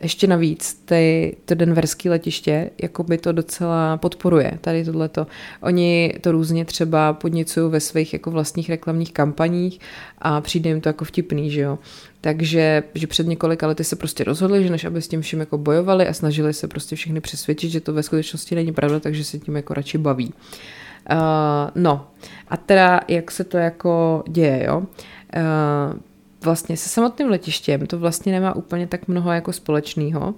ještě 0.01 0.27
navíc 0.27 0.81
ty, 0.85 1.35
to 1.45 1.55
denverské 1.55 2.09
letiště 2.09 2.69
jako 2.81 3.03
by 3.03 3.17
to 3.17 3.31
docela 3.31 3.97
podporuje, 3.97 4.57
tady 4.61 4.85
tohleto. 4.85 5.27
Oni 5.61 6.13
to 6.21 6.31
různě 6.31 6.65
třeba 6.65 7.13
podněcují 7.13 7.71
ve 7.71 7.79
svých 7.79 8.13
jako 8.13 8.31
vlastních 8.31 8.69
reklamních 8.69 9.13
kampaních 9.13 9.79
a 10.17 10.41
přijde 10.41 10.69
jim 10.69 10.81
to 10.81 10.89
jako 10.89 11.05
vtipný, 11.05 11.51
že 11.51 11.61
jo. 11.61 11.79
Takže 12.21 12.83
že 12.95 13.07
před 13.07 13.27
několika 13.27 13.67
lety 13.67 13.83
se 13.83 13.95
prostě 13.95 14.23
rozhodli, 14.23 14.63
že 14.63 14.69
než 14.69 14.85
aby 14.85 15.01
s 15.01 15.07
tím 15.07 15.21
vším 15.21 15.39
jako 15.39 15.57
bojovali 15.57 16.07
a 16.07 16.13
snažili 16.13 16.53
se 16.53 16.67
prostě 16.67 16.95
všechny 16.95 17.21
přesvědčit, 17.21 17.69
že 17.69 17.81
to 17.81 17.93
ve 17.93 18.03
skutečnosti 18.03 18.55
není 18.55 18.73
pravda, 18.73 18.99
takže 18.99 19.23
se 19.23 19.39
tím 19.39 19.55
jako 19.55 19.73
radši 19.73 19.97
baví. 19.97 20.33
Uh, 21.11 21.17
no 21.75 22.07
a 22.47 22.57
teda 22.57 22.99
jak 23.07 23.31
se 23.31 23.43
to 23.43 23.57
jako 23.57 24.23
děje, 24.27 24.63
jo. 24.67 24.77
Uh, 24.77 25.99
vlastně 26.43 26.77
se 26.77 26.89
samotným 26.89 27.29
letištěm 27.29 27.87
to 27.87 27.99
vlastně 27.99 28.31
nemá 28.31 28.55
úplně 28.55 28.87
tak 28.87 29.07
mnoho 29.07 29.31
jako 29.31 29.53
společného. 29.53 30.27
Uh, 30.29 30.33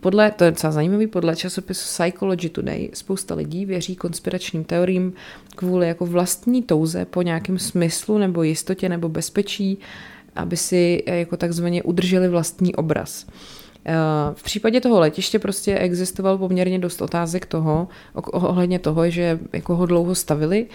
podle, 0.00 0.30
to 0.30 0.44
je 0.44 0.50
docela 0.50 0.72
zajímavý, 0.72 1.06
podle 1.06 1.36
časopisu 1.36 1.84
Psychology 1.84 2.48
Today 2.48 2.90
spousta 2.94 3.34
lidí 3.34 3.66
věří 3.66 3.96
konspiračním 3.96 4.64
teoriím 4.64 5.12
kvůli 5.56 5.88
jako 5.88 6.06
vlastní 6.06 6.62
touze 6.62 7.04
po 7.04 7.22
nějakém 7.22 7.58
smyslu 7.58 8.18
nebo 8.18 8.42
jistotě 8.42 8.88
nebo 8.88 9.08
bezpečí, 9.08 9.78
aby 10.36 10.56
si 10.56 11.02
jako 11.06 11.36
takzvaně 11.36 11.82
udrželi 11.82 12.28
vlastní 12.28 12.74
obraz. 12.74 13.26
Eh, 13.26 13.57
v 14.32 14.42
případě 14.42 14.80
toho 14.80 15.00
letiště 15.00 15.38
prostě 15.38 15.78
existoval 15.78 16.38
poměrně 16.38 16.78
dost 16.78 17.02
otázek 17.02 17.46
toho, 17.46 17.88
ohledně 18.14 18.78
toho, 18.78 19.10
že 19.10 19.38
jako 19.52 19.76
ho 19.76 19.86
dlouho 19.86 20.14
stavili, 20.14 20.66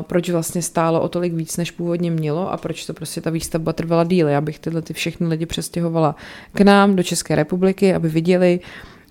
proč 0.00 0.30
vlastně 0.30 0.62
stálo 0.62 1.00
o 1.00 1.08
tolik 1.08 1.32
víc, 1.32 1.56
než 1.56 1.70
původně 1.70 2.10
mělo 2.10 2.52
a 2.52 2.56
proč 2.56 2.86
to 2.86 2.94
prostě 2.94 3.20
ta 3.20 3.30
výstavba 3.30 3.72
trvala 3.72 4.04
díl. 4.04 4.28
Já 4.28 4.40
bych 4.40 4.58
tyhle 4.58 4.82
ty 4.82 4.94
všechny 4.94 5.26
lidi 5.26 5.46
přestěhovala 5.46 6.16
k 6.52 6.60
nám 6.60 6.96
do 6.96 7.02
České 7.02 7.34
republiky, 7.34 7.94
aby 7.94 8.08
viděli, 8.08 8.60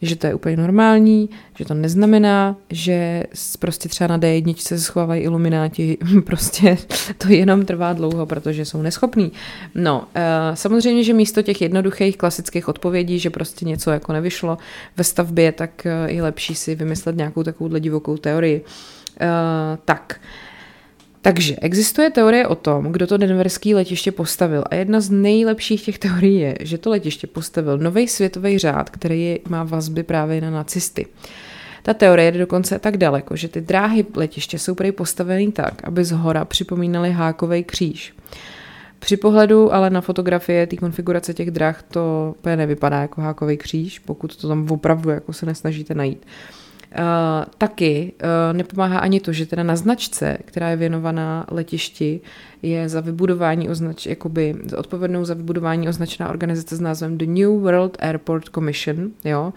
že 0.01 0.15
to 0.15 0.27
je 0.27 0.33
úplně 0.33 0.57
normální, 0.57 1.29
že 1.57 1.65
to 1.65 1.73
neznamená, 1.73 2.55
že 2.69 3.23
prostě 3.59 3.89
třeba 3.89 4.07
na 4.07 4.17
D1 4.17 4.55
se 4.55 4.79
schovávají 4.79 5.21
ilumináti, 5.23 5.97
prostě 6.25 6.77
to 7.17 7.27
jenom 7.27 7.65
trvá 7.65 7.93
dlouho, 7.93 8.25
protože 8.25 8.65
jsou 8.65 8.81
neschopní. 8.81 9.31
No, 9.75 10.07
eh, 10.15 10.21
samozřejmě, 10.53 11.03
že 11.03 11.13
místo 11.13 11.41
těch 11.41 11.61
jednoduchých 11.61 12.17
klasických 12.17 12.67
odpovědí, 12.67 13.19
že 13.19 13.29
prostě 13.29 13.65
něco 13.65 13.91
jako 13.91 14.13
nevyšlo 14.13 14.57
ve 14.97 15.03
stavbě, 15.03 15.51
tak 15.51 15.85
eh, 15.85 16.11
je 16.11 16.23
lepší 16.23 16.55
si 16.55 16.75
vymyslet 16.75 17.15
nějakou 17.15 17.43
takovou 17.43 17.77
divokou 17.77 18.17
teorii. 18.17 18.65
Eh, 19.21 19.77
tak, 19.85 20.19
takže 21.21 21.55
existuje 21.61 22.09
teorie 22.09 22.47
o 22.47 22.55
tom, 22.55 22.85
kdo 22.91 23.07
to 23.07 23.17
denverský 23.17 23.75
letiště 23.75 24.11
postavil 24.11 24.63
a 24.69 24.75
jedna 24.75 25.01
z 25.01 25.09
nejlepších 25.09 25.85
těch 25.85 25.99
teorií 25.99 26.39
je, 26.39 26.57
že 26.61 26.77
to 26.77 26.89
letiště 26.89 27.27
postavil 27.27 27.77
nový 27.77 28.07
světový 28.07 28.57
řád, 28.57 28.89
který 28.89 29.39
má 29.49 29.63
vazby 29.63 30.03
právě 30.03 30.41
na 30.41 30.51
nacisty. 30.51 31.05
Ta 31.83 31.93
teorie 31.93 32.31
jde 32.31 32.39
dokonce 32.39 32.79
tak 32.79 32.97
daleko, 32.97 33.35
že 33.35 33.47
ty 33.47 33.61
dráhy 33.61 34.05
letiště 34.15 34.59
jsou 34.59 34.75
prý 34.75 34.91
postaveny 34.91 35.51
tak, 35.51 35.83
aby 35.83 36.05
z 36.05 36.11
hora 36.11 36.45
připomínaly 36.45 37.11
hákový 37.11 37.63
kříž. 37.63 38.13
Při 38.99 39.17
pohledu 39.17 39.73
ale 39.73 39.89
na 39.89 40.01
fotografie 40.01 40.67
té 40.67 40.75
konfigurace 40.75 41.33
těch 41.33 41.51
drah 41.51 41.83
to 41.83 42.35
úplně 42.39 42.55
nevypadá 42.55 43.01
jako 43.01 43.21
hákový 43.21 43.57
kříž, 43.57 43.99
pokud 43.99 44.35
to 44.35 44.47
tam 44.47 44.71
opravdu 44.71 45.09
jako 45.09 45.33
se 45.33 45.45
nesnažíte 45.45 45.93
najít. 45.93 46.25
Taky 47.57 48.13
uh, 48.23 48.57
nepomáhá 48.57 48.99
ani 48.99 49.19
to, 49.19 49.33
že 49.33 49.45
teda 49.45 49.63
na 49.63 49.75
značce, 49.75 50.37
která 50.45 50.69
je 50.69 50.75
věnovaná 50.75 51.45
letišti, 51.51 52.21
je 52.61 52.89
za 52.89 53.01
vybudování 53.01 53.69
označ, 53.69 54.05
jakoby 54.05 54.55
odpovědnou 54.77 55.25
za 55.25 55.33
vybudování 55.33 55.89
označená 55.89 56.29
organizace 56.29 56.75
s 56.75 56.79
názvem 56.79 57.17
The 57.17 57.25
New 57.25 57.49
World 57.49 57.97
Airport 57.99 58.49
Commission, 58.49 59.11
jo, 59.25 59.53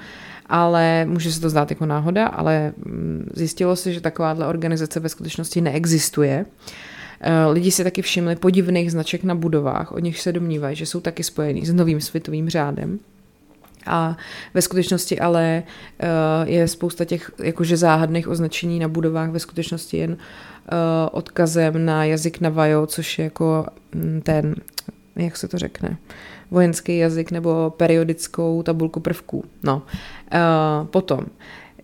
ale 0.46 1.04
může 1.04 1.32
se 1.32 1.40
to 1.40 1.50
zdát 1.50 1.70
jako 1.70 1.86
náhoda, 1.86 2.26
ale 2.26 2.72
mm, 2.76 3.30
zjistilo 3.34 3.76
se, 3.76 3.92
že 3.92 4.00
takováhle 4.00 4.46
organizace 4.46 5.00
ve 5.00 5.08
skutečnosti 5.08 5.60
neexistuje. 5.60 6.46
Uh, 6.46 7.52
lidi 7.52 7.70
si 7.70 7.84
taky 7.84 8.02
všimli 8.02 8.36
podivných 8.36 8.92
značek 8.92 9.24
na 9.24 9.34
budovách, 9.34 9.92
od 9.92 9.98
nich 9.98 10.20
se 10.20 10.32
domnívají, 10.32 10.76
že 10.76 10.86
jsou 10.86 11.00
taky 11.00 11.24
spojený 11.24 11.66
s 11.66 11.72
novým 11.72 12.00
světovým 12.00 12.48
řádem. 12.48 12.98
A 13.86 14.16
ve 14.54 14.62
skutečnosti 14.62 15.20
ale 15.20 15.62
uh, 15.62 16.48
je 16.48 16.68
spousta 16.68 17.04
těch 17.04 17.30
jakože 17.42 17.76
záhadných 17.76 18.28
označení 18.28 18.78
na 18.78 18.88
budovách 18.88 19.30
ve 19.30 19.38
skutečnosti 19.38 19.96
jen 19.96 20.10
uh, 20.10 20.16
odkazem 21.12 21.84
na 21.84 22.04
jazyk 22.04 22.40
Navajo, 22.40 22.86
což 22.86 23.18
je 23.18 23.24
jako 23.24 23.66
mm, 23.94 24.20
ten, 24.20 24.54
jak 25.16 25.36
se 25.36 25.48
to 25.48 25.58
řekne, 25.58 25.96
vojenský 26.50 26.98
jazyk 26.98 27.30
nebo 27.30 27.70
periodickou 27.76 28.62
tabulku 28.62 29.00
prvků. 29.00 29.44
No. 29.62 29.82
Uh, 30.34 30.86
potom, 30.86 31.26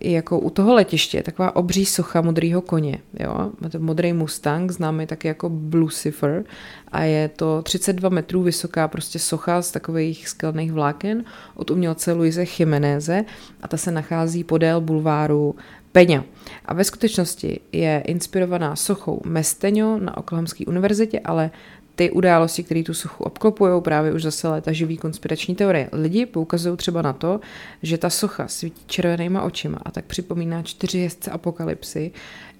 jako 0.01 0.39
u 0.39 0.49
toho 0.49 0.73
letiště, 0.73 1.23
taková 1.23 1.55
obří 1.55 1.85
socha 1.85 2.21
modrýho 2.21 2.61
koně, 2.61 2.99
jo, 3.19 3.51
to 3.69 3.79
modrý 3.79 4.13
Mustang, 4.13 4.71
známý 4.71 5.07
taky 5.07 5.27
jako 5.27 5.51
Lucifer 5.73 6.43
a 6.91 7.03
je 7.03 7.27
to 7.27 7.61
32 7.61 8.09
metrů 8.09 8.43
vysoká 8.43 8.87
prostě 8.87 9.19
socha 9.19 9.61
z 9.61 9.71
takových 9.71 10.27
skelných 10.27 10.71
vláken 10.71 11.23
od 11.55 11.71
umělce 11.71 12.13
Luise 12.13 12.45
Chimenéze 12.45 13.25
a 13.61 13.67
ta 13.67 13.77
se 13.77 13.91
nachází 13.91 14.43
podél 14.43 14.81
bulváru 14.81 15.55
Peňa. 15.91 16.23
A 16.65 16.73
ve 16.73 16.83
skutečnosti 16.83 17.59
je 17.71 18.03
inspirovaná 18.05 18.75
sochou 18.75 19.21
Mesteňo 19.25 19.99
na 19.99 20.17
Oklahomské 20.17 20.65
univerzitě, 20.65 21.19
ale 21.19 21.51
ty 21.97 22.11
události, 22.11 22.63
které 22.63 22.83
tu 22.83 22.93
sochu 22.93 23.23
obklopují, 23.23 23.81
právě 23.81 24.13
už 24.13 24.23
zase 24.23 24.47
léta 24.47 24.71
živý 24.71 24.97
konspirační 24.97 25.55
teorie. 25.55 25.89
Lidi 25.91 26.25
poukazují 26.25 26.77
třeba 26.77 27.01
na 27.01 27.13
to, 27.13 27.39
že 27.83 27.97
ta 27.97 28.09
socha 28.09 28.47
svítí 28.47 28.81
červenýma 28.87 29.41
očima 29.41 29.79
a 29.85 29.91
tak 29.91 30.05
připomíná 30.05 30.61
čtyři 30.61 30.97
jezdce 30.97 31.31
apokalypsy, 31.31 32.11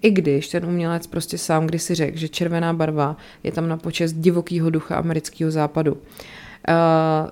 i 0.01 0.11
když 0.11 0.47
ten 0.47 0.65
umělec 0.65 1.07
prostě 1.07 1.37
sám 1.37 1.67
kdysi 1.67 1.95
řekl, 1.95 2.17
že 2.17 2.29
červená 2.29 2.73
barva 2.73 3.17
je 3.43 3.51
tam 3.51 3.67
na 3.67 3.77
počest 3.77 4.13
divokého 4.13 4.69
ducha 4.69 4.95
amerického 4.95 5.51
západu. 5.51 5.97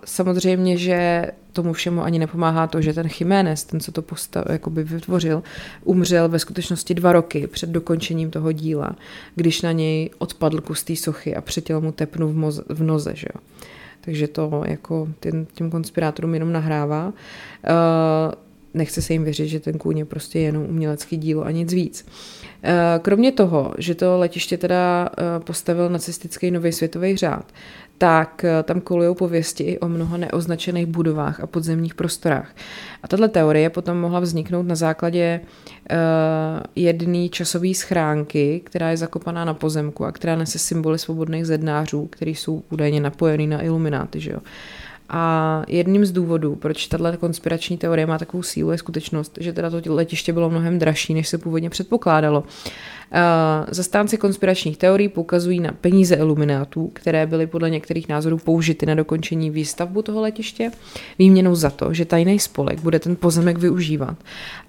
Samozřejmě, 0.06 0.78
že 0.78 1.26
tomu 1.54 1.74
všemu 1.74 2.04
ani 2.04 2.20
nepomáhá 2.20 2.68
to, 2.68 2.82
že 2.82 2.94
ten 2.94 3.08
Jiménez, 3.20 3.64
ten, 3.64 3.80
co 3.80 3.92
to 3.92 4.02
postav, 4.02 4.46
jakoby 4.50 4.84
vytvořil, 4.84 5.44
umřel 5.84 6.30
ve 6.30 6.40
skutečnosti 6.40 6.94
dva 6.94 7.14
roky 7.14 7.48
před 7.48 7.70
dokončením 7.70 8.32
toho 8.32 8.52
díla, 8.52 8.96
když 9.36 9.62
na 9.62 9.72
něj 9.72 10.10
odpadl 10.18 10.62
kus 10.62 10.84
té 10.84 10.96
sochy 10.96 11.36
a 11.36 11.42
přitěl 11.42 11.82
mu 11.82 11.92
tepnu 11.92 12.28
v, 12.28 12.36
moze, 12.36 12.64
v 12.70 12.84
noze, 12.84 13.12
že 13.16 13.28
jo. 13.36 13.42
Takže 14.02 14.28
to 14.28 14.64
jako 14.66 15.08
těm, 15.20 15.46
těm 15.46 15.72
konspirátorům 15.72 16.34
jenom 16.34 16.52
nahrává. 16.52 17.06
Uh, 17.08 17.14
nechce 18.76 19.02
se 19.02 19.14
jim 19.14 19.24
věřit, 19.24 19.48
že 19.48 19.60
ten 19.60 19.78
kůň 19.78 19.98
je 19.98 20.06
prostě 20.06 20.40
jenom 20.40 20.64
umělecký 20.64 21.18
dílo 21.18 21.46
a 21.46 21.52
nic 21.52 21.74
víc. 21.74 22.06
Eh, 22.64 23.00
kromě 23.02 23.32
toho, 23.32 23.74
že 23.78 23.96
to 23.96 24.18
letiště 24.18 24.58
teda 24.58 25.10
eh, 25.18 25.40
postavil 25.40 25.90
nacistický 25.90 26.52
nový 26.52 26.72
světový 26.72 27.18
řád, 27.18 27.52
tak 27.98 28.44
eh, 28.44 28.64
tam 28.64 28.82
kolují 28.82 29.16
pověsti 29.16 29.64
i 29.64 29.80
o 29.80 29.88
mnoha 29.88 30.18
neoznačených 30.18 30.86
budovách 30.86 31.40
a 31.40 31.48
podzemních 31.48 31.96
prostorách. 31.96 32.56
A 33.04 33.08
tato 33.08 33.28
teorie 33.28 33.70
potom 33.70 33.98
mohla 33.98 34.20
vzniknout 34.20 34.64
na 34.64 34.76
základě 34.76 35.42
uh, 35.92 35.98
jedné 36.76 37.30
časové 37.30 37.74
schránky, 37.74 38.62
která 38.64 38.90
je 38.90 38.98
zakopaná 38.98 39.46
na 39.46 39.54
pozemku 39.54 40.06
a 40.06 40.12
která 40.12 40.36
nese 40.36 40.60
symboly 40.60 41.00
svobodných 41.00 41.46
zednářů, 41.46 42.08
který 42.08 42.36
jsou 42.36 42.64
údajně 42.70 43.02
napojený 43.02 43.48
na 43.48 43.62
ilumináty. 43.62 44.20
Že 44.20 44.32
jo? 44.32 44.40
A 45.10 45.64
jedním 45.68 46.06
z 46.06 46.12
důvodů, 46.12 46.56
proč 46.56 46.88
tato 46.88 47.18
konspirační 47.18 47.78
teorie 47.78 48.06
má 48.06 48.18
takovou 48.18 48.44
sílu, 48.44 48.72
je 48.72 48.78
skutečnost, 48.78 49.38
že 49.42 49.54
teda 49.54 49.70
to 49.70 49.94
letiště 49.94 50.34
bylo 50.34 50.50
mnohem 50.50 50.80
dražší, 50.80 51.14
než 51.14 51.28
se 51.28 51.38
původně 51.38 51.70
předpokládalo. 51.70 52.44
Eh, 53.12 53.66
zastánci 53.72 54.18
konspiračních 54.18 54.78
teorií 54.78 55.10
poukazují 55.10 55.60
na 55.60 55.72
peníze 55.72 56.16
iluminátů, 56.16 56.92
které 56.94 57.28
byly 57.28 57.48
podle 57.48 57.70
některých 57.70 58.10
názorů 58.10 58.38
použity 58.38 58.86
na 58.86 58.96
dokončení 58.96 59.50
výstavbu 59.50 60.02
toho 60.02 60.22
letiště, 60.22 60.72
výměnou 61.20 61.56
za 61.56 61.70
to, 61.70 61.94
že 61.94 62.06
tajný 62.06 62.40
spolek 62.40 62.80
bude 62.80 63.00
ten 63.00 63.16
pozemek 63.16 63.58
využívat. 63.58 64.18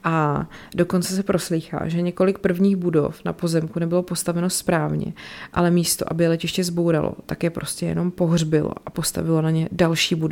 A 0.05 0.47
dokonce 0.75 1.15
se 1.15 1.23
proslýchá, 1.23 1.89
že 1.89 2.03
několik 2.03 2.39
prvních 2.39 2.77
budov 2.77 3.21
na 3.25 3.33
pozemku 3.33 3.79
nebylo 3.79 4.03
postaveno 4.03 4.51
správně, 4.51 5.13
ale 5.53 5.71
místo, 5.71 6.05
aby 6.13 6.29
letiště 6.29 6.65
zbouralo, 6.65 7.13
tak 7.27 7.43
je 7.43 7.51
prostě 7.51 7.87
jenom 7.87 8.11
pohřbilo 8.11 8.73
a 8.87 8.91
postavilo 8.91 9.43
na 9.43 9.51
ně 9.51 9.69
další 9.73 10.15
budovy. 10.15 10.26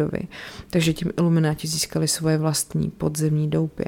Takže 0.71 0.93
tím 0.93 1.13
ilumináti 1.19 1.69
získali 1.69 2.09
svoje 2.09 2.39
vlastní 2.39 2.91
podzemní 2.91 3.51
doupě. 3.51 3.87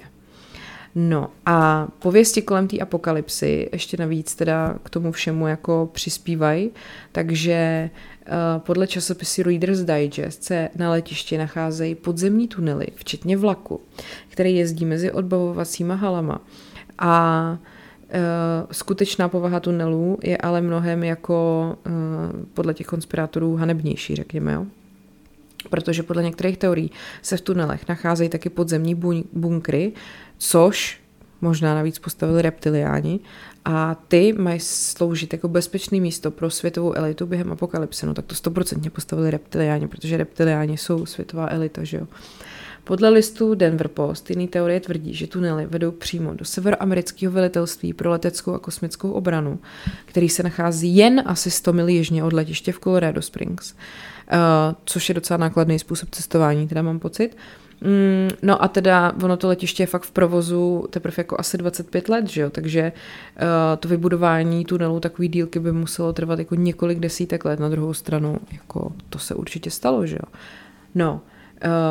No 0.98 1.30
a 1.46 1.88
pověsti 1.98 2.42
kolem 2.42 2.68
té 2.68 2.78
apokalypsy 2.78 3.68
ještě 3.72 3.96
navíc 3.96 4.34
teda 4.34 4.74
k 4.82 4.90
tomu 4.90 5.12
všemu 5.12 5.46
jako 5.46 5.90
přispívají, 5.92 6.70
takže 7.12 7.90
uh, 8.26 8.32
podle 8.58 8.86
časopisu 8.86 9.42
Reader's 9.42 9.80
Digest 9.80 10.44
se 10.44 10.68
na 10.76 10.90
letišti 10.90 11.38
nacházejí 11.38 11.94
podzemní 11.94 12.48
tunely, 12.48 12.86
včetně 12.94 13.36
vlaku, 13.36 13.80
který 14.28 14.56
jezdí 14.56 14.84
mezi 14.84 15.12
odbavovacíma 15.12 15.94
halama. 15.94 16.40
A 16.98 17.58
Uh, 18.06 18.72
skutečná 18.72 19.28
povaha 19.28 19.60
tunelů 19.60 20.18
je 20.22 20.36
ale 20.36 20.60
mnohem 20.60 21.04
jako 21.04 21.76
uh, 21.86 21.92
podle 22.54 22.74
těch 22.74 22.86
konspirátorů 22.86 23.56
hanebnější, 23.56 24.16
řekněme. 24.16 24.52
Jo? 24.52 24.66
Protože 25.70 26.02
podle 26.02 26.22
některých 26.22 26.58
teorií 26.58 26.90
se 27.22 27.36
v 27.36 27.40
tunelech 27.40 27.88
nacházejí 27.88 28.28
taky 28.28 28.48
podzemní 28.48 28.94
bunkry, 29.32 29.92
což 30.38 31.00
možná 31.40 31.74
navíc 31.74 31.98
postavili 31.98 32.42
reptiliáni 32.42 33.20
a 33.64 33.94
ty 33.94 34.32
mají 34.32 34.60
sloužit 34.60 35.32
jako 35.32 35.48
bezpečné 35.48 36.00
místo 36.00 36.30
pro 36.30 36.50
světovou 36.50 36.92
elitu 36.92 37.26
během 37.26 37.52
apokalypse. 37.52 38.06
No 38.06 38.14
tak 38.14 38.24
to 38.24 38.34
stoprocentně 38.34 38.90
postavili 38.90 39.30
reptiliáni, 39.30 39.88
protože 39.88 40.16
reptiliáni 40.16 40.78
jsou 40.78 41.06
světová 41.06 41.48
elita, 41.50 41.84
že 41.84 41.96
jo. 41.96 42.06
Podle 42.86 43.08
listu 43.08 43.54
Denver 43.54 43.88
Post 43.88 44.30
jiný 44.30 44.48
teorie 44.48 44.80
tvrdí, 44.80 45.14
že 45.14 45.26
tunely 45.26 45.66
vedou 45.66 45.90
přímo 45.90 46.34
do 46.34 46.44
severoamerického 46.44 47.32
velitelství 47.32 47.92
pro 47.92 48.10
leteckou 48.10 48.54
a 48.54 48.58
kosmickou 48.58 49.10
obranu, 49.10 49.58
který 50.04 50.28
se 50.28 50.42
nachází 50.42 50.96
jen 50.96 51.22
asi 51.26 51.50
100 51.50 51.72
mil 51.72 51.88
jižně 51.88 52.24
od 52.24 52.32
letiště 52.32 52.72
v 52.72 52.80
Colorado 52.80 53.22
Springs, 53.22 53.72
uh, 53.72 54.38
což 54.84 55.08
je 55.08 55.14
docela 55.14 55.36
nákladný 55.36 55.78
způsob 55.78 56.10
cestování, 56.10 56.68
teda 56.68 56.82
mám 56.82 56.98
pocit. 56.98 57.36
Mm, 57.80 58.28
no 58.42 58.62
a 58.62 58.68
teda 58.68 59.12
ono 59.22 59.36
to 59.36 59.48
letiště 59.48 59.82
je 59.82 59.86
fakt 59.86 60.02
v 60.02 60.10
provozu 60.10 60.86
teprve 60.90 61.14
jako 61.18 61.36
asi 61.38 61.58
25 61.58 62.08
let, 62.08 62.28
že 62.28 62.40
jo? 62.40 62.50
takže 62.50 62.92
uh, 62.92 63.42
to 63.80 63.88
vybudování 63.88 64.64
tunelu 64.64 65.00
takový 65.00 65.28
dílky 65.28 65.58
by 65.58 65.72
muselo 65.72 66.12
trvat 66.12 66.38
jako 66.38 66.54
několik 66.54 66.98
desítek 66.98 67.44
let. 67.44 67.60
Na 67.60 67.68
druhou 67.68 67.94
stranu, 67.94 68.38
jako 68.52 68.92
to 69.10 69.18
se 69.18 69.34
určitě 69.34 69.70
stalo, 69.70 70.06
že 70.06 70.16
jo. 70.16 70.32
No, 70.94 71.20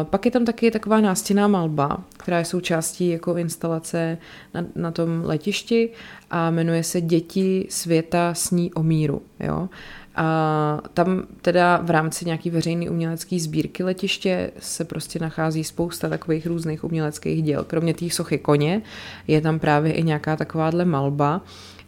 pak 0.03 0.25
je 0.25 0.31
tam 0.31 0.45
taky 0.45 0.71
taková 0.71 1.01
nástěná 1.01 1.47
malba, 1.47 2.03
která 2.17 2.39
je 2.39 2.45
součástí 2.45 3.09
jako 3.09 3.35
instalace 3.35 4.17
na, 4.53 4.65
na 4.75 4.91
tom 4.91 5.21
letišti 5.25 5.89
a 6.31 6.51
jmenuje 6.51 6.83
se 6.83 7.01
Děti 7.01 7.67
světa 7.69 8.33
sní 8.33 8.73
o 8.73 8.83
míru. 8.83 9.21
Jo? 9.39 9.69
A 10.15 10.81
tam 10.93 11.23
teda 11.41 11.79
v 11.83 11.89
rámci 11.89 12.25
nějaký 12.25 12.49
veřejné 12.49 12.89
umělecké 12.89 13.39
sbírky 13.39 13.83
letiště 13.83 14.51
se 14.59 14.85
prostě 14.85 15.19
nachází 15.19 15.63
spousta 15.63 16.09
takových 16.09 16.45
různých 16.45 16.83
uměleckých 16.83 17.43
děl. 17.43 17.63
Kromě 17.63 17.93
té 17.93 18.09
sochy 18.09 18.37
koně 18.37 18.81
je 19.27 19.41
tam 19.41 19.59
právě 19.59 19.93
i 19.93 20.03
nějaká 20.03 20.35
takováhle 20.35 20.85
malba. 20.85 21.41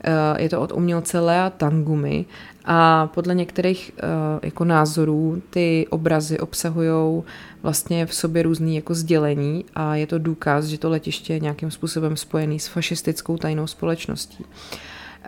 Eh, 0.04 0.44
je 0.44 0.50
to 0.50 0.62
od 0.62 0.72
umělce 0.72 1.20
Lea 1.20 1.50
Tangumi 1.50 2.26
a 2.70 3.10
podle 3.14 3.36
některých 3.36 3.92
eh, 3.98 4.04
jako 4.44 4.66
názorů 4.66 5.42
ty 5.50 5.88
obrazy 5.90 6.40
obsahují 6.40 7.24
vlastně 7.64 8.06
v 8.06 8.14
sobě 8.14 8.44
různý 8.44 8.76
jako 8.76 8.96
sdělení 8.96 9.66
a 9.76 9.96
je 9.96 10.08
to 10.08 10.20
důkaz, 10.20 10.66
že 10.66 10.78
to 10.78 10.90
letiště 10.90 11.34
je 11.34 11.40
nějakým 11.40 11.72
způsobem 11.72 12.18
spojený 12.18 12.60
s 12.60 12.68
fašistickou 12.68 13.38
tajnou 13.38 13.68
společností. 13.68 14.46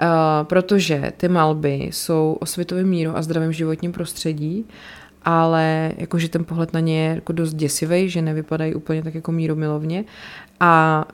Uh, 0.02 0.08
protože 0.44 1.12
ty 1.18 1.28
malby 1.28 1.90
jsou 1.92 2.38
o 2.40 2.46
světovém 2.46 2.88
míru 2.90 3.18
a 3.18 3.22
zdravém 3.22 3.54
životním 3.54 3.92
prostředí, 3.92 4.66
ale 5.24 5.92
jakože 5.98 6.30
ten 6.30 6.46
pohled 6.46 6.74
na 6.74 6.80
ně 6.80 7.04
je 7.04 7.16
jako 7.16 7.34
dost 7.34 7.54
děsivý, 7.54 8.10
že 8.10 8.22
nevypadají 8.22 8.76
úplně 8.76 9.04
tak 9.04 9.16
jako 9.16 9.32
míromilovně 9.32 10.06
a 10.60 11.06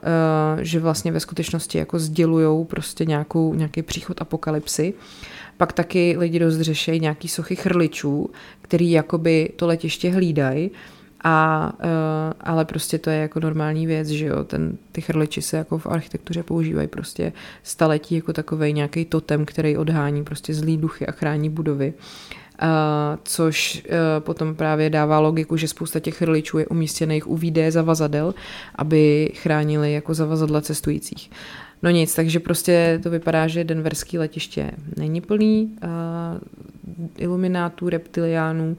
uh, 0.56 0.62
že 0.62 0.80
vlastně 0.80 1.12
ve 1.12 1.20
skutečnosti 1.20 1.78
jako 1.78 1.98
sdělujou 1.98 2.64
prostě 2.64 3.04
nějakou, 3.04 3.54
nějaký 3.54 3.82
příchod 3.82 4.22
apokalypsy. 4.22 4.94
Pak 5.56 5.72
taky 5.72 6.16
lidi 6.18 6.38
dost 6.38 6.60
řešejí 6.60 7.00
nějaký 7.00 7.28
sochy 7.28 7.56
chrličů, 7.56 8.30
který 8.62 8.90
jakoby 8.90 9.50
to 9.56 9.66
letiště 9.66 10.10
hlídají, 10.10 10.70
a, 11.24 11.72
uh, 11.84 12.32
ale 12.40 12.64
prostě 12.64 12.98
to 12.98 13.10
je 13.10 13.16
jako 13.16 13.40
normální 13.40 13.86
věc, 13.86 14.08
že 14.08 14.26
jo, 14.26 14.44
ten, 14.44 14.78
ty 14.92 15.00
chrliči 15.00 15.42
se 15.42 15.56
jako 15.56 15.78
v 15.78 15.86
architektuře 15.86 16.42
používají 16.42 16.88
prostě 16.88 17.32
staletí 17.62 18.14
jako 18.14 18.32
takovej 18.32 18.72
nějaký 18.72 19.04
totem, 19.04 19.44
který 19.44 19.76
odhání 19.76 20.24
prostě 20.24 20.54
zlý 20.54 20.76
duchy 20.76 21.06
a 21.06 21.12
chrání 21.12 21.50
budovy. 21.50 21.94
Uh, 22.62 22.68
což 23.24 23.82
uh, 23.84 23.90
potom 24.18 24.54
právě 24.54 24.90
dává 24.90 25.18
logiku, 25.18 25.56
že 25.56 25.68
spousta 25.68 26.00
těch 26.00 26.16
chrličů 26.16 26.58
je 26.58 26.66
umístěných 26.66 27.30
u 27.30 27.36
výdeje 27.36 27.72
zavazadel, 27.72 28.34
aby 28.74 29.32
chránili 29.34 29.92
jako 29.92 30.14
zavazadla 30.14 30.60
cestujících. 30.60 31.30
No 31.82 31.90
nic, 31.90 32.14
takže 32.14 32.40
prostě 32.40 33.00
to 33.02 33.10
vypadá, 33.10 33.46
že 33.46 33.64
denverský 33.64 34.18
letiště 34.18 34.70
není 34.96 35.20
plný 35.20 35.76
uh, 35.82 35.88
iluminátů, 37.18 37.88
reptiliánů 37.88 38.76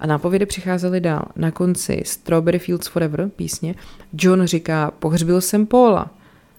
A 0.00 0.06
nápovědy 0.06 0.46
přicházely 0.46 1.00
dál. 1.00 1.24
Na 1.36 1.50
konci 1.50 2.02
Strawberry 2.06 2.58
Fields 2.58 2.86
Forever 2.86 3.30
písně 3.36 3.74
John 4.12 4.46
říká, 4.46 4.90
pohřbil 4.98 5.40
jsem 5.40 5.66
Paula. 5.66 6.10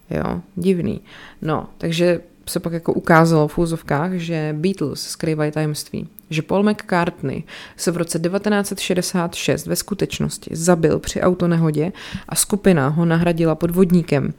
Jo, 0.10 0.42
divný. 0.56 1.02
No, 1.42 1.68
takže 1.78 2.22
se 2.48 2.60
pak 2.60 2.74
jako 2.74 2.94
ukázalo 2.94 3.48
v 3.48 3.58
úzovkách, 3.58 4.14
že 4.14 4.56
Beatles 4.58 5.02
skrývají 5.02 5.52
tajemství. 5.52 6.08
Že 6.32 6.42
Paul 6.42 6.64
McCartney 6.64 7.44
se 7.78 7.92
v 7.92 7.98
roce 7.98 8.20
1966 8.20 9.66
ve 9.66 9.76
skutečnosti 9.76 10.50
zabil 10.54 11.00
při 11.00 11.22
autonehodě 11.22 11.92
a 12.30 12.36
skupina 12.36 12.88
ho 12.88 13.06
nahradila 13.06 13.56
podvodníkem. 13.56 14.34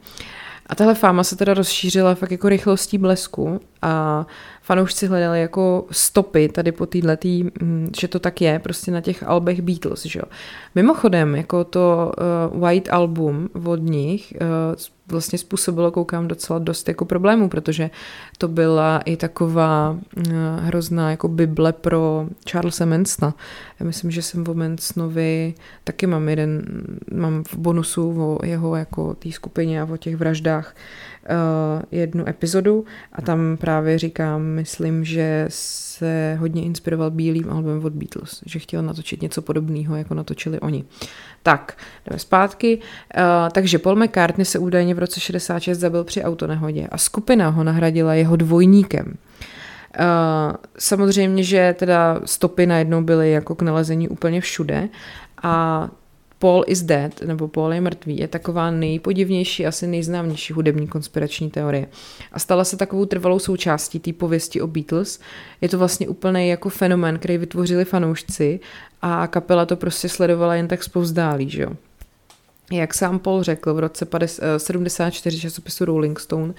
A 0.67 0.75
tahle 0.75 0.95
fáma 0.95 1.23
se 1.23 1.35
teda 1.35 1.53
rozšířila 1.53 2.15
fakt 2.15 2.31
jako 2.31 2.49
rychlostí 2.49 2.97
blesku 2.97 3.61
a 3.81 4.25
fanoušci 4.63 5.07
hledali 5.07 5.41
jako 5.41 5.85
stopy 5.91 6.49
tady 6.49 6.71
po 6.71 6.85
této, 6.85 7.27
mm, 7.61 7.89
že 7.99 8.07
to 8.07 8.19
tak 8.19 8.41
je, 8.41 8.59
prostě 8.59 8.91
na 8.91 9.01
těch 9.01 9.23
albech 9.23 9.61
Beatles, 9.61 10.05
že 10.05 10.19
jo. 10.19 10.25
Mimochodem, 10.75 11.35
jako 11.35 11.63
to 11.63 12.11
uh, 12.53 12.61
White 12.61 12.89
Album 12.91 13.49
od 13.65 13.81
nich 13.81 14.33
uh, 14.41 14.47
vlastně 15.07 15.39
způsobilo, 15.39 15.91
koukám, 15.91 16.27
docela 16.27 16.59
dost 16.59 16.87
jako 16.87 17.05
problémů, 17.05 17.49
protože 17.49 17.89
to 18.37 18.47
byla 18.47 18.99
i 19.05 19.17
taková 19.17 19.91
uh, 19.91 20.23
hrozná 20.59 21.11
jako 21.11 21.27
bible 21.27 21.73
pro 21.73 22.27
Charlesa 22.51 22.85
Mansona. 22.85 23.33
Já 23.79 23.85
myslím, 23.85 24.11
že 24.11 24.21
jsem 24.21 24.43
o 24.47 24.53
Mansonovi 24.53 25.53
taky 25.83 26.07
mám 26.07 26.29
jeden, 26.29 26.63
mám 27.13 27.43
v 27.43 27.55
bonusu 27.55 28.23
o 28.23 28.45
jeho 28.45 28.75
jako 28.75 29.13
té 29.13 29.31
skupině 29.31 29.81
a 29.81 29.87
o 29.93 29.97
těch 29.97 30.15
vraždách 30.15 30.75
uh, 30.75 31.12
jednu 31.91 32.29
epizodu 32.29 32.85
a 33.13 33.21
tam 33.21 33.57
právě 33.57 33.99
říkám, 33.99 34.41
myslím, 34.41 35.05
že 35.05 35.45
se 35.49 36.37
hodně 36.39 36.63
inspiroval 36.63 37.11
bílým 37.11 37.49
albumem 37.49 37.85
od 37.85 37.93
Beatles, 37.93 38.43
že 38.45 38.59
chtěl 38.59 38.81
natočit 38.81 39.21
něco 39.21 39.41
podobného, 39.41 39.95
jako 39.95 40.13
natočili 40.13 40.59
oni. 40.59 40.83
Tak, 41.43 41.77
jdeme 42.05 42.19
zpátky. 42.19 42.77
Uh, 42.77 43.23
takže 43.51 43.79
Paul 43.79 43.95
McCartney 43.95 44.45
se 44.45 44.59
údajně 44.59 44.95
v 44.95 44.99
roce 44.99 45.19
66 45.19 45.77
zabil 45.77 46.03
při 46.03 46.23
autonehodě 46.23 46.87
a 46.91 46.97
skupina 46.97 47.49
ho 47.49 47.63
nahradila 47.63 48.13
jeho 48.13 48.35
dvojníkem. 48.35 49.05
Uh, 49.99 50.55
samozřejmě, 50.77 51.43
že 51.43 51.75
teda 51.79 52.21
stopy 52.25 52.65
najednou 52.65 53.01
byly 53.01 53.31
jako 53.31 53.55
k 53.55 53.61
nalezení 53.61 54.09
úplně 54.09 54.41
všude 54.41 54.89
a 55.43 55.89
Paul 56.43 56.63
is 56.67 56.81
dead, 56.81 57.21
nebo 57.21 57.47
Paul 57.47 57.73
je 57.73 57.81
mrtvý, 57.81 58.17
je 58.17 58.27
taková 58.27 58.71
nejpodivnější, 58.71 59.65
asi 59.65 59.87
nejznámější 59.87 60.53
hudební 60.53 60.87
konspirační 60.87 61.49
teorie. 61.49 61.87
A 62.31 62.39
stala 62.39 62.63
se 62.63 62.77
takovou 62.77 63.05
trvalou 63.05 63.39
součástí 63.39 63.99
té 63.99 64.13
pověsti 64.13 64.61
o 64.61 64.67
Beatles. 64.67 65.19
Je 65.61 65.69
to 65.69 65.77
vlastně 65.77 66.07
úplný 66.07 66.49
jako 66.49 66.69
fenomén, 66.69 67.19
který 67.19 67.37
vytvořili 67.37 67.85
fanoušci 67.85 68.59
a 69.01 69.27
kapela 69.27 69.65
to 69.65 69.75
prostě 69.75 70.09
sledovala 70.09 70.55
jen 70.55 70.67
tak 70.67 70.83
zpovzdálí, 70.83 71.49
že 71.49 71.61
jo. 71.61 71.71
Jak 72.71 72.93
sám 72.93 73.19
Paul 73.19 73.43
řekl 73.43 73.73
v 73.73 73.79
roce 73.79 74.07
74 74.57 75.39
časopisu 75.39 75.85
Rolling 75.85 76.19
Stone, 76.19 76.53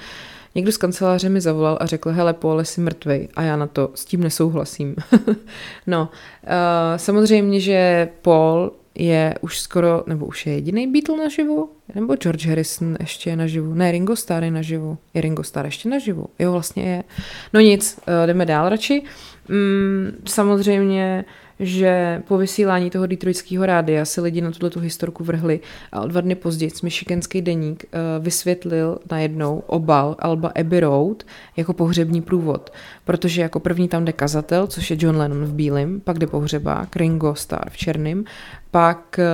Někdo 0.57 0.73
z 0.73 0.77
kanceláře 0.77 1.29
mi 1.29 1.41
zavolal 1.41 1.79
a 1.81 1.87
řekl, 1.87 2.11
hele, 2.11 2.33
Paul, 2.33 2.61
jsi 2.61 2.81
mrtvej. 2.81 3.29
A 3.35 3.43
já 3.43 3.57
na 3.57 3.67
to 3.67 3.91
s 3.95 4.05
tím 4.05 4.23
nesouhlasím. 4.23 4.97
no, 5.87 6.09
uh, 6.43 6.49
samozřejmě, 6.97 7.61
že 7.61 8.09
Paul 8.23 8.73
je 8.95 9.35
už 9.41 9.61
skoro, 9.61 10.05
nebo 10.07 10.27
už 10.27 10.47
je 10.47 10.53
jediný 10.53 10.87
Beatle 10.87 11.17
naživu, 11.17 11.71
nebo 11.95 12.17
George 12.17 12.47
Harrison 12.47 12.97
ještě 13.01 13.31
je 13.31 13.37
naživu, 13.37 13.75
ne, 13.75 13.93
Ringo 13.93 14.17
Starr 14.17 14.45
je 14.45 14.51
naživu, 14.51 14.99
je 15.15 15.21
Ringo 15.21 15.43
Starr 15.43 15.67
ještě 15.67 15.89
naživu, 15.89 16.27
jo, 16.39 16.53
vlastně 16.53 16.83
je. 16.83 17.05
No 17.53 17.61
nic, 17.61 17.99
uh, 18.09 18.27
jdeme 18.27 18.47
dál 18.47 18.69
radši. 18.69 19.03
Mm, 19.49 20.13
samozřejmě 20.25 21.25
že 21.61 22.23
po 22.29 22.39
vysílání 22.39 22.91
toho 22.91 23.07
detroitského 23.07 23.67
rádia 23.67 24.05
se 24.05 24.21
lidi 24.21 24.41
na 24.41 24.51
tuto 24.51 24.71
tu 24.71 24.81
historku 24.81 25.25
vrhli 25.25 25.61
a 25.93 26.01
o 26.01 26.07
dva 26.07 26.21
dny 26.21 26.35
později 26.35 26.71
Michiganský 26.83 27.43
deník 27.43 27.85
uh, 27.85 28.25
vysvětlil 28.25 28.99
najednou 29.11 29.63
obal 29.67 30.17
Alba 30.19 30.53
Abbey 30.61 30.81
Road 30.81 31.23
jako 31.57 31.73
pohřební 31.73 32.23
průvod, 32.23 32.73
protože 33.05 33.43
jako 33.43 33.61
první 33.61 33.89
tam 33.89 34.05
jde 34.05 34.13
kazatel, 34.13 34.67
což 34.67 34.91
je 34.91 34.97
John 35.01 35.17
Lennon 35.17 35.45
v 35.45 35.55
bílém, 35.55 36.01
pak 36.01 36.19
jde 36.19 36.27
pohřebák, 36.27 36.97
Ringo 36.97 37.35
Starr 37.35 37.71
v 37.71 37.77
černém, 37.77 38.25
pak 38.71 39.19
uh, 39.19 39.25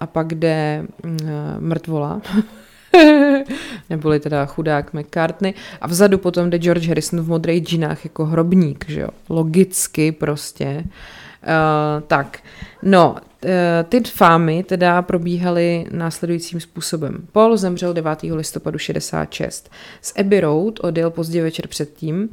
a 0.00 0.06
pak 0.06 0.34
jde 0.34 0.84
uh, 1.04 1.10
mrtvola, 1.58 2.20
neboli 3.90 4.20
teda 4.20 4.46
chudák 4.46 4.94
McCartney 4.94 5.54
a 5.80 5.86
vzadu 5.86 6.18
potom 6.18 6.50
jde 6.50 6.58
George 6.58 6.88
Harrison 6.88 7.20
v 7.20 7.28
modrých 7.28 7.64
džinách 7.64 8.04
jako 8.04 8.24
hrobník, 8.24 8.84
že 8.88 9.00
jo, 9.00 9.08
logicky 9.28 10.12
prostě. 10.12 10.84
Uh, 10.84 10.92
tak, 12.08 12.42
no, 12.82 13.12
uh, 13.44 13.50
ty 13.88 14.00
fámy 14.00 14.62
teda 14.62 15.02
probíhaly 15.02 15.86
následujícím 15.90 16.60
způsobem. 16.60 17.26
Paul 17.32 17.56
zemřel 17.56 17.94
9. 17.94 18.22
listopadu 18.22 18.78
66. 18.78 19.70
Z 20.02 20.12
Abbey 20.18 20.40
Road 20.40 20.80
odjel 20.80 21.10
pozdě 21.10 21.42
večer 21.42 21.68
předtím 21.68 22.28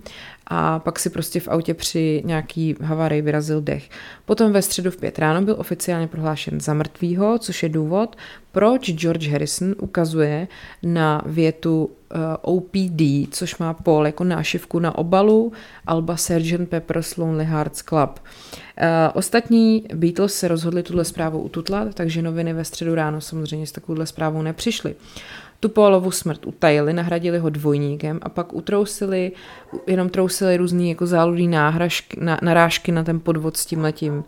a 0.47 0.79
pak 0.79 0.99
si 0.99 1.09
prostě 1.09 1.39
v 1.39 1.47
autě 1.47 1.73
při 1.73 2.21
nějaký 2.25 2.75
havarii 2.81 3.21
vyrazil 3.21 3.61
dech. 3.61 3.89
Potom 4.25 4.51
ve 4.51 4.61
středu 4.61 4.91
v 4.91 4.97
pět 4.97 5.19
ráno 5.19 5.41
byl 5.41 5.55
oficiálně 5.57 6.07
prohlášen 6.07 6.61
za 6.61 6.73
mrtvýho, 6.73 7.39
což 7.39 7.63
je 7.63 7.69
důvod, 7.69 8.15
proč 8.51 8.91
George 8.91 9.27
Harrison 9.27 9.75
ukazuje 9.79 10.47
na 10.83 11.21
větu 11.25 11.89
eh, 12.11 12.17
OPD, 12.41 13.01
což 13.31 13.57
má 13.57 13.73
Paul 13.73 14.05
jako 14.05 14.23
nášivku 14.23 14.79
na 14.79 14.97
obalu 14.97 15.51
Alba 15.87 16.17
Sgt. 16.17 16.69
Pepper's 16.69 17.17
Lonely 17.17 17.45
Hearts 17.45 17.81
Club. 17.81 18.19
Uh, 18.81 18.85
ostatní 19.13 19.85
Beatles 19.93 20.33
se 20.45 20.49
rozhodli 20.49 20.83
tuhle 20.83 21.05
zprávu 21.05 21.41
ututlat, 21.41 21.93
takže 21.93 22.21
noviny 22.21 22.53
ve 22.53 22.65
středu 22.65 22.95
ráno 22.95 23.21
samozřejmě 23.21 23.67
s 23.67 23.71
takovouhle 23.71 24.05
zprávou 24.05 24.41
nepřišly. 24.41 24.95
Tu 25.59 25.69
Paulovu 25.69 26.11
smrt 26.11 26.45
utajili, 26.45 26.93
nahradili 26.93 27.39
ho 27.39 27.49
dvojníkem 27.49 28.19
a 28.21 28.29
pak 28.29 28.53
utrousili, 28.53 29.31
jenom 29.87 30.09
trousili 30.09 30.57
různý 30.57 30.89
jako 30.89 31.07
záludný 31.07 31.47
náhražky, 31.47 32.17
na, 32.21 32.39
narážky 32.41 32.91
na 32.91 33.03
ten 33.03 33.19
podvod 33.19 33.57
s 33.57 33.65
tím 33.65 33.81
letím. 33.81 34.23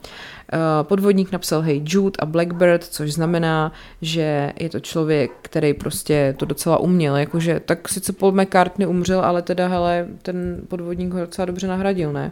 Eh, 0.53 0.57
podvodník 0.83 1.31
napsal 1.31 1.61
Hey 1.61 1.81
Jude 1.85 2.17
a 2.19 2.25
Blackbird, 2.25 2.83
což 2.83 3.13
znamená, 3.13 3.71
že 4.01 4.53
je 4.59 4.69
to 4.69 4.79
člověk, 4.79 5.31
který 5.41 5.73
prostě 5.73 6.35
to 6.37 6.45
docela 6.45 6.77
uměl, 6.77 7.15
jakože 7.15 7.59
tak 7.59 7.89
sice 7.89 8.13
Paul 8.13 8.31
McCartney 8.31 8.87
umřel, 8.87 9.21
ale 9.21 9.41
teda 9.41 9.67
hele, 9.67 10.07
ten 10.21 10.61
podvodník 10.67 11.13
ho 11.13 11.19
docela 11.19 11.45
dobře 11.45 11.67
nahradil, 11.67 12.13
ne? 12.13 12.31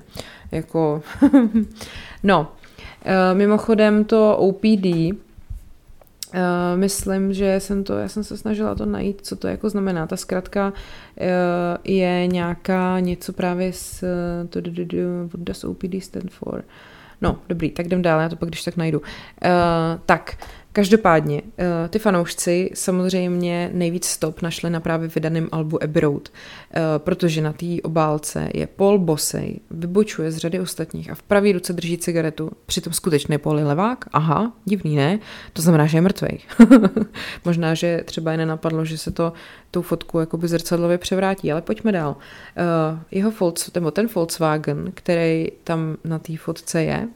Jako, 0.51 1.01
no, 2.23 2.51
mimochodem 3.33 4.05
to 4.05 4.37
OPD, 4.37 5.15
Uh, 6.33 6.79
myslím, 6.79 7.33
že 7.33 7.59
jsem 7.59 7.83
to, 7.83 7.97
já 7.97 8.07
jsem 8.07 8.23
se 8.23 8.37
snažila 8.37 8.75
to 8.75 8.85
najít, 8.85 9.21
co 9.21 9.35
to 9.35 9.47
jako 9.47 9.69
znamená. 9.69 10.07
Ta 10.07 10.17
zkratka 10.17 10.73
uh, 10.73 11.23
je 11.83 12.27
nějaká 12.27 12.99
něco 12.99 13.33
právě 13.33 13.73
s 13.73 14.03
to, 14.49 14.61
what 15.23 15.39
does 15.39 15.63
OPD 15.63 16.03
stand 16.03 16.31
for? 16.31 16.63
No, 17.21 17.39
dobrý, 17.49 17.71
tak 17.71 17.85
jdem 17.85 18.01
dál, 18.01 18.19
já 18.19 18.29
to 18.29 18.35
pak 18.35 18.49
když 18.49 18.63
tak 18.63 18.77
najdu. 18.77 18.99
Uh, 18.99 19.05
tak, 20.05 20.37
Každopádně, 20.75 21.41
eh, 21.57 21.89
ty 21.89 21.99
fanoušci 21.99 22.69
samozřejmě 22.73 23.69
nejvíc 23.73 24.05
stop 24.05 24.41
našli 24.41 24.69
na 24.69 24.79
právě 24.79 25.07
vydaném 25.07 25.49
albu 25.51 25.83
Abbey 25.83 26.01
Road, 26.01 26.29
eh, 26.29 26.81
protože 26.97 27.41
na 27.41 27.53
té 27.53 27.65
obálce 27.83 28.49
je 28.53 28.67
Paul 28.67 28.99
Bosej, 28.99 29.59
vybočuje 29.71 30.31
z 30.31 30.37
řady 30.37 30.59
ostatních 30.59 31.11
a 31.11 31.15
v 31.15 31.21
pravý 31.21 31.51
ruce 31.51 31.73
drží 31.73 31.97
cigaretu, 31.97 32.51
přitom 32.65 32.93
skutečný 32.93 33.37
Paul 33.37 33.59
je 33.59 33.65
levák, 33.65 34.05
aha, 34.13 34.53
divný, 34.65 34.95
ne? 34.95 35.19
To 35.53 35.61
znamená, 35.61 35.85
že 35.85 35.97
je 35.97 36.01
mrtvej. 36.01 36.39
Možná, 37.45 37.73
že 37.73 38.01
třeba 38.05 38.31
je 38.31 38.37
nenapadlo, 38.37 38.85
že 38.85 38.97
se 38.97 39.11
to 39.11 39.33
tou 39.71 39.81
fotku 39.81 40.19
jakoby 40.19 40.47
zrcadlově 40.47 40.97
převrátí, 40.97 41.51
ale 41.51 41.61
pojďme 41.61 41.91
dál. 41.91 42.15
Uh, 42.15 42.99
jeho 43.11 43.31
Volks, 43.31 43.73
nebo 43.73 43.91
ten 43.91 44.07
Volkswagen, 44.15 44.91
který 44.93 45.47
tam 45.63 45.97
na 46.03 46.19
té 46.19 46.37
fotce 46.37 46.83
je, 46.83 47.07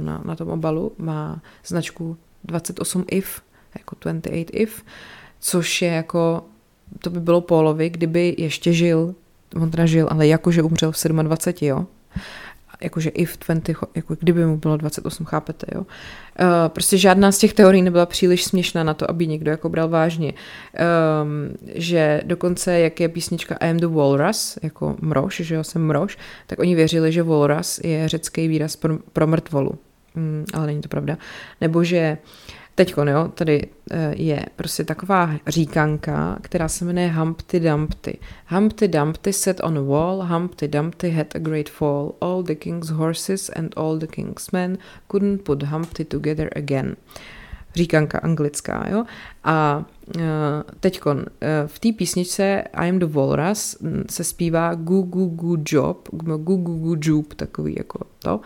na, 0.00 0.22
na 0.24 0.36
tom 0.36 0.48
obalu, 0.48 0.92
má 0.98 1.42
značku 1.66 2.16
28 2.44 3.04
if, 3.10 3.40
jako 3.78 3.96
28 4.00 4.46
if, 4.52 4.82
což 5.40 5.82
je 5.82 5.88
jako, 5.88 6.44
to 6.98 7.10
by 7.10 7.20
bylo 7.20 7.40
Pólovi, 7.40 7.90
kdyby 7.90 8.34
ještě 8.38 8.72
žil, 8.72 9.14
on 9.56 9.70
teda 9.70 9.86
žil, 9.86 10.08
ale 10.10 10.26
jakože 10.26 10.62
umřel 10.62 10.92
v 10.92 11.04
27, 11.22 11.68
jo. 11.68 11.86
Jakože 12.82 13.10
if 13.10 13.38
20, 13.46 13.68
jako 13.94 14.16
kdyby 14.20 14.46
mu 14.46 14.56
bylo 14.56 14.76
28, 14.76 15.26
chápete, 15.26 15.66
jo. 15.74 15.80
Uh, 15.80 15.86
prostě 16.68 16.98
žádná 16.98 17.32
z 17.32 17.38
těch 17.38 17.52
teorií 17.52 17.82
nebyla 17.82 18.06
příliš 18.06 18.44
směšná 18.44 18.84
na 18.84 18.94
to, 18.94 19.10
aby 19.10 19.26
někdo 19.26 19.50
jako 19.50 19.68
bral 19.68 19.88
vážně. 19.88 20.32
Um, 20.32 21.56
že 21.74 22.22
dokonce, 22.24 22.80
jak 22.80 23.00
je 23.00 23.08
písnička 23.08 23.54
I 23.54 23.70
am 23.70 23.76
the 23.76 23.86
walrus, 23.86 24.58
jako 24.62 24.96
mrož, 25.00 25.40
že 25.44 25.54
jo, 25.54 25.64
jsem 25.64 25.86
mrož, 25.86 26.18
tak 26.46 26.58
oni 26.58 26.74
věřili, 26.74 27.12
že 27.12 27.22
walrus 27.22 27.80
je 27.84 28.08
řecký 28.08 28.48
výraz 28.48 28.76
pro, 28.76 28.98
pro 29.12 29.26
mrtvolu 29.26 29.78
mm, 30.14 30.44
ale 30.54 30.66
není 30.66 30.80
to 30.80 30.88
pravda. 30.88 31.18
Nebo 31.60 31.84
že 31.84 32.18
Teď, 32.74 32.94
jo, 33.06 33.28
tady 33.34 33.68
eh, 33.90 34.14
je 34.16 34.46
prostě 34.56 34.84
taková 34.84 35.30
říkanka, 35.46 36.38
která 36.42 36.68
se 36.68 36.84
jmenuje 36.84 37.12
Humpty 37.12 37.60
Dumpty. 37.60 38.18
Humpty 38.46 38.88
Dumpty 38.88 39.32
sat 39.32 39.56
on 39.62 39.78
a 39.78 39.80
wall, 39.80 40.22
Humpty 40.22 40.68
Dumpty 40.68 41.10
had 41.10 41.26
a 41.34 41.38
great 41.38 41.68
fall. 41.68 42.12
All 42.20 42.42
the 42.42 42.54
king's 42.54 42.88
horses 42.88 43.50
and 43.56 43.74
all 43.76 43.98
the 43.98 44.06
king's 44.06 44.50
men 44.50 44.78
couldn't 45.06 45.42
put 45.42 45.62
Humpty 45.62 46.04
together 46.04 46.50
again. 46.56 46.96
Říkanka 47.74 48.18
anglická, 48.18 48.86
jo. 48.90 49.04
A 49.44 49.84
uh, 50.16 50.22
teďkon, 50.80 51.16
uh, 51.18 51.24
v 51.66 51.78
té 51.78 51.92
písničce 51.92 52.62
I 52.74 52.88
am 52.88 52.98
the 52.98 53.06
Walrus 53.06 53.78
mm, 53.80 54.04
se 54.10 54.24
zpívá 54.24 54.74
gu 54.74 55.02
gu 55.02 55.26
gu 55.26 55.56
job, 55.66 56.08
gu 56.12 56.56
gu 56.56 56.56
gu 56.56 56.96
job, 57.02 57.34
takový 57.34 57.74
jako 57.78 57.98
to. 58.18 58.40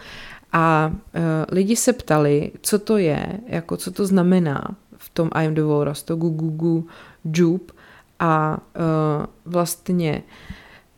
A 0.58 0.88
uh, 0.88 1.22
lidi 1.52 1.76
se 1.76 1.92
ptali, 1.92 2.50
co 2.60 2.78
to 2.78 2.96
je, 2.96 3.26
jako 3.46 3.76
co 3.76 3.90
to 3.90 4.06
znamená 4.06 4.76
v 4.96 5.08
tom 5.10 5.28
I 5.32 5.46
am 5.46 5.54
the 5.54 5.62
walrus, 5.62 6.02
to 6.02 6.16
gu 6.16 6.30
gu 6.30 6.50
gu 6.50 6.86
jup. 7.32 7.72
A 8.18 8.58
uh, 8.76 9.52
vlastně 9.52 10.22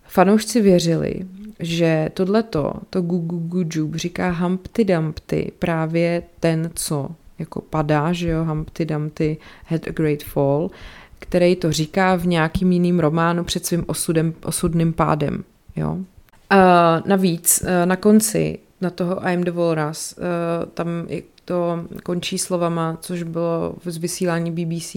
fanoušci 0.06 0.60
věřili, 0.60 1.14
že 1.60 2.10
tohleto, 2.14 2.72
to 2.90 3.02
gu 3.02 3.18
gu 3.18 3.38
gu 3.38 3.64
jup, 3.72 3.94
říká 3.94 4.30
Humpty 4.30 4.84
Dumpty, 4.84 5.52
právě 5.58 6.22
ten, 6.40 6.70
co 6.74 7.08
jako 7.38 7.60
padá, 7.60 8.12
že 8.12 8.28
jo, 8.28 8.44
Humpty 8.44 8.84
Dumpty 8.84 9.36
had 9.66 9.88
a 9.88 9.90
great 9.90 10.22
fall, 10.22 10.70
který 11.18 11.56
to 11.56 11.72
říká 11.72 12.16
v 12.16 12.26
nějakým 12.26 12.72
jiným 12.72 13.00
románu 13.00 13.44
před 13.44 13.66
svým 13.66 13.84
osudem, 13.86 14.34
osudným 14.44 14.92
pádem, 14.92 15.44
jo. 15.76 15.98
Uh, 16.52 17.06
navíc 17.06 17.62
uh, 17.62 17.68
na 17.86 17.96
konci 17.96 18.58
na 18.80 18.90
toho 18.90 19.20
I'm 19.28 19.44
the 19.44 19.50
Walrus. 19.50 20.14
Uh, 20.18 20.68
tam 20.74 20.88
to 21.48 21.84
končí 22.04 22.38
slovama, 22.38 22.98
což 23.00 23.22
bylo 23.22 23.74
z 23.84 23.96
vysílání 23.96 24.50
BBC 24.50 24.96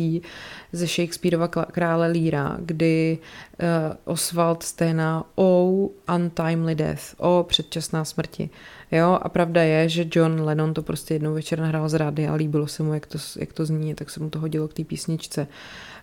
ze 0.72 0.88
Shakespeareova 0.88 1.48
krále 1.48 2.08
Líra, 2.08 2.58
kdy 2.60 3.18
uh, 3.18 3.68
Oswald 4.06 4.64
sténá 4.64 5.24
o 5.36 5.72
untimely 6.16 6.76
death, 6.76 7.02
o 7.18 7.46
předčasná 7.50 8.06
smrti. 8.06 8.50
Jo, 8.92 9.20
a 9.22 9.30
pravda 9.30 9.64
je, 9.64 9.90
že 9.90 10.06
John 10.16 10.42
Lennon 10.42 10.74
to 10.74 10.82
prostě 10.82 11.14
jednou 11.14 11.34
večer 11.34 11.60
nahrál 11.60 11.90
z 11.90 11.94
rády 11.94 12.28
a 12.28 12.34
líbilo 12.34 12.68
se 12.68 12.84
mu, 12.84 12.94
jak 12.94 13.06
to, 13.06 13.18
jak 13.40 13.54
to 13.54 13.66
zní, 13.66 13.96
tak 13.96 14.10
se 14.10 14.20
mu 14.20 14.30
to 14.30 14.40
hodilo 14.40 14.68
k 14.68 14.74
té 14.74 14.84
písničce. 14.84 15.48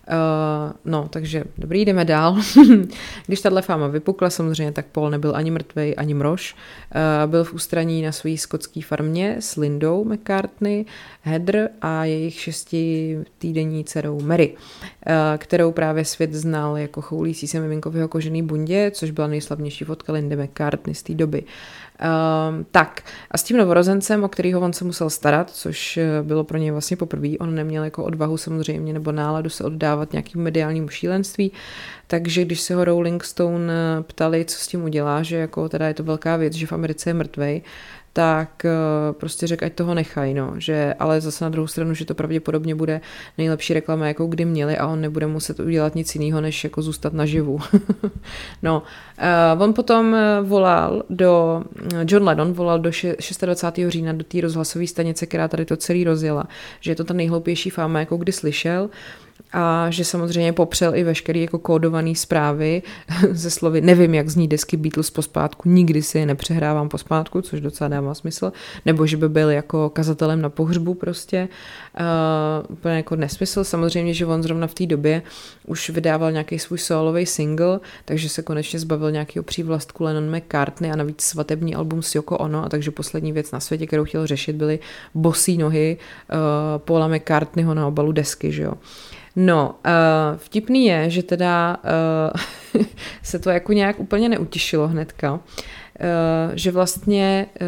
Uh, 0.09 0.73
no, 0.85 1.07
takže 1.09 1.43
dobrý, 1.57 1.85
jdeme 1.85 2.05
dál. 2.05 2.37
Když 3.27 3.41
tahle 3.41 3.61
fáma 3.61 3.87
vypukla 3.87 4.29
samozřejmě, 4.29 4.71
tak 4.71 4.85
Paul 4.85 5.09
nebyl 5.09 5.35
ani 5.35 5.51
mrtvej, 5.51 5.95
ani 5.97 6.13
mrož. 6.13 6.55
Uh, 6.95 7.31
byl 7.31 7.43
v 7.43 7.53
ústraní 7.53 8.01
na 8.01 8.11
své 8.11 8.37
skotské 8.37 8.81
farmě 8.81 9.35
s 9.39 9.55
Lindou 9.55 10.05
McCartney, 10.05 10.85
Heather 11.21 11.69
a 11.81 12.05
jejich 12.05 12.39
šesti 12.39 13.17
týdenní 13.37 13.83
dcerou 13.83 14.21
Mary, 14.21 14.55
uh, 14.81 15.13
kterou 15.37 15.71
právě 15.71 16.05
svět 16.05 16.33
znal 16.33 16.77
jako 16.77 17.01
choulící 17.01 17.47
se 17.47 17.59
miminko 17.59 17.91
v 17.91 17.95
jeho 17.95 18.07
kožený 18.07 18.43
bundě, 18.43 18.91
což 18.91 19.11
byla 19.11 19.27
nejslavnější 19.27 19.85
fotka 19.85 20.13
Lindy 20.13 20.35
McCartney 20.35 20.95
z 20.95 21.03
té 21.03 21.13
doby. 21.13 21.43
Um, 21.99 22.65
tak 22.71 23.01
a 23.31 23.37
s 23.37 23.43
tím 23.43 23.57
novorozencem, 23.57 24.23
o 24.23 24.27
kterého 24.27 24.61
on 24.61 24.73
se 24.73 24.85
musel 24.85 25.09
starat, 25.09 25.49
což 25.49 25.97
eh, 25.97 26.23
bylo 26.23 26.43
pro 26.43 26.57
něj 26.57 26.71
vlastně 26.71 26.97
poprvé, 26.97 27.37
on 27.39 27.55
neměl 27.55 27.83
jako 27.83 28.03
odvahu 28.03 28.37
samozřejmě 28.37 28.93
nebo 28.93 29.11
náladu 29.11 29.49
se 29.49 29.63
oddávat 29.63 30.13
nějakým 30.13 30.41
mediálnímu 30.41 30.89
šílenství, 30.89 31.51
takže 32.07 32.45
když 32.45 32.61
se 32.61 32.75
ho 32.75 32.85
Rolling 32.85 33.23
Stone 33.23 33.73
eh, 33.73 34.03
ptali, 34.03 34.45
co 34.45 34.57
s 34.57 34.67
tím 34.67 34.83
udělá, 34.83 35.23
že 35.23 35.37
jako 35.37 35.69
teda 35.69 35.87
je 35.87 35.93
to 35.93 36.03
velká 36.03 36.37
věc, 36.37 36.53
že 36.53 36.67
v 36.67 36.73
Americe 36.73 37.09
je 37.09 37.13
mrtvej, 37.13 37.61
tak 38.13 38.65
eh, 38.65 38.69
prostě 39.13 39.47
řekl, 39.47 39.65
ať 39.65 39.73
toho 39.73 39.93
nechají, 39.93 40.33
no, 40.33 40.53
že, 40.57 40.93
ale 40.99 41.21
zase 41.21 41.45
na 41.45 41.49
druhou 41.49 41.67
stranu, 41.67 41.93
že 41.93 42.05
to 42.05 42.15
pravděpodobně 42.15 42.75
bude 42.75 43.01
nejlepší 43.37 43.73
reklama, 43.73 44.07
jakou 44.07 44.27
kdy 44.27 44.45
měli 44.45 44.77
a 44.77 44.87
on 44.87 45.01
nebude 45.01 45.27
muset 45.27 45.59
udělat 45.59 45.95
nic 45.95 46.15
jiného, 46.15 46.41
než 46.41 46.63
jako 46.63 46.81
zůstat 46.81 47.13
naživu. 47.13 47.59
no, 48.63 48.83
uh, 49.55 49.63
on 49.63 49.73
potom 49.73 50.15
eh, 50.15 50.41
volal 50.41 51.03
do, 51.09 51.63
John 52.05 52.23
Lennon 52.23 52.53
volal 52.53 52.79
do 52.79 52.89
26. 52.89 53.43
října 53.87 54.13
do 54.13 54.23
té 54.23 54.41
rozhlasové 54.41 54.87
stanice, 54.87 55.25
která 55.25 55.47
tady 55.47 55.65
to 55.65 55.77
celý 55.77 56.03
rozjela, 56.03 56.47
že 56.79 56.91
je 56.91 56.95
to 56.95 57.03
ta 57.03 57.13
nejhloupější 57.13 57.69
fáma, 57.69 57.99
jako 57.99 58.17
kdy 58.17 58.31
slyšel, 58.31 58.83
uh, 58.83 58.89
a 59.53 59.89
že 59.89 60.05
samozřejmě 60.05 60.53
popřel 60.53 60.95
i 60.95 61.03
veškerý 61.03 61.41
jako 61.41 61.59
kódovaný 61.59 62.15
zprávy 62.15 62.81
ze 63.31 63.49
slovy 63.49 63.81
nevím, 63.81 64.13
jak 64.13 64.29
zní 64.29 64.47
desky 64.47 64.77
Beatles 64.77 65.09
pospátku, 65.09 65.69
nikdy 65.69 66.01
si 66.01 66.17
je 66.17 66.25
nepřehrávám 66.25 66.89
pospátku, 66.89 67.41
což 67.41 67.61
docela 67.61 67.87
dává 67.87 68.13
smysl, 68.13 68.51
nebo 68.85 69.05
že 69.05 69.17
by 69.17 69.29
byl 69.29 69.49
jako 69.49 69.89
kazatelem 69.89 70.41
na 70.41 70.49
pohřbu 70.49 70.93
prostě. 70.93 71.47
Úplně 72.69 72.95
jako 72.95 73.15
nesmysl. 73.15 73.63
Samozřejmě, 73.63 74.13
že 74.13 74.25
on 74.25 74.43
zrovna 74.43 74.67
v 74.67 74.73
té 74.73 74.85
době 74.85 75.21
už 75.69 75.89
vydával 75.89 76.31
nějaký 76.31 76.59
svůj 76.59 76.77
solový 76.77 77.25
single, 77.25 77.79
takže 78.05 78.29
se 78.29 78.41
konečně 78.41 78.79
zbavil 78.79 79.11
nějakého 79.11 79.43
přívlastku 79.43 80.03
Lennon 80.03 80.35
McCartney 80.35 80.91
a 80.91 80.95
navíc 80.95 81.21
svatební 81.21 81.75
album 81.75 82.01
s 82.01 82.15
Yoko 82.15 82.37
Ono 82.37 82.65
a 82.65 82.69
takže 82.69 82.91
poslední 82.91 83.31
věc 83.31 83.51
na 83.51 83.59
světě, 83.59 83.87
kterou 83.87 84.03
chtěl 84.03 84.27
řešit, 84.27 84.55
byly 84.55 84.79
bosí 85.13 85.57
nohy 85.57 85.97
uh, 86.31 86.37
Paula 86.77 87.07
McCartneyho 87.07 87.73
na 87.73 87.87
obalu 87.87 88.11
desky, 88.11 88.51
že 88.51 88.63
jo. 88.63 88.73
No, 89.35 89.75
uh, 89.85 90.37
vtipný 90.37 90.85
je, 90.85 91.09
že 91.09 91.23
teda 91.23 91.77
uh, 92.75 92.85
se 93.23 93.39
to 93.39 93.49
jako 93.49 93.73
nějak 93.73 93.99
úplně 93.99 94.29
neutišilo 94.29 94.87
hnedka, 94.87 95.33
uh, 95.33 95.39
že 96.53 96.71
vlastně 96.71 97.45
uh, 97.61 97.67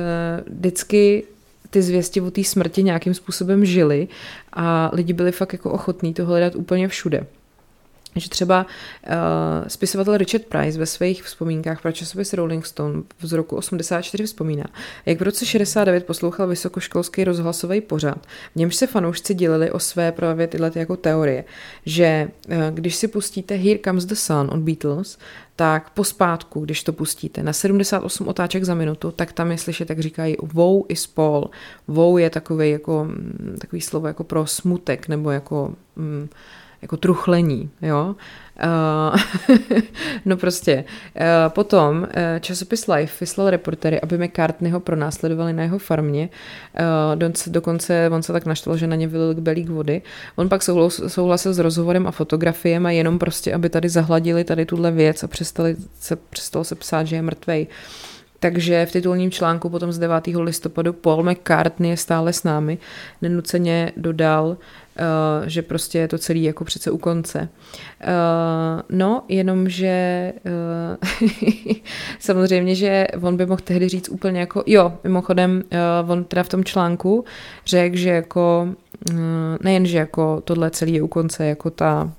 vždycky 0.57 1.23
ty 1.69 1.81
zvěsti 1.81 2.21
o 2.21 2.31
té 2.31 2.43
smrti 2.43 2.83
nějakým 2.83 3.13
způsobem 3.13 3.65
žili 3.65 4.07
a 4.53 4.91
lidi 4.93 5.13
byli 5.13 5.31
fakt 5.31 5.53
jako 5.53 5.71
ochotní 5.71 6.13
to 6.13 6.25
hledat 6.25 6.55
úplně 6.55 6.87
všude 6.87 7.25
že 8.15 8.29
třeba 8.29 8.65
uh, 8.65 9.13
spisovatel 9.67 10.17
Richard 10.17 10.45
Price 10.45 10.79
ve 10.79 10.85
svých 10.85 11.23
vzpomínkách 11.23 11.81
pro 11.81 11.91
časopis 11.91 12.33
Rolling 12.33 12.65
Stone 12.65 13.01
z 13.21 13.33
roku 13.33 13.55
84 13.55 14.23
vzpomíná, 14.23 14.65
jak 15.05 15.19
v 15.19 15.23
roce 15.23 15.45
69 15.45 16.05
poslouchal 16.05 16.47
vysokoškolský 16.47 17.23
rozhlasový 17.23 17.81
pořad, 17.81 18.25
v 18.51 18.55
němž 18.55 18.75
se 18.75 18.87
fanoušci 18.87 19.33
dělili 19.33 19.71
o 19.71 19.79
své 19.79 20.11
právě 20.11 20.47
tyhle 20.47 20.71
ty 20.71 20.79
jako 20.79 20.97
teorie, 20.97 21.43
že 21.85 22.27
uh, 22.47 22.55
když 22.71 22.95
si 22.95 23.07
pustíte 23.07 23.55
Here 23.55 23.79
Comes 23.85 24.05
the 24.05 24.15
Sun 24.15 24.49
od 24.51 24.59
Beatles, 24.59 25.17
tak 25.55 25.89
pospátku, 25.89 26.59
když 26.59 26.83
to 26.83 26.93
pustíte 26.93 27.43
na 27.43 27.53
78 27.53 28.27
otáček 28.27 28.63
za 28.63 28.75
minutu, 28.75 29.11
tak 29.11 29.33
tam 29.33 29.51
je 29.51 29.57
slyšet, 29.57 29.89
jak 29.89 29.99
říkají 29.99 30.35
wow 30.41 30.83
is 30.89 31.07
Paul. 31.07 31.49
Wow 31.87 32.19
je 32.19 32.29
takový, 32.29 32.69
jako, 32.69 33.05
mm, 33.05 33.57
takový 33.61 33.81
slovo 33.81 34.07
jako 34.07 34.23
pro 34.23 34.47
smutek 34.47 35.07
nebo 35.07 35.31
jako 35.31 35.75
mm, 35.95 36.29
jako 36.81 36.97
truchlení, 36.97 37.69
jo. 37.81 38.15
Uh, 38.63 39.19
no 40.25 40.37
prostě. 40.37 40.83
Uh, 41.15 41.53
potom 41.53 41.97
uh, 41.97 42.07
časopis 42.39 42.87
Life 42.87 43.17
vyslal 43.19 43.49
reportery, 43.49 44.01
aby 44.01 44.17
McCartney 44.17 44.71
ho 44.71 44.79
pronásledovali 44.79 45.53
na 45.53 45.63
jeho 45.63 45.79
farmě. 45.79 46.29
Dokonce 47.47 48.09
on 48.09 48.23
se 48.23 48.33
tak 48.33 48.45
naštval, 48.45 48.77
že 48.77 48.87
na 48.87 48.95
ně 48.95 49.07
vylil 49.07 49.33
belík 49.33 49.69
vody. 49.69 50.01
On 50.35 50.49
pak 50.49 50.61
souhlasil 51.07 51.53
s 51.53 51.59
rozhovorem 51.59 52.07
a 52.07 52.11
fotografiem 52.11 52.85
a 52.85 52.91
jenom 52.91 53.19
prostě, 53.19 53.53
aby 53.53 53.69
tady 53.69 53.89
zahladili 53.89 54.43
tady 54.43 54.65
tuhle 54.65 54.91
věc 54.91 55.23
a 55.23 55.27
přestali 55.27 55.75
se, 55.99 56.15
přestalo 56.15 56.65
se 56.65 56.75
psát, 56.75 57.03
že 57.03 57.15
je 57.15 57.21
mrtvej. 57.21 57.67
Takže 58.41 58.85
v 58.85 58.91
titulním 58.91 59.31
článku 59.31 59.69
potom 59.69 59.91
z 59.91 59.99
9. 59.99 60.27
listopadu 60.27 60.93
Paul 60.93 61.23
McCartney 61.23 61.89
je 61.89 61.97
stále 61.97 62.33
s 62.33 62.43
námi. 62.43 62.77
Nenuceně 63.21 63.91
dodal, 63.97 64.57
Uh, 64.99 65.47
že 65.47 65.61
prostě 65.61 65.99
je 65.99 66.07
to 66.07 66.17
celý 66.17 66.43
jako 66.43 66.63
přece 66.63 66.91
u 66.91 66.97
konce. 66.97 67.39
Uh, 67.39 68.81
no, 68.89 69.23
jenomže 69.27 70.33
uh, 70.45 71.29
samozřejmě, 72.19 72.75
že 72.75 73.07
on 73.21 73.37
by 73.37 73.45
mohl 73.45 73.61
tehdy 73.63 73.89
říct 73.89 74.09
úplně 74.09 74.39
jako, 74.39 74.63
jo, 74.65 74.93
mimochodem, 75.03 75.63
on 76.07 76.23
teda 76.23 76.43
v 76.43 76.49
tom 76.49 76.63
článku 76.63 77.25
řekl, 77.65 77.97
že 77.97 78.09
jako 78.09 78.67
uh, 79.09 79.17
nejen, 79.61 79.85
že 79.85 79.97
jako 79.97 80.41
tohle 80.41 80.71
celý 80.71 80.93
je 80.93 81.01
u 81.01 81.07
konce, 81.07 81.45
jako 81.45 81.69
ta 81.69 82.11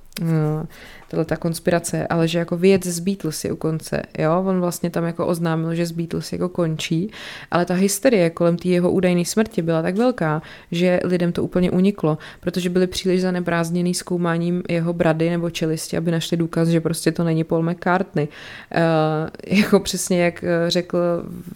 tato 1.13 1.25
ta 1.25 1.37
konspirace, 1.37 2.07
ale 2.07 2.29
že 2.29 2.39
jako 2.39 2.57
věc 2.57 2.87
z 2.87 2.99
Beatles 2.99 3.45
je 3.45 3.53
u 3.53 3.57
konce, 3.57 4.03
jo, 4.19 4.45
on 4.47 4.61
vlastně 4.61 4.91
tam 4.91 5.05
jako 5.05 5.27
oznámil, 5.27 5.75
že 5.75 5.87
z 5.87 5.93
Beatles 5.93 6.33
jako 6.33 6.49
končí, 6.49 7.11
ale 7.51 7.65
ta 7.65 7.75
hysterie 7.75 8.31
kolem 8.31 8.57
té 8.57 8.69
jeho 8.69 8.91
údajné 8.91 9.25
smrti 9.25 9.63
byla 9.63 9.83
tak 9.83 9.97
velká, 9.97 10.43
že 10.71 11.01
lidem 11.05 11.33
to 11.33 11.45
úplně 11.45 11.71
uniklo, 11.71 12.19
protože 12.41 12.71
byli 12.71 12.87
příliš 12.87 13.23
zaneprázdněný 13.23 13.95
zkoumáním 13.95 14.63
jeho 14.69 14.93
brady 14.93 15.31
nebo 15.31 15.51
čelisti, 15.51 15.97
aby 15.97 16.11
našli 16.11 16.37
důkaz, 16.37 16.69
že 16.69 16.81
prostě 16.81 17.13
to 17.13 17.25
není 17.25 17.45
Paul 17.45 17.63
McCartney. 17.63 18.29
Uh, 18.75 19.59
jako 19.59 19.81
přesně 19.81 20.25
jak 20.25 20.45
eh, 20.45 20.71
řekl 20.71 20.99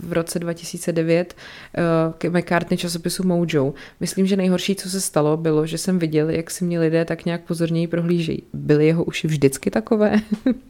v 0.01 0.13
roce 0.13 0.39
2009 0.39 1.35
uh, 1.79 2.35
eh, 2.35 2.41
McCartney 2.41 2.79
časopisu 2.79 3.27
Mojo. 3.27 3.75
Myslím, 4.01 4.27
že 4.27 4.37
nejhorší, 4.37 4.75
co 4.75 4.91
se 4.91 5.01
stalo, 5.01 5.37
bylo, 5.37 5.67
že 5.67 5.79
jsem 5.79 5.99
viděl, 5.99 6.31
jak 6.31 6.51
si 6.51 6.65
mě 6.65 6.81
lidé 6.81 7.05
tak 7.05 7.25
nějak 7.25 7.41
pozorněji 7.41 7.87
prohlížejí. 7.87 8.43
Byly 8.53 8.87
jeho 8.87 9.05
uši 9.05 9.27
vždy 9.27 9.46
vždycky 9.47 9.71
takové. 9.71 10.21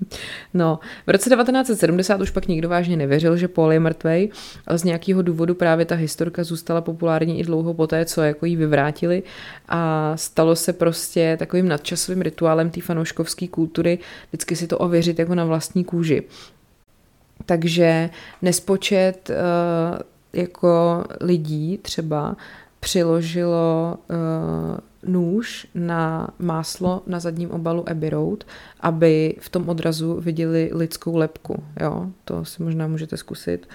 no, 0.55 0.79
v 1.07 1.11
roce 1.11 1.31
1970 1.31 2.21
už 2.21 2.31
pak 2.31 2.49
nikdo 2.49 2.69
vážně 2.69 2.97
nevěřil, 2.97 3.37
že 3.37 3.49
Paul 3.49 3.73
je 3.73 3.81
mrtvej, 3.81 4.31
ale 4.67 4.79
z 4.79 4.85
nějakého 4.85 5.23
důvodu 5.23 5.55
právě 5.55 5.85
ta 5.85 5.95
historka 5.95 6.45
zůstala 6.45 6.81
populární 6.81 7.41
i 7.41 7.45
dlouho 7.45 7.75
poté, 7.75 8.05
co 8.05 8.23
jako 8.23 8.47
jí 8.47 8.57
vyvrátili 8.57 9.23
a 9.69 10.13
stalo 10.17 10.57
se 10.57 10.73
prostě 10.73 11.37
takovým 11.39 11.69
nadčasovým 11.69 12.23
rituálem 12.23 12.71
té 12.71 12.81
fanouškovské 12.81 13.49
kultury 13.49 13.99
vždycky 14.29 14.57
si 14.57 14.67
to 14.67 14.79
ověřit 14.79 15.19
jako 15.19 15.35
na 15.35 15.45
vlastní 15.45 15.85
kůži. 15.85 16.23
Takže 17.47 18.11
nespočet 18.43 19.31
uh, 19.31 19.99
jako 20.33 21.05
lidí 21.21 21.79
třeba 21.83 22.37
přiložilo 22.81 23.99
uh, 24.11 24.17
nůž 25.07 25.67
na 25.75 26.29
máslo 26.39 27.03
na 27.07 27.21
zadním 27.21 27.51
obalu 27.51 27.89
Abbey 27.89 28.11
Road, 28.11 28.45
aby 28.81 29.37
v 29.41 29.49
tom 29.49 29.69
odrazu 29.69 30.21
viděli 30.21 30.71
lidskou 30.75 31.17
lepku. 31.17 31.63
Jo? 31.81 32.07
To 32.25 32.45
si 32.45 32.63
možná 32.63 32.87
můžete 32.87 33.17
zkusit. 33.17 33.69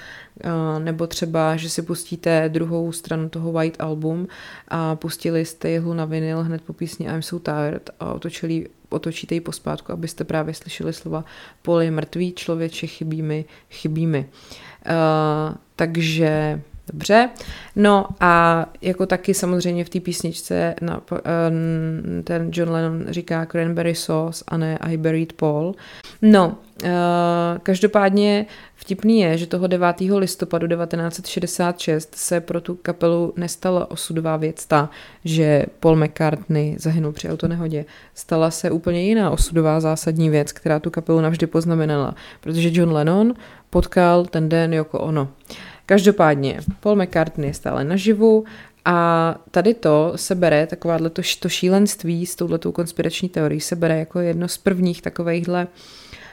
Nebo 0.80 1.08
třeba, 1.08 1.56
že 1.56 1.70
si 1.70 1.82
pustíte 1.82 2.50
druhou 2.50 2.92
stranu 2.92 3.30
toho 3.30 3.52
White 3.52 3.82
Album 3.82 4.28
a 4.68 4.96
pustili 4.96 5.46
jste 5.46 5.70
jehlu 5.70 5.94
na 5.94 6.06
vinyl 6.06 6.44
hned 6.44 6.62
po 6.62 6.74
písni 6.74 7.06
I'm 7.06 7.22
So 7.22 7.52
Tired 7.52 7.90
a 8.00 8.14
otočili 8.14 8.68
otočíte 8.90 9.36
ji 9.36 9.42
pospátku, 9.42 9.92
abyste 9.92 10.24
právě 10.24 10.54
slyšeli 10.54 10.94
slova 10.94 11.26
Pol 11.62 11.82
je 11.82 11.92
mrtvý, 11.92 12.34
člověče, 12.34 12.88
chybí 12.88 13.22
mi, 13.22 13.46
chybí 13.70 14.08
mi. 14.08 14.30
Uh, 14.86 15.56
takže 15.76 16.62
Dobře. 16.88 17.30
No 17.76 18.06
a 18.20 18.66
jako 18.82 19.06
taky 19.06 19.34
samozřejmě 19.34 19.86
v 19.86 19.90
té 19.90 20.00
písničce 20.00 20.76
na, 20.82 21.02
ten 22.24 22.50
John 22.54 22.70
Lennon 22.70 23.06
říká 23.10 23.46
cranberry 23.46 23.96
sauce 23.96 24.44
a 24.48 24.58
ne 24.58 24.78
I 24.78 24.98
buried 24.98 25.34
Paul. 25.34 25.76
No, 26.22 26.58
každopádně 27.64 28.46
vtipný 28.76 29.20
je, 29.20 29.38
že 29.38 29.48
toho 29.48 29.68
9. 29.68 29.96
listopadu 30.18 30.68
1966 30.68 32.16
se 32.16 32.42
pro 32.42 32.62
tu 32.62 32.76
kapelu 32.76 33.34
nestala 33.38 33.92
osudová 33.92 34.38
věc 34.38 34.66
ta, 34.66 34.90
že 35.26 35.66
Paul 35.80 35.96
McCartney 35.96 36.76
zahynul 36.80 37.12
při 37.12 37.30
autonehodě. 37.30 37.86
Stala 38.16 38.52
se 38.52 38.72
úplně 38.72 39.02
jiná 39.04 39.32
osudová 39.32 39.80
zásadní 39.80 40.30
věc, 40.30 40.52
která 40.52 40.80
tu 40.80 40.90
kapelu 40.90 41.22
navždy 41.22 41.48
poznamenala, 41.48 42.16
protože 42.42 42.70
John 42.74 42.92
Lennon 42.92 43.34
potkal 43.70 44.26
ten 44.26 44.50
den 44.50 44.74
jako 44.74 45.00
ono. 45.00 45.28
Každopádně, 45.92 46.60
Paul 46.80 46.96
McCartney 46.96 47.48
je 47.48 47.54
stále 47.54 47.84
naživu 47.84 48.44
a 48.86 49.36
tady 49.52 49.74
to 49.74 50.14
se 50.16 50.36
bere, 50.36 50.68
takováhle 50.68 51.10
to, 51.10 51.22
to 51.40 51.50
šílenství 51.50 52.26
s 52.26 52.36
touhletou 52.36 52.72
konspirační 52.72 53.30
teorií 53.30 53.62
se 53.62 53.76
bere 53.76 54.00
jako 54.00 54.20
jedno 54.20 54.48
z 54.48 54.58
prvních 54.58 55.02
takovejhle 55.02 55.68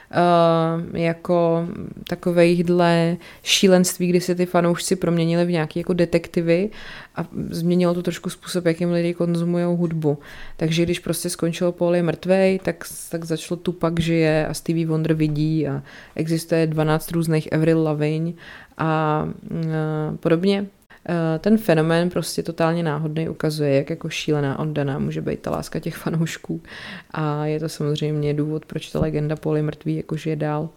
Uh, 0.09 0.97
jako 0.97 1.67
takovejhle 2.07 3.17
šílenství, 3.43 4.07
kdy 4.07 4.21
se 4.21 4.35
ty 4.35 4.45
fanoušci 4.45 4.95
proměnili 4.95 5.45
v 5.45 5.51
nějaké 5.51 5.79
jako 5.79 5.93
detektivy 5.93 6.69
a 7.15 7.27
změnilo 7.49 7.93
to 7.93 8.03
trošku 8.03 8.29
způsob, 8.29 8.65
jakým 8.65 8.91
lidi 8.91 9.13
konzumují 9.13 9.63
hudbu. 9.65 10.17
Takže 10.57 10.83
když 10.83 10.99
prostě 10.99 11.29
skončilo 11.29 11.71
Paul 11.71 11.95
je 11.95 12.03
mrtvej, 12.03 12.59
tak, 12.59 12.85
tak 13.09 13.25
začalo 13.25 13.57
Tupak 13.57 13.99
žije 13.99 14.47
a 14.47 14.53
Stevie 14.53 14.87
Wonder 14.87 15.13
vidí 15.13 15.67
a 15.67 15.83
existuje 16.15 16.67
12 16.67 17.11
různých 17.11 17.53
Avril 17.53 17.83
Lavigne 17.83 18.33
a 18.79 19.23
uh, 19.51 20.17
podobně. 20.17 20.61
Uh, 20.61 21.39
ten 21.39 21.57
fenomén 21.57 22.09
prostě 22.09 22.43
totálně 22.43 22.83
náhodný 22.83 23.29
ukazuje, 23.29 23.75
jak 23.75 23.89
jako 23.89 24.09
šílená 24.09 24.59
oddaná 24.59 24.99
může 24.99 25.21
být 25.21 25.39
ta 25.39 25.51
láska 25.51 25.79
těch 25.79 25.95
fanoušků 25.97 26.61
a 27.11 27.45
je 27.45 27.59
to 27.59 27.69
samozřejmě 27.69 28.33
důvod, 28.33 28.65
proč 28.65 28.91
ta 28.91 28.99
legenda 28.99 29.35
Poli 29.35 29.61
mrtvý 29.61 29.95
jako 29.95 30.15
žije 30.15 30.35
dál. 30.35 30.69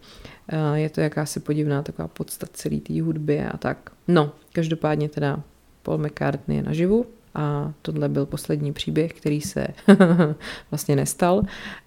Uh, 0.53 0.75
je 0.75 0.91
to 0.91 1.01
jakási 1.01 1.41
podivná 1.41 1.83
taková 1.83 2.09
podstat 2.09 2.49
celý 2.53 2.81
té 2.81 3.03
hudby 3.03 3.41
a 3.41 3.57
tak. 3.57 3.91
No, 4.09 4.33
každopádně 4.53 5.09
teda 5.09 5.41
Paul 5.83 5.99
McCartney 5.99 6.57
je 6.57 6.63
naživu, 6.63 7.07
a 7.35 7.73
tohle 7.83 8.09
byl 8.09 8.27
poslední 8.27 8.73
příběh, 8.73 9.13
který 9.13 9.41
se 9.41 9.67
vlastně 10.71 10.97
nestal. 10.97 11.43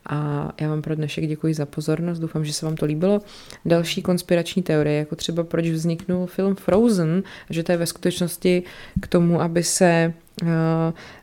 A 0.09 0.51
já 0.61 0.69
vám 0.69 0.81
pro 0.81 0.95
dnešek 0.95 1.27
děkuji 1.27 1.53
za 1.53 1.65
pozornost, 1.65 2.19
doufám, 2.19 2.45
že 2.45 2.53
se 2.53 2.65
vám 2.65 2.75
to 2.75 2.85
líbilo. 2.85 3.21
Další 3.65 4.01
konspirační 4.01 4.63
teorie, 4.63 4.97
jako 4.97 5.15
třeba 5.15 5.43
proč 5.43 5.69
vzniknul 5.69 6.25
film 6.25 6.55
Frozen, 6.55 7.23
že 7.49 7.63
to 7.63 7.71
je 7.71 7.77
ve 7.77 7.85
skutečnosti 7.85 8.63
k 8.99 9.07
tomu, 9.07 9.41
aby 9.41 9.63
se 9.63 10.13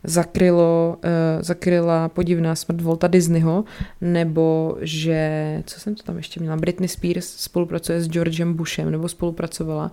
zakrylo, 0.05 0.97
eh, 1.03 1.43
zakryla 1.43 2.09
podivná 2.09 2.55
smrt 2.55 2.81
Volta 2.81 3.09
Disneyho, 3.09 3.65
nebo 4.01 4.77
že, 4.81 5.63
co 5.67 5.81
jsem 5.81 5.95
to 5.95 6.03
tam 6.03 6.17
ještě 6.17 6.41
měla, 6.41 6.57
Britney 6.57 6.89
Spears 6.89 7.27
spolupracuje 7.27 8.03
s 8.03 8.09
Georgem 8.09 8.55
Bushem, 8.55 8.91
nebo 8.91 9.09
spolupracovala, 9.09 9.93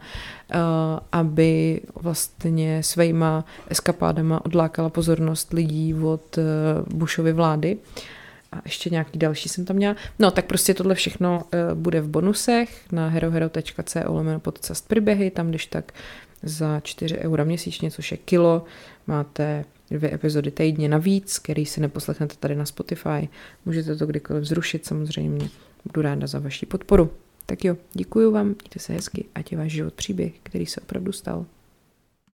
eh, 0.52 0.58
aby 1.12 1.82
vlastně 2.02 2.84
svýma 2.84 3.46
eskapádama 3.68 4.46
odlákala 4.46 4.90
pozornost 4.90 5.54
lidí 5.54 5.94
od 5.94 6.40
Bushovy 6.94 7.34
vlády. 7.34 7.78
A 8.52 8.62
ještě 8.66 8.90
nějaký 8.90 9.20
další 9.20 9.50
jsem 9.50 9.66
tam 9.66 9.76
měla. 9.76 9.96
No, 10.20 10.32
tak 10.32 10.46
prostě 10.46 10.74
tohle 10.74 10.96
všechno 10.96 11.42
bude 11.74 12.02
v 12.02 12.08
bonusech 12.08 12.70
na 12.92 13.08
herohero.co 13.08 14.00
lomeno 14.06 14.40
podcast 14.40 14.88
příběhy, 14.88 15.32
tam 15.32 15.50
když 15.50 15.66
tak 15.66 15.92
za 16.44 16.80
4 16.80 17.18
eura 17.18 17.44
měsíčně, 17.44 17.92
což 17.92 18.12
je 18.12 18.18
kilo. 18.18 18.66
Máte 19.08 19.66
dvě 19.92 20.14
epizody 20.14 20.52
týdně 20.52 20.90
navíc, 20.90 21.40
který 21.40 21.66
si 21.66 21.82
neposlechnete 21.82 22.36
tady 22.40 22.56
na 22.56 22.66
Spotify. 22.66 23.30
Můžete 23.66 23.96
to 23.96 24.06
kdykoliv 24.06 24.44
zrušit 24.44 24.86
samozřejmě. 24.86 25.50
Budu 25.86 26.02
ráda 26.02 26.28
za 26.28 26.40
vaši 26.40 26.66
podporu. 26.66 27.12
Tak 27.46 27.66
jo, 27.66 27.78
děkuji 27.94 28.32
vám, 28.32 28.46
mějte 28.46 28.80
se 28.80 28.94
hezky, 28.94 29.26
ať 29.36 29.52
je 29.52 29.58
váš 29.58 29.72
život 29.72 29.94
příběh, 29.94 30.34
který 30.44 30.66
se 30.66 30.82
opravdu 30.82 31.12
stal. 31.12 31.46